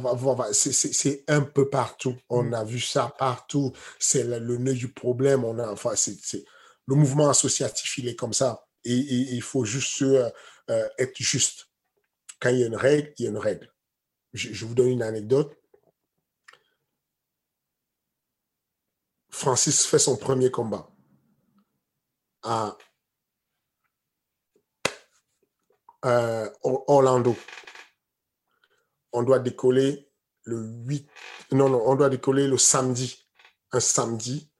c'est 0.53 1.25
un 1.29 1.41
peu 1.41 1.71
partout. 1.71 2.15
On 2.29 2.43
mm. 2.43 2.55
a 2.55 2.65
vu 2.65 2.79
ça 2.79 3.15
partout. 3.19 3.73
C'est 3.99 4.23
le, 4.23 4.59
nœud 4.59 4.75
du 4.75 4.93
problème. 4.93 5.45
On 5.45 5.59
a, 5.59 5.71
enfin, 5.71 5.93
c'est 5.95 6.45
le 6.87 6.95
mouvement 6.95 7.31
associatif, 7.31 7.97
il 7.97 8.09
est 8.09 8.17
comme 8.17 8.35
ça. 8.35 8.67
Et, 8.85 8.93
il 8.93 9.41
faut 9.41 9.65
juste 9.65 10.03
euh, 10.03 10.31
être 10.69 11.17
juste. 11.17 11.69
Quand 12.39 12.51
il 12.51 12.59
y 12.59 12.65
a 12.65 12.67
une 12.67 12.77
règle, 12.77 13.15
il 13.19 13.25
y 13.25 13.29
a 13.29 13.31
une 13.31 13.39
règle. 13.39 13.73
je 14.35 14.67
vous 14.67 14.75
donne 14.75 14.89
une 14.89 15.03
anecdote. 15.03 15.57
Francis 19.31 19.87
fait 19.87 19.99
son 19.99 20.17
premier 20.17 20.51
combat 20.51 20.89
à 22.43 22.77
euh, 26.05 26.49
Orlando. 26.63 27.37
On 29.13 29.23
doit 29.23 29.39
décoller 29.39 30.11
le 30.45 30.59
8, 30.87 31.09
non, 31.53 31.69
non, 31.69 31.83
on 31.87 31.95
doit 31.95 32.09
décoller 32.09 32.47
le 32.47 32.59
samedi, 32.59 33.29
un 33.73 33.81
samedi. 33.81 34.51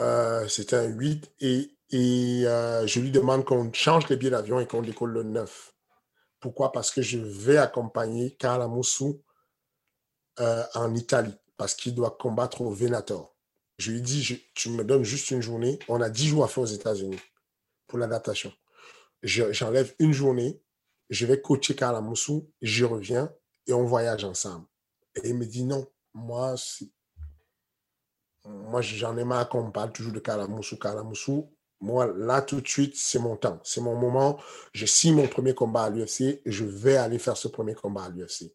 Euh, 0.00 0.48
C'était 0.48 0.76
un 0.76 0.86
8 0.86 1.32
et, 1.40 1.76
et 1.90 2.44
euh, 2.46 2.86
je 2.86 3.00
lui 3.00 3.10
demande 3.10 3.44
qu'on 3.44 3.72
change 3.72 4.08
les 4.08 4.16
billets 4.16 4.30
d'avion 4.30 4.58
et 4.60 4.66
qu'on 4.66 4.82
décolle 4.82 5.12
le 5.12 5.22
9. 5.22 5.74
Pourquoi? 6.40 6.72
Parce 6.72 6.90
que 6.90 7.02
je 7.02 7.18
vais 7.18 7.58
accompagner 7.58 8.34
Carla 8.36 8.66
Moussou 8.66 9.22
euh, 10.40 10.64
en 10.74 10.94
Italie 10.94 11.36
parce 11.56 11.74
qu'il 11.74 11.94
doit 11.94 12.16
combattre 12.18 12.60
au 12.62 12.70
Venator. 12.70 13.34
Je 13.78 13.92
lui 13.92 14.02
dis, 14.02 14.42
tu 14.54 14.70
me 14.70 14.84
donnes 14.84 15.04
juste 15.04 15.30
une 15.30 15.40
journée. 15.40 15.78
On 15.88 16.00
a 16.00 16.10
dix 16.10 16.28
jours 16.28 16.44
à 16.44 16.48
faire 16.48 16.62
aux 16.62 16.66
États-Unis 16.66 17.20
pour 17.86 17.98
l'adaptation. 17.98 18.52
J'enlève 19.22 19.94
une 19.98 20.12
journée, 20.12 20.60
je 21.10 21.26
vais 21.26 21.40
coacher 21.40 21.74
Karla 21.74 22.00
Moussou, 22.00 22.50
je 22.60 22.84
reviens 22.84 23.32
et 23.66 23.72
on 23.72 23.84
voyage 23.84 24.24
ensemble. 24.24 24.66
Et 25.22 25.28
il 25.28 25.36
me 25.36 25.46
dit 25.46 25.64
non, 25.64 25.86
moi, 26.14 26.56
moi, 28.44 28.80
j'en 28.80 29.16
ai 29.16 29.24
marre 29.24 29.48
qu'on 29.48 29.70
parle 29.70 29.92
toujours 29.92 30.12
de 30.12 30.18
Kalamoussou, 30.18 30.76
Kalamoussou. 30.76 31.54
Moi, 31.80 32.12
là, 32.16 32.42
tout 32.42 32.60
de 32.60 32.68
suite, 32.68 32.94
c'est 32.96 33.18
mon 33.18 33.36
temps. 33.36 33.60
C'est 33.64 33.80
mon 33.80 33.96
moment. 33.96 34.40
Je 34.72 34.86
signe 34.86 35.16
mon 35.16 35.26
premier 35.26 35.54
combat 35.54 35.84
à 35.84 35.90
l'UFC 35.90 36.40
je 36.46 36.64
vais 36.64 36.96
aller 36.96 37.18
faire 37.18 37.36
ce 37.36 37.48
premier 37.48 37.74
combat 37.74 38.04
à 38.04 38.08
l'UFC. 38.08 38.52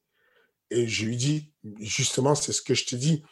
Et 0.69 0.87
je 0.87 1.05
lui 1.05 1.17
dis, 1.17 1.53
justement, 1.79 2.35
c'est 2.35 2.51
ce 2.51 2.61
que 2.61 2.73
je 2.73 2.85
te 2.85 2.95
dis. 2.95 3.23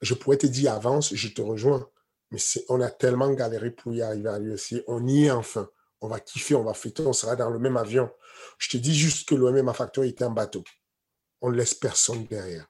Je 0.00 0.14
pourrais 0.14 0.36
te 0.36 0.46
dire, 0.46 0.72
avance, 0.72 1.14
je 1.14 1.28
te 1.28 1.40
rejoins. 1.40 1.88
Mais 2.30 2.38
on 2.68 2.80
a 2.80 2.90
tellement 2.90 3.32
galéré 3.32 3.70
pour 3.70 3.94
y 3.94 4.02
arriver 4.02 4.28
à 4.28 4.38
l'UFC. 4.38 4.82
On 4.86 5.06
y 5.06 5.26
est 5.26 5.30
enfin. 5.30 5.68
On 6.00 6.08
va 6.08 6.18
kiffer, 6.18 6.54
on 6.54 6.64
va 6.64 6.74
fêter, 6.74 7.02
on 7.02 7.12
sera 7.12 7.36
dans 7.36 7.50
le 7.50 7.58
même 7.58 7.76
avion. 7.76 8.10
Je 8.58 8.70
te 8.70 8.76
dis 8.76 8.94
juste 8.94 9.28
que 9.28 9.34
l'OMMA 9.34 9.72
Factory 9.72 10.08
était 10.08 10.24
un 10.24 10.30
bateau. 10.30 10.64
On 11.40 11.50
ne 11.50 11.56
laisse 11.56 11.74
personne 11.74 12.24
derrière. 12.26 12.66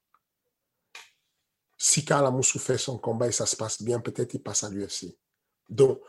Si 1.78 2.04
Karl 2.04 2.26
Amoussou 2.26 2.58
fait 2.58 2.78
son 2.78 2.98
combat 2.98 3.28
et 3.28 3.32
ça 3.32 3.46
se 3.46 3.56
passe 3.56 3.82
bien, 3.82 4.00
peut-être 4.00 4.34
il 4.34 4.42
passe 4.42 4.64
à 4.64 4.70
l'UFC. 4.70 5.16
Donc, 5.68 6.00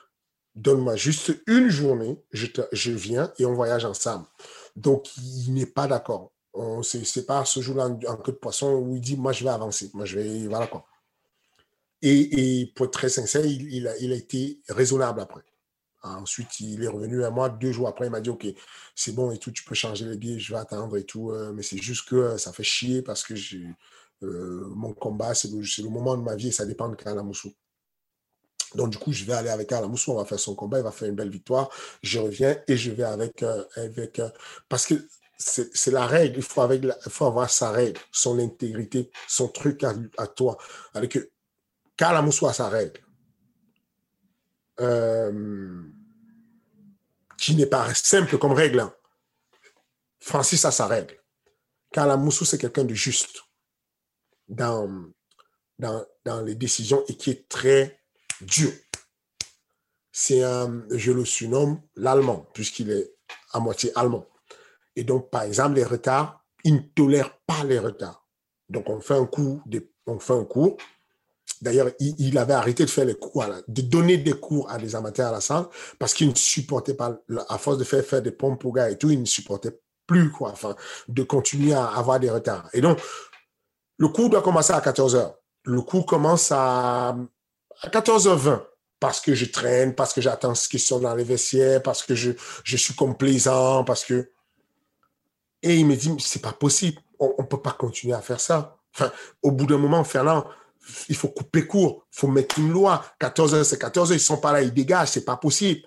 donne-moi 0.55 0.95
juste 0.95 1.41
une 1.47 1.69
journée, 1.69 2.21
je, 2.31 2.47
je 2.71 2.91
viens 2.91 3.31
et 3.39 3.45
on 3.45 3.53
voyage 3.53 3.85
ensemble. 3.85 4.27
Donc, 4.75 5.15
il 5.17 5.53
n'est 5.53 5.65
pas 5.65 5.87
d'accord. 5.87 6.31
C'est 6.83 7.25
pas 7.25 7.45
ce 7.45 7.61
jour-là 7.61 7.85
en, 8.07 8.17
queue 8.17 8.31
de 8.33 8.37
poisson 8.37 8.73
où 8.75 8.95
il 8.95 9.01
dit, 9.01 9.17
moi, 9.17 9.31
je 9.31 9.43
vais 9.43 9.49
avancer. 9.49 9.89
Moi, 9.93 10.05
je 10.05 10.19
vais, 10.19 10.47
voilà 10.47 10.67
quoi. 10.67 10.85
Et, 12.01 12.61
et 12.61 12.65
pour 12.67 12.85
être 12.85 12.91
très 12.91 13.09
sincère, 13.09 13.45
il, 13.45 13.87
a, 13.87 13.97
il 13.97 14.11
a 14.11 14.15
été 14.15 14.59
raisonnable 14.69 15.21
après. 15.21 15.43
Ensuite, 16.03 16.59
il 16.59 16.83
est 16.83 16.87
revenu 16.87 17.23
à 17.23 17.29
moi 17.31 17.47
deux 17.49 17.71
jours 17.71 17.87
après. 17.87 18.07
Il 18.07 18.11
m'a 18.11 18.19
dit 18.19 18.29
Ok, 18.29 18.45
c'est 18.93 19.13
bon 19.15 19.31
et 19.31 19.37
tout, 19.37 19.51
tu 19.51 19.63
peux 19.63 19.73
changer 19.73 20.05
les 20.05 20.17
billets, 20.17 20.37
je 20.37 20.53
vais 20.53 20.59
attendre 20.59 20.97
et 20.97 21.05
tout. 21.05 21.31
Euh, 21.31 21.53
mais 21.53 21.63
c'est 21.63 21.77
juste 21.77 22.09
que 22.09 22.15
euh, 22.17 22.37
ça 22.37 22.51
fait 22.51 22.63
chier 22.63 23.01
parce 23.01 23.23
que 23.23 23.33
euh, 24.23 24.67
mon 24.75 24.93
combat, 24.93 25.33
c'est 25.33 25.49
le, 25.49 25.61
le, 25.61 25.89
moment 25.89 26.17
de 26.17 26.21
ma 26.23 26.35
vie 26.35 26.49
et 26.49 26.51
ça 26.51 26.65
dépend 26.65 26.89
de 26.89 26.95
Kalamoussou. 26.95 27.53
Donc, 28.75 28.89
du 28.89 28.97
coup, 28.97 29.13
je 29.13 29.23
vais 29.23 29.33
aller 29.33 29.49
avec 29.49 29.69
Kalamoussou, 29.69 30.11
on 30.11 30.15
va 30.15 30.25
faire 30.25 30.39
son 30.39 30.55
combat, 30.55 30.79
il 30.79 30.83
va 30.83 30.91
faire 30.91 31.07
une 31.07 31.15
belle 31.15 31.29
victoire. 31.29 31.69
Je 32.01 32.19
reviens 32.19 32.57
et 32.67 32.75
je 32.75 32.91
vais 32.91 33.03
avec. 33.03 33.43
avec 33.77 34.21
parce 34.67 34.85
que 34.85 34.95
c'est 35.37 35.91
la 35.91 36.07
règle, 36.07 36.37
il 36.37 36.43
faut, 36.43 36.61
avoir 36.61 37.49
sa 37.49 37.71
règle, 37.71 37.99
son 38.11 38.39
intégrité, 38.39 39.11
son 39.27 39.47
truc 39.47 39.83
à, 39.83 40.27
toi. 40.27 40.57
Avec 40.93 41.17
Kalamoussou 41.97 42.47
a 42.47 42.53
sa 42.53 42.69
règle. 42.69 43.01
Euh, 44.79 45.83
qui 47.37 47.55
n'est 47.55 47.65
pas 47.65 47.93
simple 47.93 48.37
comme 48.37 48.53
règle. 48.53 48.79
Hein. 48.79 48.93
Francis 50.19 50.63
a 50.63 50.71
sa 50.71 50.87
règle. 50.87 51.21
Car 51.91 52.17
Moussou, 52.17 52.45
c'est 52.45 52.57
quelqu'un 52.57 52.85
de 52.85 52.93
juste 52.93 53.43
dans, 54.47 55.11
dans, 55.77 56.05
dans, 56.25 56.41
les 56.41 56.55
décisions 56.55 57.03
et 57.07 57.15
qui 57.15 57.29
est 57.29 57.47
très 57.47 58.01
dur. 58.41 58.71
C'est 60.11 60.41
je 60.89 61.11
le 61.11 61.25
surnomme 61.25 61.81
l'allemand, 61.95 62.49
puisqu'il 62.53 62.89
est 62.91 63.13
à 63.51 63.59
moitié 63.59 63.91
allemand. 63.95 64.25
Et 64.95 65.03
donc, 65.03 65.29
par 65.29 65.43
exemple, 65.43 65.75
les 65.75 65.83
retards, 65.83 66.43
il 66.63 66.75
ne 66.75 66.79
tolère 66.79 67.37
pas 67.45 67.63
les 67.63 67.79
retards. 67.79 68.27
Donc, 68.69 68.89
on 68.89 68.99
fait 68.99 69.15
un 69.15 69.25
coup, 69.25 69.61
on 70.05 70.19
fait 70.19 70.33
un 70.33 70.45
coup, 70.45 70.77
D'ailleurs, 71.63 71.91
il, 71.99 72.37
avait 72.37 72.53
arrêté 72.53 72.83
de 72.83 72.89
faire 72.89 73.05
les 73.05 73.15
cours, 73.15 73.45
de 73.69 73.81
donner 73.81 74.17
des 74.17 74.33
cours 74.33 74.69
à 74.69 74.77
des 74.77 74.95
amateurs 74.95 75.29
à 75.29 75.31
la 75.31 75.41
salle 75.41 75.65
parce 75.97 76.13
qu'il 76.13 76.27
ne 76.27 76.35
supportait 76.35 76.93
pas, 76.93 77.17
à 77.47 77.57
force 77.57 77.77
de 77.77 77.85
faire, 77.85 78.03
faire 78.03 78.21
des 78.21 78.31
pompes 78.31 78.65
au 78.65 78.73
gars 78.73 78.89
et 78.89 78.97
tout, 78.97 79.09
il 79.11 79.21
ne 79.21 79.25
supportait 79.25 79.79
plus, 80.05 80.29
quoi, 80.29 80.49
enfin, 80.51 80.75
de 81.07 81.23
continuer 81.23 81.73
à 81.73 81.85
avoir 81.85 82.19
des 82.19 82.29
retards. 82.29 82.67
Et 82.73 82.81
donc, 82.81 82.99
le 83.97 84.09
cours 84.09 84.29
doit 84.29 84.41
commencer 84.41 84.73
à 84.73 84.81
14 84.81 85.15
h 85.15 85.33
Le 85.63 85.81
cours 85.81 86.05
commence 86.05 86.51
à, 86.51 87.15
14h20 87.85 88.61
parce 88.99 89.21
que 89.21 89.33
je 89.33 89.45
traîne, 89.45 89.95
parce 89.95 90.13
que 90.13 90.19
j'attends 90.19 90.55
ce 90.55 90.67
qui 90.67 90.79
sont 90.79 90.99
dans 90.99 91.15
les 91.15 91.23
vestiaires, 91.23 91.81
parce 91.81 92.03
que 92.03 92.13
je 92.13 92.77
suis 92.77 92.93
complaisant, 92.93 93.85
parce 93.85 94.03
que. 94.03 94.29
Et 95.63 95.77
il 95.77 95.87
me 95.87 95.95
dit, 95.95 96.13
c'est 96.19 96.41
pas 96.41 96.53
possible, 96.53 97.01
on 97.17 97.33
ne 97.39 97.47
peut 97.47 97.61
pas 97.61 97.71
continuer 97.71 98.13
à 98.13 98.21
faire 98.21 98.39
ça. 98.39 98.77
Enfin, 98.93 99.11
au 99.41 99.51
bout 99.51 99.65
d'un 99.65 99.77
moment, 99.77 100.03
Fernand, 100.03 100.45
il 101.09 101.15
faut 101.15 101.29
couper 101.29 101.65
court, 101.65 102.05
il 102.13 102.19
faut 102.19 102.27
mettre 102.27 102.59
une 102.59 102.71
loi. 102.71 103.03
14 103.19 103.55
heures, 103.55 103.65
c'est 103.65 103.79
14 103.79 104.11
heures, 104.11 104.17
ils 104.17 104.19
sont 104.19 104.37
pas 104.37 104.51
là, 104.51 104.61
ils 104.61 104.73
dégagent, 104.73 105.09
c'est 105.09 105.25
pas 105.25 105.37
possible. 105.37 105.81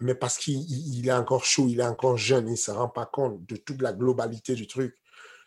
Mais 0.00 0.14
parce 0.14 0.36
qu'il 0.36 1.08
est 1.08 1.12
encore 1.12 1.44
chaud, 1.44 1.66
il 1.68 1.80
est 1.80 1.86
encore 1.86 2.18
jeune, 2.18 2.48
il 2.48 2.52
ne 2.52 2.56
se 2.56 2.70
rend 2.70 2.88
pas 2.88 3.06
compte 3.06 3.44
de 3.46 3.56
toute 3.56 3.80
la 3.80 3.94
globalité 3.94 4.54
du 4.54 4.66
truc. 4.66 4.94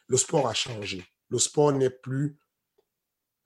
Le 0.07 0.17
sport 0.17 0.47
a 0.47 0.55
changé. 0.55 1.05
Le 1.29 1.37
sport 1.37 1.71
n'est 1.71 1.91
plus 1.91 2.39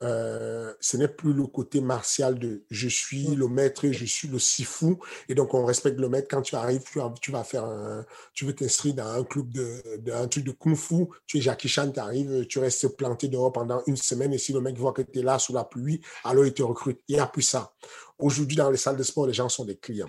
euh, 0.04 0.74
ce 0.80 0.96
n'est 0.96 1.08
plus 1.08 1.32
le 1.32 1.46
côté 1.46 1.80
martial 1.80 2.38
de 2.38 2.64
je 2.70 2.88
suis 2.88 3.28
mm. 3.28 3.34
le 3.34 3.48
maître 3.48 3.84
et 3.86 3.92
je 3.92 4.04
suis 4.04 4.28
le 4.28 4.38
sifu. 4.38 4.96
Et 5.28 5.34
donc, 5.34 5.54
on 5.54 5.64
respecte 5.64 5.98
le 5.98 6.08
maître. 6.08 6.28
Quand 6.30 6.42
tu 6.42 6.54
arrives, 6.54 6.82
tu, 7.20 7.30
vas 7.30 7.44
faire 7.44 7.64
un, 7.64 8.04
tu 8.34 8.44
veux 8.44 8.54
t'inscrire 8.54 8.94
dans 8.94 9.08
un 9.08 9.24
club 9.24 9.50
de, 9.50 10.12
un 10.12 10.28
truc 10.28 10.44
de 10.44 10.52
kung 10.52 10.76
fu. 10.76 11.06
Tu 11.26 11.38
es 11.38 11.40
Jackie 11.40 11.68
Chan, 11.68 11.90
tu 11.90 12.00
arrives, 12.00 12.46
tu 12.46 12.58
restes 12.58 12.88
planté 12.88 13.28
dehors 13.28 13.52
pendant 13.52 13.82
une 13.86 13.96
semaine. 13.96 14.32
Et 14.34 14.38
si 14.38 14.52
le 14.52 14.60
mec 14.60 14.76
voit 14.76 14.92
que 14.92 15.02
tu 15.02 15.20
es 15.20 15.22
là 15.22 15.38
sous 15.38 15.54
la 15.54 15.64
pluie, 15.64 16.00
alors 16.24 16.44
il 16.44 16.52
te 16.52 16.62
recrute. 16.62 17.00
Il 17.08 17.16
n'y 17.16 17.20
a 17.20 17.26
plus 17.26 17.42
ça. 17.42 17.74
Aujourd'hui, 18.18 18.56
dans 18.56 18.70
les 18.70 18.76
salles 18.76 18.96
de 18.96 19.02
sport, 19.02 19.26
les 19.26 19.32
gens 19.32 19.48
sont 19.48 19.64
des 19.64 19.76
clients. 19.76 20.08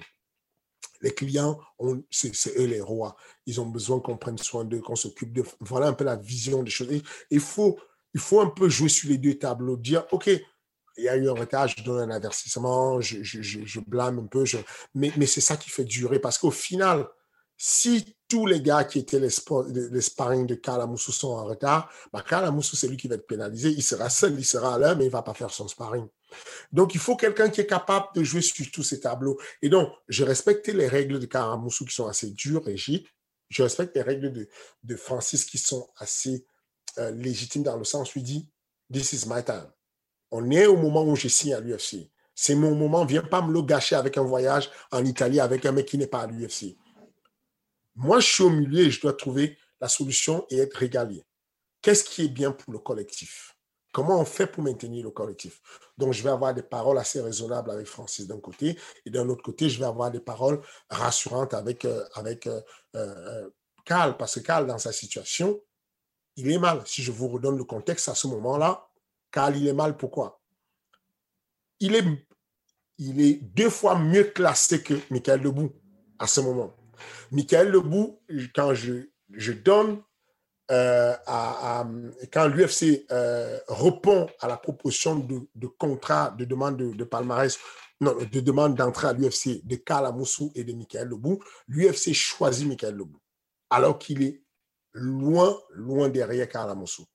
Les 1.01 1.13
clients, 1.13 1.59
c'est 2.09 2.57
eux 2.57 2.65
les 2.65 2.81
rois. 2.81 3.15
Ils 3.45 3.61
ont 3.61 3.65
besoin 3.65 3.99
qu'on 3.99 4.17
prenne 4.17 4.37
soin 4.37 4.65
d'eux, 4.65 4.81
qu'on 4.81 4.95
s'occupe 4.95 5.33
d'eux. 5.33 5.43
Voilà 5.59 5.87
un 5.87 5.93
peu 5.93 6.03
la 6.03 6.15
vision 6.15 6.63
des 6.63 6.71
choses. 6.71 6.89
Il 7.29 7.39
faut 7.39 7.77
il 8.15 8.21
faut 8.21 8.39
un 8.39 8.47
peu 8.47 8.69
jouer 8.69 8.87
sur 8.87 9.09
les 9.09 9.17
deux 9.17 9.33
tableaux, 9.33 9.75
dire, 9.75 10.05
OK, 10.11 10.27
il 10.27 11.03
y 11.03 11.09
a 11.09 11.17
eu 11.17 11.27
un 11.27 11.33
retard, 11.33 11.67
je 11.67 11.83
donne 11.83 12.09
un 12.09 12.15
avertissement, 12.15 13.01
je, 13.01 13.79
blâme 13.81 14.19
un 14.19 14.27
peu, 14.27 14.45
mais, 14.93 15.11
mais 15.17 15.25
c'est 15.25 15.41
ça 15.41 15.57
qui 15.57 15.69
fait 15.69 15.83
durer. 15.83 16.19
Parce 16.19 16.37
qu'au 16.37 16.49
final, 16.49 17.09
si 17.57 18.15
tous 18.29 18.45
les 18.45 18.61
gars 18.61 18.85
qui 18.85 18.99
étaient 18.99 19.19
les, 19.19 19.27
les 19.91 20.01
sparring 20.01 20.47
de 20.47 20.55
Kalamoussou 20.55 21.11
sont 21.11 21.33
en 21.33 21.43
retard, 21.43 21.91
bah 22.13 22.23
c'est 22.61 22.87
lui 22.87 22.95
qui 22.95 23.09
va 23.09 23.15
être 23.15 23.27
pénalisé. 23.27 23.71
Il 23.71 23.83
sera 23.83 24.09
seul, 24.09 24.35
il 24.37 24.45
sera 24.45 24.75
à 24.75 24.79
l'heure, 24.79 24.95
mais 24.95 25.03
il 25.03 25.07
ne 25.07 25.11
va 25.11 25.21
pas 25.21 25.33
faire 25.33 25.51
son 25.51 25.67
sparring. 25.67 26.07
Donc, 26.71 26.95
il 26.95 27.01
faut 27.01 27.17
quelqu'un 27.17 27.49
qui 27.49 27.59
est 27.59 27.67
capable 27.67 28.07
de 28.15 28.23
jouer 28.23 28.41
sur 28.41 28.65
tous 28.71 28.83
ces 28.83 29.01
tableaux. 29.01 29.37
Et 29.61 29.67
donc, 29.67 29.89
je 30.07 30.23
respecte 30.23 30.69
les 30.69 30.87
règles 30.87 31.19
de 31.19 31.25
Kalamoussou 31.25 31.83
qui 31.83 31.93
sont 31.93 32.07
assez 32.07 32.31
dures, 32.31 32.63
rigides. 32.63 33.05
Je 33.49 33.61
respecte 33.61 33.93
les 33.93 34.03
règles 34.03 34.31
de, 34.31 34.47
de 34.83 34.95
Francis 34.95 35.43
qui 35.43 35.57
sont 35.57 35.89
assez 35.97 36.45
euh, 36.97 37.11
légitime 37.11 37.63
dans 37.63 37.77
le 37.77 37.83
sens 37.83 38.15
où 38.15 38.19
il 38.19 38.23
dit 38.23 38.49
This 38.91 39.13
is 39.13 39.27
my 39.27 39.43
time. 39.43 39.71
On 40.31 40.49
est 40.51 40.65
au 40.65 40.77
moment 40.77 41.03
où 41.03 41.15
je 41.15 41.27
signe 41.27 41.53
à 41.53 41.59
l'UFC. 41.59 42.09
C'est 42.33 42.55
mon 42.55 42.75
moment. 42.75 43.05
Viens 43.05 43.23
pas 43.23 43.41
me 43.41 43.53
le 43.53 43.61
gâcher 43.61 43.95
avec 43.95 44.17
un 44.17 44.23
voyage 44.23 44.69
en 44.91 45.03
Italie 45.05 45.39
avec 45.39 45.65
un 45.65 45.71
mec 45.71 45.85
qui 45.87 45.97
n'est 45.97 46.07
pas 46.07 46.21
à 46.21 46.27
l'UFC. 46.27 46.77
Moi, 47.95 48.19
je 48.19 48.27
suis 48.27 48.43
au 48.43 48.49
milieu 48.49 48.81
et 48.81 48.91
je 48.91 49.01
dois 49.01 49.13
trouver 49.13 49.57
la 49.79 49.87
solution 49.87 50.45
et 50.49 50.57
être 50.57 50.75
régalé. 50.75 51.23
Qu'est-ce 51.81 52.03
qui 52.03 52.25
est 52.25 52.29
bien 52.29 52.51
pour 52.51 52.73
le 52.73 52.79
collectif? 52.79 53.55
Comment 53.93 54.19
on 54.19 54.25
fait 54.25 54.47
pour 54.47 54.61
maintenir 54.63 55.05
le 55.05 55.11
collectif? 55.11 55.61
Donc, 55.97 56.11
je 56.11 56.21
vais 56.21 56.29
avoir 56.29 56.53
des 56.53 56.63
paroles 56.63 56.97
assez 56.97 57.21
raisonnables 57.21 57.71
avec 57.71 57.87
Francis 57.87 58.27
d'un 58.27 58.41
côté, 58.41 58.77
et 59.05 59.09
d'un 59.09 59.29
autre 59.29 59.43
côté, 59.43 59.69
je 59.69 59.79
vais 59.79 59.85
avoir 59.85 60.11
des 60.11 60.19
paroles 60.19 60.59
rassurantes 60.89 61.53
avec, 61.53 61.85
euh, 61.85 62.03
avec 62.15 62.47
euh, 62.47 63.49
Carl, 63.85 64.17
parce 64.17 64.35
que 64.35 64.39
Carl, 64.41 64.67
dans 64.67 64.77
sa 64.77 64.91
situation, 64.91 65.61
il 66.35 66.51
est 66.51 66.59
mal. 66.59 66.81
Si 66.85 67.01
je 67.01 67.11
vous 67.11 67.27
redonne 67.27 67.57
le 67.57 67.63
contexte 67.63 68.09
à 68.09 68.15
ce 68.15 68.27
moment-là, 68.27 68.87
car 69.31 69.55
il 69.55 69.67
est 69.67 69.73
mal, 69.73 69.97
pourquoi? 69.97 70.41
Il 71.79 71.95
est, 71.95 73.41
deux 73.41 73.69
fois 73.69 73.99
mieux 73.99 74.23
classé 74.23 74.81
que 74.81 74.93
Michael 75.09 75.41
Debout 75.41 75.71
à 76.17 76.27
ce 76.27 76.39
moment. 76.39 76.73
Michael 77.31 77.71
Debout, 77.71 78.21
quand 78.53 78.73
je, 78.73 79.09
je 79.29 79.51
donne 79.51 80.01
euh, 80.71 81.13
à, 81.27 81.85
quand 82.31 82.47
l'UFC 82.47 83.05
euh, 83.11 83.59
répond 83.67 84.27
à 84.39 84.47
la 84.47 84.57
proposition 84.57 85.15
de, 85.15 85.67
contrat, 85.67 86.31
de 86.31 86.45
demande 86.45 86.77
de, 86.77 87.03
palmarès, 87.03 87.59
non, 88.01 88.15
de 88.15 88.39
demande 88.39 88.75
d'entrée 88.75 89.07
à 89.07 89.13
l'UFC 89.13 89.65
de 89.65 89.75
Karl 89.75 90.05
Amoussou 90.05 90.51
et 90.55 90.63
de 90.63 90.73
Michael 90.73 91.09
Lebou, 91.09 91.43
l'UFC 91.67 92.13
choisit 92.13 92.67
Michael 92.67 92.95
Lebou, 92.95 93.19
alors 93.69 93.99
qu'il 93.99 94.23
est 94.23 94.44
loin, 94.95 95.59
loin 95.71 96.09
derrière 96.09 96.47
Kalamoussou. 96.47 97.05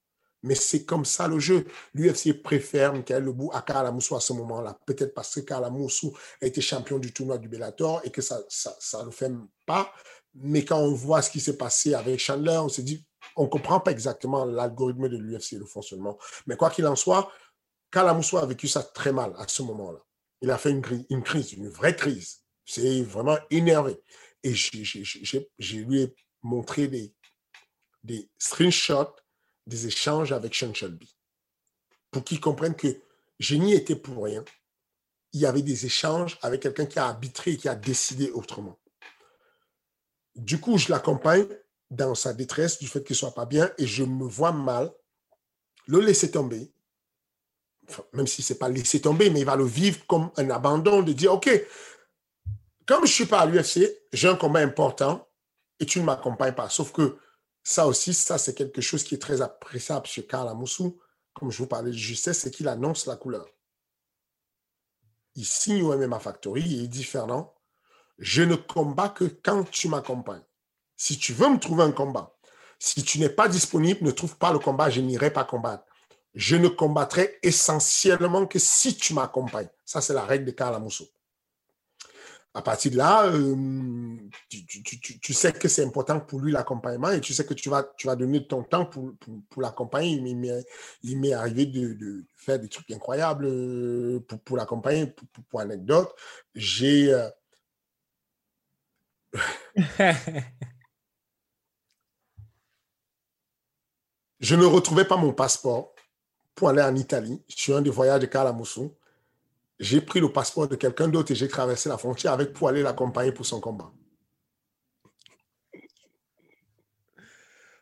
Mais 0.42 0.54
c'est 0.54 0.84
comme 0.84 1.04
ça 1.04 1.28
le 1.28 1.38
jeu. 1.38 1.66
L'UFC 1.92 2.42
préfère 2.42 2.94
Michael 2.94 3.24
Lebou 3.24 3.50
à 3.52 3.60
Kalamoussou 3.62 4.16
à 4.16 4.20
ce 4.20 4.32
moment-là. 4.32 4.78
Peut-être 4.86 5.12
parce 5.12 5.34
que 5.34 5.40
Kalamoussou 5.40 6.16
a 6.40 6.46
été 6.46 6.60
champion 6.60 6.98
du 6.98 7.12
tournoi 7.12 7.36
du 7.38 7.48
Bellator 7.48 8.00
et 8.04 8.10
que 8.10 8.22
ça 8.22 8.38
ne 8.38 8.44
ça, 8.48 8.74
ça 8.78 9.02
le 9.04 9.10
fait 9.10 9.32
pas. 9.66 9.92
Mais 10.34 10.64
quand 10.64 10.78
on 10.78 10.92
voit 10.92 11.20
ce 11.22 11.30
qui 11.30 11.40
s'est 11.40 11.56
passé 11.56 11.94
avec 11.94 12.18
Chandler, 12.20 12.58
on 12.62 12.68
se 12.68 12.80
dit, 12.80 13.04
on 13.36 13.44
ne 13.44 13.48
comprend 13.48 13.80
pas 13.80 13.90
exactement 13.90 14.44
l'algorithme 14.44 15.08
de 15.08 15.18
l'UFC, 15.18 15.52
le 15.52 15.66
fonctionnement. 15.66 16.16
Mais 16.46 16.56
quoi 16.56 16.70
qu'il 16.70 16.86
en 16.86 16.96
soit, 16.96 17.30
Kalamoussou 17.90 18.38
a 18.38 18.46
vécu 18.46 18.68
ça 18.68 18.82
très 18.82 19.12
mal 19.12 19.34
à 19.36 19.46
ce 19.46 19.62
moment-là. 19.62 19.98
Il 20.40 20.50
a 20.50 20.56
fait 20.56 20.70
une, 20.70 20.82
une 21.10 21.22
crise, 21.22 21.52
une 21.52 21.68
vraie 21.68 21.96
crise. 21.96 22.38
C'est 22.64 23.02
vraiment 23.02 23.36
énervé. 23.50 24.00
Et 24.42 24.54
je 24.54 25.76
lui 25.76 26.02
ai 26.02 26.14
montré 26.42 26.88
des, 26.88 27.12
des 28.02 28.28
screenshots 28.38 29.14
des 29.66 29.86
échanges 29.86 30.32
avec 30.32 30.54
Sean 30.54 30.74
Shelby 30.74 31.14
pour 32.10 32.24
qu'ils 32.24 32.40
comprennent 32.40 32.74
que 32.74 33.00
je 33.38 33.54
n'y 33.54 33.72
étais 33.72 33.96
pour 33.96 34.24
rien. 34.24 34.44
Il 35.32 35.40
y 35.40 35.46
avait 35.46 35.62
des 35.62 35.86
échanges 35.86 36.38
avec 36.42 36.62
quelqu'un 36.62 36.86
qui 36.86 36.98
a 36.98 37.06
arbitré 37.06 37.52
et 37.52 37.56
qui 37.56 37.68
a 37.68 37.74
décidé 37.74 38.30
autrement. 38.30 38.78
Du 40.34 40.60
coup, 40.60 40.76
je 40.76 40.90
l'accompagne 40.90 41.46
dans 41.90 42.14
sa 42.14 42.32
détresse 42.32 42.78
du 42.78 42.88
fait 42.88 43.02
qu'il 43.02 43.14
ne 43.14 43.18
soit 43.18 43.34
pas 43.34 43.46
bien 43.46 43.70
et 43.78 43.86
je 43.86 44.02
me 44.02 44.24
vois 44.24 44.52
mal 44.52 44.92
le 45.86 46.00
laisser 46.00 46.30
tomber. 46.30 46.72
même 48.12 48.26
si 48.26 48.42
ce 48.42 48.52
n'est 48.52 48.58
pas 48.58 48.68
laisser 48.68 49.00
tomber, 49.00 49.30
mais 49.30 49.40
il 49.40 49.46
va 49.46 49.56
le 49.56 49.64
vivre 49.64 50.04
comme 50.06 50.30
un 50.36 50.50
abandon 50.50 51.02
de 51.02 51.12
dire, 51.12 51.32
OK, 51.32 51.50
comme 52.86 53.06
je 53.06 53.10
ne 53.10 53.14
suis 53.14 53.26
pas 53.26 53.40
à 53.40 53.46
l'UFC, 53.46 53.88
j'ai 54.12 54.28
un 54.28 54.36
combat 54.36 54.60
important 54.60 55.28
et 55.80 55.86
tu 55.86 56.00
ne 56.00 56.04
m'accompagnes 56.04 56.54
pas. 56.54 56.68
Sauf 56.68 56.92
que 56.92 57.18
ça 57.62 57.86
aussi, 57.86 58.14
ça, 58.14 58.38
c'est 58.38 58.54
quelque 58.54 58.80
chose 58.80 59.04
qui 59.04 59.14
est 59.14 59.18
très 59.18 59.42
appréciable 59.42 60.06
chez 60.06 60.26
Karl 60.26 60.48
Amoussou. 60.48 61.00
Comme 61.34 61.50
je 61.50 61.58
vous 61.58 61.66
parlais 61.66 61.90
de 61.90 61.96
justesse, 61.96 62.40
c'est 62.40 62.50
qu'il 62.50 62.68
annonce 62.68 63.06
la 63.06 63.16
couleur. 63.16 63.46
Il 65.36 65.44
signe 65.44 65.82
au 65.82 65.96
MMA 65.96 66.18
Factory 66.18 66.62
et 66.62 66.78
il 66.78 66.88
dit 66.88 67.04
Fernand, 67.04 67.54
je 68.18 68.42
ne 68.42 68.56
combats 68.56 69.08
que 69.08 69.24
quand 69.24 69.64
tu 69.70 69.88
m'accompagnes. 69.88 70.44
Si 70.96 71.18
tu 71.18 71.32
veux 71.32 71.48
me 71.48 71.58
trouver 71.58 71.84
un 71.84 71.92
combat, 71.92 72.36
si 72.78 73.02
tu 73.02 73.18
n'es 73.18 73.28
pas 73.28 73.48
disponible, 73.48 74.04
ne 74.04 74.10
trouve 74.10 74.36
pas 74.36 74.52
le 74.52 74.58
combat, 74.58 74.90
je 74.90 75.00
n'irai 75.00 75.32
pas 75.32 75.44
combattre. 75.44 75.84
Je 76.34 76.56
ne 76.56 76.68
combattrai 76.68 77.38
essentiellement 77.42 78.46
que 78.46 78.58
si 78.58 78.96
tu 78.96 79.14
m'accompagnes. 79.14 79.70
Ça, 79.84 80.00
c'est 80.00 80.14
la 80.14 80.24
règle 80.24 80.44
de 80.46 80.50
Karl 80.50 80.74
Amoussou 80.74 81.06
à 82.52 82.62
partir 82.62 82.90
de 82.90 82.96
là, 82.96 83.26
euh, 83.26 84.16
tu, 84.48 85.32
sais 85.32 85.52
que 85.52 85.68
c'est 85.68 85.84
important 85.84 86.18
pour 86.18 86.40
lui 86.40 86.50
l'accompagnement 86.50 87.10
et 87.10 87.20
tu 87.20 87.32
sais 87.32 87.44
que 87.46 87.54
tu 87.54 87.68
vas, 87.68 87.84
tu 87.96 88.08
vas 88.08 88.16
donner 88.16 88.44
ton 88.44 88.64
temps 88.64 88.86
pour, 88.86 89.12
pour, 89.48 89.62
l'accompagner. 89.62 90.20
Il 91.02 91.18
m'est 91.20 91.32
arrivé 91.32 91.66
de, 91.66 92.24
faire 92.34 92.58
des 92.58 92.68
trucs 92.68 92.90
incroyables 92.90 93.46
euh, 93.46 94.18
pour, 94.26 94.40
pour 94.40 94.56
l'accompagner. 94.56 95.06
Pour, 95.06 95.28
pour, 95.44 95.60
anecdote, 95.60 96.12
j'ai. 96.54 97.14
Euh, 97.14 97.28
je 104.40 104.56
ne 104.56 104.64
retrouvais 104.64 105.04
pas 105.04 105.16
mon 105.16 105.32
passeport 105.32 105.94
pour 106.56 106.68
aller 106.68 106.82
en 106.82 106.96
Italie 106.96 107.40
sur 107.46 107.76
un 107.76 107.82
des 107.82 107.90
voyages 107.90 108.20
de 108.20 108.26
Calamusso 108.26 108.98
j'ai 109.80 110.02
pris 110.02 110.20
le 110.20 110.30
passeport 110.30 110.68
de 110.68 110.76
quelqu'un 110.76 111.08
d'autre 111.08 111.32
et 111.32 111.34
j'ai 111.34 111.48
traversé 111.48 111.88
la 111.88 111.96
frontière 111.96 112.34
avec 112.34 112.52
pour 112.52 112.68
aller 112.68 112.82
l'accompagner 112.82 113.32
pour 113.32 113.46
son 113.46 113.60
combat. 113.60 113.90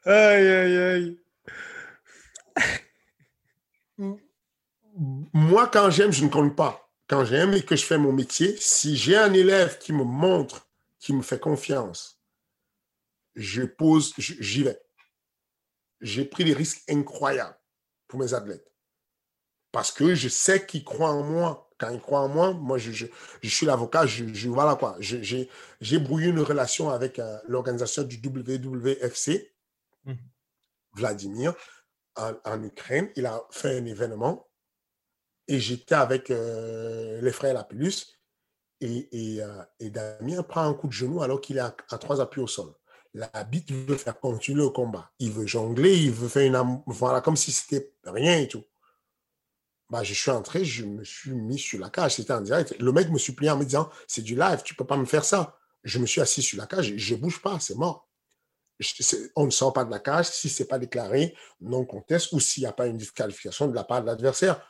Aïe, 0.04 0.46
aïe, 0.46 0.76
aïe. 0.76 1.20
Moi, 4.94 5.66
quand 5.68 5.90
j'aime, 5.90 6.12
je 6.12 6.24
ne 6.24 6.30
compte 6.30 6.54
pas. 6.54 6.88
Quand 7.08 7.24
j'aime 7.24 7.52
et 7.54 7.62
que 7.62 7.74
je 7.74 7.84
fais 7.84 7.98
mon 7.98 8.12
métier, 8.12 8.56
si 8.58 8.96
j'ai 8.96 9.16
un 9.16 9.32
élève 9.32 9.78
qui 9.78 9.92
me 9.92 10.04
montre, 10.04 10.68
qui 11.00 11.12
me 11.12 11.22
fait 11.22 11.40
confiance, 11.40 12.22
je 13.34 13.62
pose, 13.62 14.14
j'y 14.18 14.62
vais. 14.62 14.80
J'ai 16.00 16.24
pris 16.24 16.44
des 16.44 16.54
risques 16.54 16.82
incroyables 16.88 17.58
pour 18.06 18.20
mes 18.20 18.34
athlètes. 18.34 18.72
Parce 19.72 19.90
que 19.90 20.14
je 20.14 20.28
sais 20.28 20.64
qu'ils 20.64 20.84
croient 20.84 21.10
en 21.10 21.24
moi 21.24 21.67
quand 21.78 21.90
il 21.90 22.00
croit 22.00 22.20
en 22.20 22.28
moi, 22.28 22.52
moi, 22.52 22.76
je, 22.76 22.90
je, 22.90 23.06
je 23.40 23.48
suis 23.48 23.64
l'avocat, 23.64 24.04
je, 24.04 24.24
je, 24.34 24.48
voilà 24.48 24.74
quoi. 24.74 24.96
J'ai 25.00 25.98
brouillé 25.98 26.28
une 26.28 26.40
relation 26.40 26.90
avec 26.90 27.18
euh, 27.18 27.38
l'organisation 27.46 28.02
du 28.02 28.16
WWFC, 28.16 29.54
mhm. 30.04 30.16
Vladimir, 30.94 31.54
en, 32.16 32.62
Ukraine. 32.62 33.10
Il 33.16 33.26
a 33.26 33.40
fait 33.50 33.78
un 33.78 33.84
événement 33.84 34.48
et 35.46 35.60
j'étais 35.60 35.94
avec 35.94 36.30
euh, 36.30 37.20
les 37.20 37.32
frères 37.32 37.54
Lapillus 37.54 38.18
et, 38.80 39.08
et, 39.12 39.42
euh, 39.42 39.62
et, 39.78 39.90
Damien 39.90 40.42
prend 40.42 40.62
un 40.62 40.74
coup 40.74 40.88
de 40.88 40.92
genou 40.92 41.22
alors 41.22 41.40
qu'il 41.40 41.58
est 41.58 41.60
à, 41.60 41.70
trois 41.98 42.20
appuis 42.20 42.40
au 42.40 42.46
sol. 42.46 42.74
La 43.14 43.28
bite 43.44 43.70
veut 43.70 43.96
faire 43.96 44.18
continuer 44.18 44.62
le 44.62 44.70
combat. 44.70 45.10
Il 45.18 45.32
veut 45.32 45.46
jongler, 45.46 45.96
il 45.96 46.12
veut 46.12 46.28
faire 46.28 46.46
une... 46.46 46.82
Voilà, 46.86 47.20
comme 47.20 47.36
si 47.36 47.52
c'était 47.52 47.94
rien 48.04 48.38
et 48.38 48.48
tout. 48.48 48.64
Bah, 49.90 50.02
je 50.02 50.12
suis 50.12 50.30
entré, 50.30 50.64
je 50.64 50.84
me 50.84 51.02
suis 51.02 51.32
mis 51.32 51.58
sur 51.58 51.80
la 51.80 51.88
cage, 51.88 52.16
c'était 52.16 52.34
en 52.34 52.42
direct. 52.42 52.74
Le 52.78 52.92
mec 52.92 53.10
me 53.10 53.18
suppliait 53.18 53.50
en 53.50 53.56
me 53.56 53.64
disant, 53.64 53.88
c'est 54.06 54.22
du 54.22 54.34
live, 54.34 54.62
tu 54.62 54.74
ne 54.74 54.76
peux 54.76 54.86
pas 54.86 54.98
me 54.98 55.06
faire 55.06 55.24
ça. 55.24 55.58
Je 55.82 55.98
me 55.98 56.06
suis 56.06 56.20
assis 56.20 56.42
sur 56.42 56.58
la 56.58 56.66
cage, 56.66 56.92
je 56.94 57.14
ne 57.14 57.20
bouge 57.20 57.40
pas, 57.40 57.58
c'est 57.58 57.74
mort. 57.74 58.06
on 59.36 59.46
ne 59.46 59.50
sort 59.50 59.72
pas 59.72 59.84
de 59.84 59.90
la 59.90 59.98
cage 59.98 60.26
si 60.26 60.50
ce 60.50 60.62
n'est 60.62 60.68
pas 60.68 60.78
déclaré 60.78 61.34
non 61.60 61.86
conteste 61.86 62.32
ou 62.32 62.40
s'il 62.40 62.64
n'y 62.64 62.66
a 62.66 62.72
pas 62.72 62.86
une 62.86 62.98
disqualification 62.98 63.66
de 63.66 63.74
la 63.74 63.84
part 63.84 64.02
de 64.02 64.06
l'adversaire. 64.06 64.62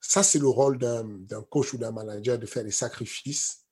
Ça, 0.00 0.22
c'est 0.22 0.40
le 0.40 0.48
rôle 0.48 0.76
d'un 0.78 1.42
coach 1.50 1.72
ou 1.72 1.78
d'un 1.78 1.92
manager 1.92 2.38
de 2.38 2.46
faire 2.46 2.64
des 2.64 2.70
sacrifices 2.70 3.63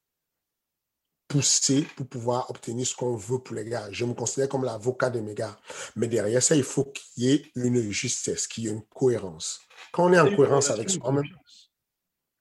poussés 1.33 1.87
pour 1.97 2.07
pouvoir 2.07 2.51
obtenir 2.51 2.87
ce 2.87 2.95
qu'on 2.95 3.17
veut 3.17 3.39
pour 3.39 3.57
les 3.57 3.65
gars. 3.65 3.89
Je 3.91 4.05
me 4.05 4.13
considère 4.13 4.51
comme 4.51 4.65
l'avocat 4.65 5.09
de 5.09 5.21
mes 5.21 5.35
gars. 5.35 5.59
Mais 5.97 6.07
derrière 6.07 6.43
ça, 6.43 6.55
il 6.55 6.63
faut 6.63 6.85
qu'il 6.85 7.25
y 7.25 7.33
ait 7.33 7.51
une 7.57 7.91
justesse, 7.91 8.47
qu'il 8.47 8.65
y 8.65 8.69
ait 8.69 8.73
une 8.73 8.83
cohérence. 8.83 9.61
Quand 9.93 10.05
on 10.05 10.13
est 10.13 10.21
en 10.21 10.37
cohérence 10.37 10.71
avec 10.71 10.91
soi-même, 10.91 11.25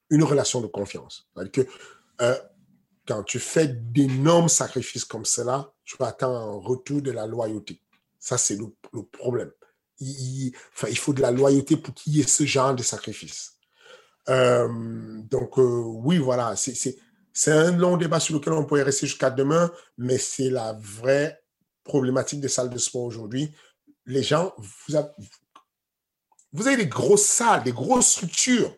une 0.10 0.24
relation 0.24 0.60
de 0.60 0.68
confiance. 0.68 1.30
que 1.54 1.62
euh, 2.22 2.38
quand 3.08 3.24
tu 3.24 3.40
fais 3.40 3.68
d'énormes 3.70 4.50
sacrifices 4.50 5.06
comme 5.06 5.24
cela, 5.24 5.72
tu 5.86 5.96
attends 6.02 6.36
un 6.36 6.60
retour 6.60 7.02
de 7.02 7.12
la 7.12 7.26
loyauté. 7.26 7.82
Ça, 8.20 8.38
c'est 8.38 8.58
le, 8.58 8.68
problème. 9.04 9.52
Il, 10.00 10.54
il, 10.90 10.98
faut 10.98 11.14
de 11.14 11.22
la 11.22 11.32
loyauté 11.32 11.78
pour 11.78 11.94
qu'il 11.94 12.18
y 12.18 12.20
ait 12.20 12.28
ce 12.28 12.46
genre 12.46 12.76
de 12.76 12.84
sacrifice. 12.84 13.54
Euh, 14.28 14.68
donc, 15.30 15.58
euh, 15.58 15.82
oui, 15.86 16.18
voilà, 16.18 16.58
c'est 16.58 16.98
un 17.48 17.72
long 17.72 17.98
débat 17.98 18.20
sur 18.20 18.36
lequel 18.36 18.54
on 18.54 18.66
pourrait 18.66 18.84
rester 18.84 19.08
jusqu'à 19.08 19.30
demain, 19.30 19.72
mais 19.98 20.18
c'est 20.18 20.50
la 20.50 20.74
vraie 20.74 21.42
problématique 21.84 22.42
des 22.42 22.48
salles 22.48 22.70
de 22.70 22.78
sport 22.78 23.04
aujourd'hui. 23.04 23.52
Les 24.06 24.24
gens, 24.24 24.54
vous, 24.58 24.96
avez, 24.96 25.10
vous 26.52 26.68
avez 26.68 26.78
des 26.78 26.88
grosses 26.88 27.26
salles, 27.26 27.64
des 27.64 27.72
grosses 27.72 28.08
structures. 28.08 28.76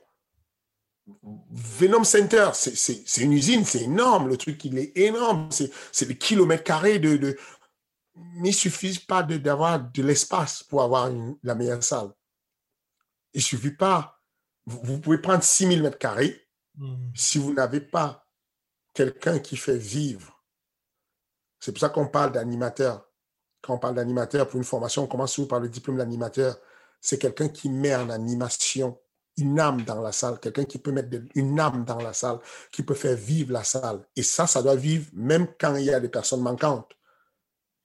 Venom 1.52 2.04
Center, 2.04 2.52
c'est 2.54 3.22
une 3.22 3.34
usine, 3.34 3.66
c'est 3.66 3.84
énorme. 3.84 4.30
Le 4.30 4.38
truc, 4.38 4.64
il 4.66 4.78
est 4.78 4.98
énorme. 4.98 5.50
C'est 5.52 6.08
des 6.08 6.18
kilomètres 6.18 6.64
carrés 6.64 7.00
de, 7.00 7.18
de... 7.18 7.38
Mais 8.16 8.50
il 8.50 8.52
ne 8.52 8.58
suffit 8.58 9.00
pas 9.00 9.24
d'avoir 9.24 9.80
de, 9.80 10.02
l'espace 10.02 10.64
pour 10.64 10.82
avoir 10.82 11.12
la 11.44 11.56
meilleure 11.56 11.84
salle. 11.84 12.12
Il 13.34 13.40
ne 13.40 13.44
suffit 13.44 13.72
pas. 13.72 14.22
Vous, 14.66 15.00
pouvez 15.00 15.18
prendre 15.18 15.44
6000 15.44 15.82
mètres 15.82 15.98
carrés. 15.98 16.48
Hmm. 16.76 17.12
Si 17.16 17.38
vous 17.38 17.54
n'avez 17.54 17.82
pas 17.82 18.23
quelqu'un 18.94 19.40
qui 19.40 19.58
fait 19.58 19.78
vivre, 19.78 20.44
c'est 21.60 21.72
pour 21.72 21.80
ça 21.80 21.90
qu'on 21.90 22.08
parle 22.08 22.32
d'animateur. 22.32 23.10
Quand 23.62 23.76
on 23.76 23.80
parle 23.80 23.96
d'animateur 23.96 24.48
pour 24.48 24.58
une 24.58 24.66
formation, 24.66 25.04
on 25.04 25.08
commence 25.08 25.34
toujours 25.34 25.48
par 25.48 25.60
le 25.60 25.70
diplôme 25.70 25.98
d'animateur 25.98 26.60
c'est 27.04 27.20
quelqu'un 27.20 27.50
qui 27.50 27.70
met 27.70 27.94
en 27.94 28.10
animation 28.10 28.98
une 29.36 29.60
âme 29.60 29.82
dans 29.84 30.02
la 30.02 30.14
salle, 30.14 30.40
quelqu'un 30.40 30.64
qui 30.64 30.80
peut 30.80 30.94
mettre 30.94 31.10
une 31.36 31.60
âme 31.60 31.84
dans 31.84 32.00
la 32.00 32.14
salle, 32.14 32.40
qui 32.72 32.82
peut 32.82 32.94
faire 32.94 33.18
vivre 33.18 33.52
la 33.52 33.66
salle. 33.66 34.08
Et 34.16 34.24
ça, 34.24 34.48
ça 34.48 34.64
doit 34.64 34.78
vivre 34.78 35.10
même 35.12 35.48
quand 35.60 35.76
il 35.76 35.86
y 35.86 35.94
a 35.94 36.00
des 36.00 36.08
personnes 36.08 36.42
manquantes. 36.42 36.94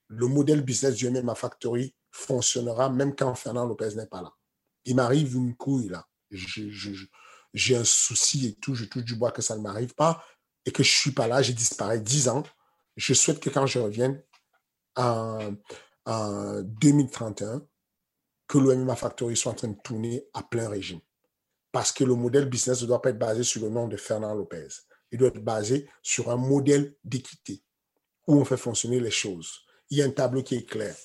Le 0.07 0.27
modèle 0.27 0.61
business 0.61 0.95
du 0.95 1.09
MMA 1.09 1.35
Factory 1.35 1.93
fonctionnera 2.11 2.89
même 2.89 3.13
quand 3.13 3.35
Fernand 3.35 3.65
Lopez 3.65 3.95
n'est 3.95 4.07
pas 4.07 4.21
là. 4.21 4.31
Il 4.85 4.95
m'arrive 4.95 5.35
une 5.35 5.53
couille 5.55 5.89
là. 5.89 6.07
J'ai 6.31 7.75
un 7.75 7.83
souci 7.83 8.47
et 8.47 8.55
tout, 8.55 8.73
je 8.73 8.85
touche 8.85 9.03
du 9.03 9.15
bois 9.15 9.31
que 9.31 9.41
ça 9.41 9.57
ne 9.57 9.61
m'arrive 9.61 9.95
pas 9.95 10.23
et 10.69 10.71
que 10.71 10.83
je 10.83 10.91
suis 10.91 11.11
pas 11.11 11.25
là, 11.25 11.41
j'ai 11.41 11.53
disparu 11.53 11.99
10 11.99 12.29
ans. 12.29 12.43
Je 12.95 13.15
souhaite 13.15 13.39
que 13.39 13.49
quand 13.49 13.65
je 13.65 13.79
revienne 13.79 14.21
en, 14.95 15.55
en 16.05 16.61
2031, 16.61 17.65
que 18.47 18.59
le 18.59 18.75
MMA 18.75 18.95
Factory 18.95 19.35
soit 19.35 19.51
en 19.51 19.55
train 19.55 19.69
de 19.69 19.81
tourner 19.83 20.27
à 20.35 20.43
plein 20.43 20.69
régime. 20.69 20.99
Parce 21.71 21.91
que 21.91 22.03
le 22.03 22.13
modèle 22.13 22.47
business 22.47 22.83
ne 22.83 22.87
doit 22.87 23.01
pas 23.01 23.09
être 23.09 23.17
basé 23.17 23.41
sur 23.41 23.63
le 23.63 23.69
nom 23.69 23.87
de 23.87 23.97
Fernand 23.97 24.35
Lopez. 24.35 24.67
Il 25.11 25.17
doit 25.17 25.29
être 25.29 25.43
basé 25.43 25.89
sur 26.03 26.29
un 26.29 26.37
modèle 26.37 26.95
d'équité 27.03 27.63
où 28.27 28.39
on 28.39 28.45
fait 28.45 28.55
fonctionner 28.55 28.99
les 28.99 29.09
choses. 29.09 29.61
Il 29.89 29.97
y 29.97 30.03
a 30.03 30.05
un 30.05 30.11
tableau 30.11 30.43
qui 30.43 30.53
est 30.53 30.69
clair. 30.69 30.95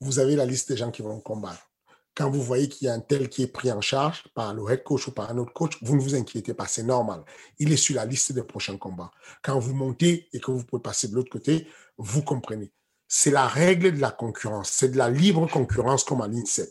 Vous 0.00 0.20
avez 0.20 0.36
la 0.36 0.46
liste 0.46 0.68
des 0.68 0.76
gens 0.76 0.92
qui 0.92 1.02
vont 1.02 1.20
combattre. 1.20 1.68
Quand 2.14 2.30
vous 2.30 2.42
voyez 2.42 2.68
qu'il 2.68 2.86
y 2.86 2.90
a 2.90 2.94
un 2.94 3.00
tel 3.00 3.28
qui 3.28 3.42
est 3.42 3.46
pris 3.46 3.70
en 3.70 3.80
charge 3.80 4.24
par 4.34 4.52
le 4.52 4.68
head 4.70 4.82
coach 4.82 5.08
ou 5.08 5.12
par 5.12 5.30
un 5.30 5.38
autre 5.38 5.52
coach, 5.52 5.78
vous 5.82 5.96
ne 5.96 6.00
vous 6.00 6.14
inquiétez 6.14 6.54
pas, 6.54 6.66
c'est 6.66 6.82
normal. 6.82 7.22
Il 7.58 7.72
est 7.72 7.76
sur 7.76 7.96
la 7.96 8.04
liste 8.04 8.32
des 8.32 8.42
prochains 8.42 8.76
combats. 8.76 9.10
Quand 9.42 9.58
vous 9.58 9.74
montez 9.74 10.28
et 10.32 10.40
que 10.40 10.50
vous 10.50 10.64
pouvez 10.64 10.82
passer 10.82 11.08
de 11.08 11.14
l'autre 11.14 11.30
côté, 11.30 11.68
vous 11.98 12.22
comprenez. 12.22 12.72
C'est 13.08 13.30
la 13.30 13.46
règle 13.46 13.92
de 13.92 14.00
la 14.00 14.10
concurrence. 14.10 14.70
C'est 14.70 14.90
de 14.90 14.98
la 14.98 15.08
libre 15.08 15.46
concurrence 15.48 16.04
comme 16.04 16.20
à 16.20 16.28
l'INSEP. 16.28 16.70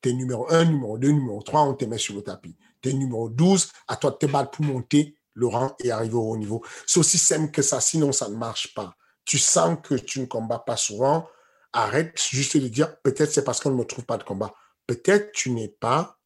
T'es 0.00 0.12
numéro 0.12 0.52
1, 0.52 0.64
numéro 0.64 0.98
2, 0.98 1.08
numéro 1.10 1.42
3, 1.42 1.62
on 1.62 1.74
te 1.74 1.84
met 1.84 1.98
sur 1.98 2.16
le 2.16 2.22
tapis. 2.22 2.56
T'es 2.80 2.92
numéro 2.92 3.28
12, 3.28 3.70
à 3.86 3.96
toi 3.96 4.10
de 4.10 4.16
te 4.16 4.26
battre 4.26 4.50
pour 4.50 4.64
monter 4.64 5.16
le 5.34 5.46
rang 5.46 5.74
et 5.78 5.90
arriver 5.92 6.14
au 6.14 6.30
haut 6.30 6.36
niveau. 6.36 6.64
C'est 6.86 7.00
aussi 7.00 7.18
simple 7.18 7.52
que 7.52 7.62
ça, 7.62 7.80
sinon 7.80 8.12
ça 8.12 8.28
ne 8.28 8.34
marche 8.34 8.74
pas. 8.74 8.96
Tu 9.24 9.38
sens 9.38 9.78
que 9.82 9.94
tu 9.94 10.20
ne 10.20 10.26
combats 10.26 10.58
pas 10.58 10.76
souvent, 10.76 11.28
arrête 11.72 12.12
juste 12.16 12.56
de 12.56 12.68
dire, 12.68 13.00
peut-être 13.02 13.32
c'est 13.32 13.44
parce 13.44 13.60
qu'on 13.60 13.70
ne 13.70 13.76
me 13.76 13.84
trouve 13.84 14.04
pas 14.04 14.18
de 14.18 14.24
combat. 14.24 14.52
Peut-être 14.86 15.32
tu 15.32 15.50
n'es 15.50 15.68
pas 15.68 16.18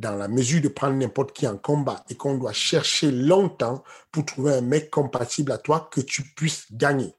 dans 0.00 0.16
la 0.16 0.28
mesure 0.28 0.62
de 0.62 0.68
prendre 0.68 0.96
n'importe 0.96 1.32
qui 1.32 1.46
en 1.46 1.58
combat 1.58 2.04
et 2.08 2.14
qu'on 2.16 2.38
doit 2.38 2.54
chercher 2.54 3.10
longtemps 3.10 3.84
pour 4.10 4.24
trouver 4.24 4.54
un 4.54 4.60
mec 4.62 4.90
compatible 4.90 5.52
à 5.52 5.58
toi 5.58 5.90
que 5.92 6.00
tu 6.00 6.22
puisses 6.22 6.72
gagner. 6.72 7.14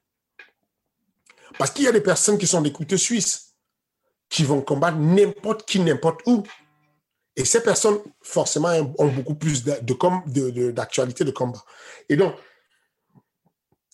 Parce 1.58 1.70
qu'il 1.70 1.84
y 1.84 1.88
a 1.88 1.92
des 1.92 2.00
personnes 2.00 2.38
qui 2.38 2.46
sont 2.46 2.60
des 2.60 2.72
couteaux 2.72 2.96
suisses, 2.96 3.54
qui 4.28 4.42
vont 4.42 4.62
combattre 4.62 4.98
n'importe 4.98 5.64
qui, 5.64 5.78
n'importe 5.78 6.22
où. 6.26 6.42
Et 7.36 7.44
ces 7.44 7.62
personnes, 7.62 7.98
forcément, 8.20 8.72
ont 8.98 9.08
beaucoup 9.08 9.36
plus 9.36 9.64
d'actualité 9.64 11.24
de, 11.24 11.30
de, 11.30 11.34
combat. 11.34 11.62
Et 12.08 12.16
donc, 12.16 12.34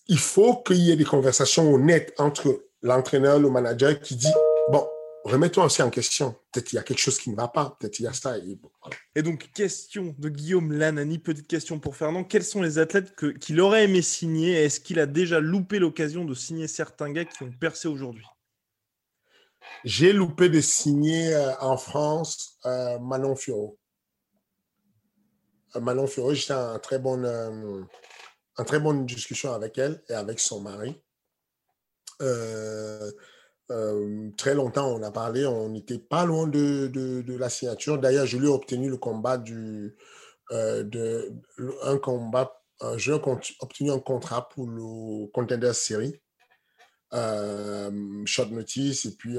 il 0.07 0.19
faut 0.19 0.63
qu'il 0.63 0.77
y 0.77 0.91
ait 0.91 0.95
des 0.95 1.05
conversations 1.05 1.71
honnêtes 1.71 2.13
entre 2.17 2.65
l'entraîneur, 2.81 3.39
le 3.39 3.49
manager 3.49 3.99
qui 3.99 4.15
dit, 4.15 4.33
bon, 4.69 4.87
remets-toi 5.23 5.65
aussi 5.65 5.81
en 5.81 5.89
question. 5.89 6.35
Peut-être 6.51 6.67
qu'il 6.67 6.77
y 6.77 6.79
a 6.79 6.83
quelque 6.83 6.99
chose 6.99 7.19
qui 7.19 7.29
ne 7.29 7.35
va 7.35 7.47
pas. 7.47 7.77
Peut-être 7.79 7.93
qu'il 7.93 8.05
y 8.05 8.07
a 8.07 8.13
ça. 8.13 8.35
Et, 9.15 9.21
donc, 9.21 9.51
question 9.53 10.15
de 10.17 10.29
Guillaume 10.29 10.71
Lanani, 10.71 11.19
petite 11.19 11.47
question 11.47 11.79
pour 11.79 11.95
Fernand. 11.95 12.23
Quels 12.23 12.43
sont 12.43 12.61
les 12.61 12.79
athlètes 12.79 13.15
qu'il 13.39 13.61
aurait 13.61 13.85
aimé 13.85 14.01
signer 14.01 14.53
Est-ce 14.53 14.79
qu'il 14.79 14.99
a 14.99 15.05
déjà 15.05 15.39
loupé 15.39 15.79
l'occasion 15.79 16.25
de 16.25 16.33
signer 16.33 16.67
certains 16.67 17.11
gars 17.11 17.25
qui 17.25 17.43
ont 17.43 17.51
percé 17.51 17.87
aujourd'hui? 17.87 18.25
J'ai 19.83 20.13
loupé 20.13 20.49
de 20.49 20.61
signer 20.61 21.33
euh, 21.33 21.53
en 21.59 21.77
France 21.77 22.57
euh, 22.65 22.97
Manon 22.99 23.35
Furo. 23.35 23.77
Euh, 25.75 25.79
Manon 25.79 26.07
Furo, 26.07 26.33
j'étais 26.33 26.53
en 26.53 26.79
très 26.79 26.97
bonne, 26.97 27.87
en 28.57 28.63
très 28.63 28.79
bonne 28.79 29.05
discussion 29.05 29.53
avec 29.53 29.77
elle 29.77 30.01
et 30.09 30.13
avec 30.13 30.39
son 30.39 30.61
mari. 30.61 30.99
Euh, 32.21 33.11
euh, 33.71 34.31
très 34.37 34.55
longtemps, 34.55 34.87
on 34.87 35.03
a 35.03 35.11
parlé, 35.11 35.45
on 35.45 35.69
n'était 35.69 35.99
pas 35.99 36.25
loin 36.25 36.47
de, 36.47 37.23
la 37.27 37.49
signature. 37.49 37.99
D'ailleurs, 37.99 38.25
je 38.25 38.37
lui 38.37 38.47
ai 38.47 38.49
obtenu 38.49 38.89
le 38.89 38.97
combat 38.97 39.37
du, 39.37 39.95
euh, 40.51 40.83
de, 40.83 41.31
un 41.83 41.97
combat, 41.97 42.61
j'ai 42.97 43.13
obtenu 43.13 43.91
un 43.91 43.99
contrat 43.99 44.49
pour 44.49 44.67
le 44.67 45.27
Contender 45.27 45.73
Series. 45.73 46.15
Euh, 47.13 47.91
short 48.25 48.51
notice, 48.51 49.05
et 49.05 49.15
puis 49.15 49.37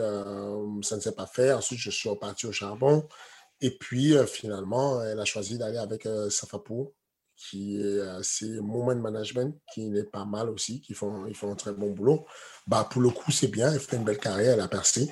ça 0.82 0.96
ne 0.96 1.00
s'est 1.00 1.14
pas 1.14 1.26
fait. 1.26 1.52
Ensuite, 1.52 1.78
je 1.78 1.90
suis 1.90 2.08
reparti 2.08 2.46
au 2.46 2.52
charbon. 2.52 3.08
Et 3.60 3.76
puis, 3.76 4.14
finalement, 4.26 5.02
elle 5.02 5.20
a 5.20 5.24
choisi 5.24 5.58
d'aller 5.58 5.78
avec 5.78 6.08
Safapo 6.30 6.94
qui 7.40 7.80
est 7.80 8.00
assez 8.00 8.60
moment 8.60 8.94
management, 8.94 9.56
qui 9.72 9.88
n'est 9.88 10.04
pas 10.04 10.24
mal 10.24 10.50
aussi, 10.50 10.80
qui 10.80 10.92
font, 10.92 11.26
ils 11.26 11.34
font 11.34 11.50
un 11.50 11.54
très 11.54 11.72
bon 11.72 11.90
boulot. 11.90 12.26
Bah, 12.66 12.86
pour 12.90 13.00
le 13.00 13.08
coup, 13.10 13.32
c'est 13.32 13.48
bien, 13.48 13.72
elle 13.72 13.80
fait 13.80 13.96
une 13.96 14.04
belle 14.04 14.18
carrière, 14.18 14.54
elle 14.54 14.60
a 14.60 14.68
percé. 14.68 15.10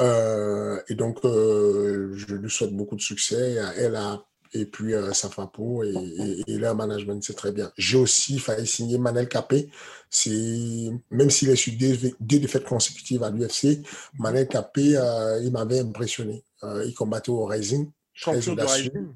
Euh, 0.00 0.80
et 0.88 0.94
donc, 0.94 1.18
euh, 1.24 2.12
je 2.14 2.34
lui 2.34 2.50
souhaite 2.50 2.72
beaucoup 2.72 2.96
de 2.96 3.02
succès. 3.02 3.56
Elle 3.76 3.96
a, 3.96 4.24
et 4.54 4.64
puis 4.64 4.94
euh, 4.94 5.12
Safapo 5.12 5.84
et, 5.84 6.42
et, 6.46 6.58
leur 6.58 6.74
management, 6.74 7.22
c'est 7.22 7.34
très 7.34 7.52
bien. 7.52 7.70
J'ai 7.76 7.98
aussi 7.98 8.38
failli 8.38 8.66
signer 8.66 8.96
Manel 8.98 9.28
Capé. 9.28 9.70
C'est, 10.08 10.90
même 11.10 11.30
s'il 11.30 11.50
est 11.50 11.56
sur 11.56 11.74
deux, 11.78 12.38
défaites 12.38 12.64
consécutives 12.64 13.22
à 13.22 13.30
l'UFC, 13.30 13.84
Manel 14.18 14.48
Capé, 14.48 14.98
il 15.42 15.50
m'avait 15.52 15.80
impressionné. 15.80 16.42
il 16.62 16.94
combattait 16.94 17.30
au 17.30 17.44
Rising. 17.44 17.90
Champion 18.14 18.54
de 18.54 18.62
Rising 18.62 19.14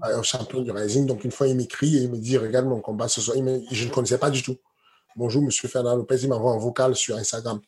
ah 0.00 0.16
un 0.16 0.22
champion 0.22 0.60
du 0.60 0.70
Rising. 0.70 1.06
Donc, 1.06 1.24
une 1.24 1.30
fois, 1.30 1.48
il 1.48 1.56
m'écrit 1.56 1.96
et 1.96 2.02
il 2.02 2.10
me 2.10 2.18
dit 2.18 2.36
Regarde 2.36 2.66
mon 2.66 2.80
combat 2.80 3.08
ce 3.08 3.20
soir. 3.20 3.36
je 3.36 3.84
ne 3.84 3.90
connaissais 3.90 4.18
pas 4.18 4.30
du 4.30 4.42
tout. 4.42 4.56
Bonjour, 5.16 5.42
monsieur 5.42 5.68
Fernand 5.68 5.96
Lopez. 5.96 6.18
Il 6.22 6.28
m'envoie 6.28 6.52
un 6.52 6.58
vocal 6.58 6.94
sur 6.94 7.16
Instagram. 7.16 7.60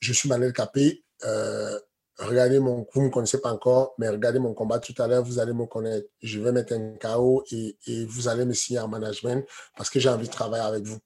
Je 0.00 0.12
suis 0.12 0.28
Manel 0.28 0.52
Capé. 0.52 1.04
Euh, 1.24 1.78
regardez 2.18 2.58
mon. 2.58 2.86
Vous 2.92 3.00
ne 3.00 3.06
me 3.06 3.10
connaissez 3.10 3.40
pas 3.40 3.52
encore, 3.52 3.94
mais 3.98 4.08
regardez 4.08 4.38
mon 4.38 4.52
combat 4.52 4.78
tout 4.78 4.94
à 4.98 5.06
l'heure. 5.06 5.22
Vous 5.22 5.38
allez 5.38 5.52
me 5.52 5.66
connaître. 5.66 6.08
Je 6.22 6.40
vais 6.40 6.52
mettre 6.52 6.74
un 6.74 6.94
KO 7.00 7.44
et, 7.52 7.76
vous 8.06 8.28
allez 8.28 8.44
me 8.44 8.52
signer 8.52 8.80
en 8.80 8.88
management 8.88 9.46
parce 9.76 9.90
que 9.90 10.00
j'ai 10.00 10.08
envie 10.08 10.26
de 10.26 10.32
travailler 10.32 10.64
avec 10.64 10.84
vous. 10.84 10.98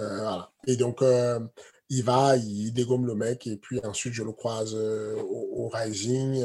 Euh, 0.00 0.18
voilà. 0.18 0.50
Et 0.66 0.76
donc, 0.76 1.00
euh, 1.02 1.38
il 1.88 2.02
va, 2.02 2.36
il 2.36 2.72
dégomme 2.72 3.06
le 3.06 3.14
mec 3.14 3.46
et 3.46 3.56
puis 3.56 3.80
ensuite, 3.84 4.14
je 4.14 4.24
le 4.24 4.32
croise 4.32 4.74
au, 4.74 5.64
au, 5.64 5.68
Rising 5.68 6.44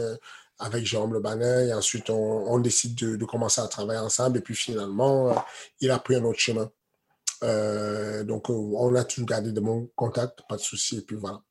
avec 0.62 0.86
Jérôme 0.86 1.14
Le 1.14 1.20
Banner 1.20 1.68
et 1.68 1.74
ensuite 1.74 2.10
on, 2.10 2.60
décide 2.60 2.96
de, 2.96 3.26
commencer 3.26 3.62
à 3.62 3.68
travailler 3.68 4.00
ensemble 4.00 4.38
et 4.38 4.42
puis 4.42 4.56
finalement 4.56 5.32
euh, 5.32 5.36
il 5.80 5.92
a 5.92 6.00
pris 6.00 6.16
un 6.16 6.24
autre 6.24 6.40
chemin. 6.40 6.72
Euh, 7.44 8.24
donc 8.24 8.50
euh, 8.50 8.54
on 8.54 8.94
a 8.96 9.04
toujours 9.04 9.28
gardé 9.28 9.52
de 9.52 9.60
bons 9.60 9.90
contacts, 9.96 10.42
pas 10.48 10.56
de 10.56 10.62
souci 10.62 11.00
et 11.00 11.02
puis 11.02 11.16
voilà. 11.16 11.42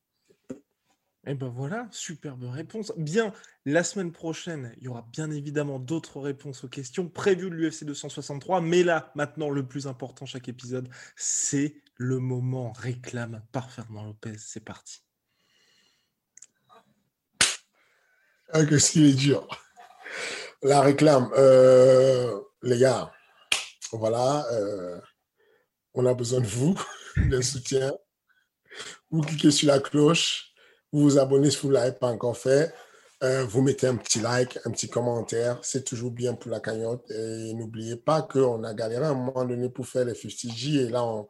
Et 1.27 1.33
eh 1.33 1.35
ben 1.35 1.49
voilà, 1.49 1.87
superbe 1.91 2.45
réponse. 2.45 2.95
Bien, 2.97 3.35
la 3.67 3.85
semaine 3.85 4.11
prochaine, 4.11 4.73
il 4.79 4.85
y 4.85 4.89
aura 4.89 5.07
bien 5.13 5.31
évidemment 5.31 5.79
d'autres 5.79 6.19
réponses 6.19 6.65
aux 6.65 6.69
questions 6.69 7.11
prévues 7.11 7.51
de 7.51 7.57
l'UFC 7.57 7.85
263. 7.85 8.63
Mais 8.63 8.83
là, 8.83 9.13
maintenant, 9.15 9.51
le 9.51 9.67
plus 9.67 9.87
important 9.87 10.25
chaque 10.25 10.49
épisode, 10.49 10.89
c'est 11.17 11.75
le 11.97 12.21
moment 12.21 12.73
réclame 12.73 13.43
par 13.53 13.71
Fernand 13.71 14.05
Lopez. 14.07 14.39
C'est 14.39 14.65
parti. 14.65 15.03
Ah, 18.53 18.65
qu'est-ce 18.65 18.93
qu'il 18.93 19.07
est 19.07 19.15
dur. 19.15 19.47
La 20.63 20.81
réclame. 20.81 21.31
Euh, 21.37 22.41
les 22.63 22.79
gars, 22.79 23.13
voilà, 23.93 24.45
euh, 24.53 24.99
on 25.95 26.05
a 26.07 26.15
besoin 26.15 26.41
de 26.41 26.47
vous, 26.47 26.77
d'un 27.17 27.43
soutien. 27.43 27.93
Vous 29.11 29.21
cliquez 29.21 29.53
sur 29.53 29.69
la 29.69 29.79
cloche, 29.79 30.53
vous 30.93 31.03
vous 31.03 31.19
abonnez 31.19 31.51
si 31.51 31.59
vous 31.59 31.69
ne 31.69 31.75
l'avez 31.75 31.93
pas 31.93 32.09
encore 32.09 32.37
fait. 32.37 32.75
Euh, 33.23 33.45
vous 33.45 33.63
mettez 33.63 33.87
un 33.87 33.97
petit 33.97 34.19
like, 34.21 34.59
un 34.65 34.71
petit 34.71 34.89
commentaire. 34.89 35.59
C'est 35.63 35.85
toujours 35.85 36.11
bien 36.11 36.35
pour 36.35 36.51
la 36.51 36.59
cagnotte. 36.59 37.09
Et 37.11 37.55
n'oubliez 37.55 37.97
pas 37.97 38.23
qu'on 38.23 38.65
a 38.65 38.75
galéré 38.75 39.05
à 39.05 39.11
un 39.11 39.15
moment 39.15 39.45
donné 39.45 39.69
pour 39.69 39.87
faire 39.87 40.07
les 40.07 40.15
50G. 40.15 40.87
Et 40.87 40.89
là, 40.89 41.05
on, 41.05 41.29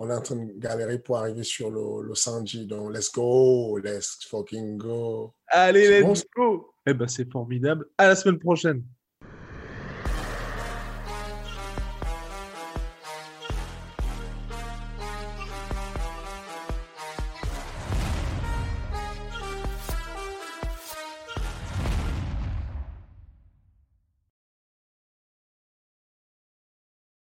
on 0.00 0.08
est 0.08 0.14
en 0.14 0.22
train 0.22 0.36
de 0.36 0.52
galérer 0.58 0.98
pour 0.98 1.18
arriver 1.18 1.44
sur 1.44 1.70
le, 1.70 2.02
le 2.02 2.14
100G. 2.14 2.66
Donc, 2.66 2.92
let's 2.92 3.12
go, 3.12 3.78
let's 3.78 4.26
fucking 4.28 4.78
go. 4.78 5.34
Allez, 5.48 6.00
let's 6.00 6.24
go. 6.34 6.72
Eh 6.86 6.94
ben, 6.94 7.06
c'est 7.06 7.30
formidable. 7.30 7.86
À 7.98 8.08
la 8.08 8.16
semaine 8.16 8.38
prochaine. 8.38 8.82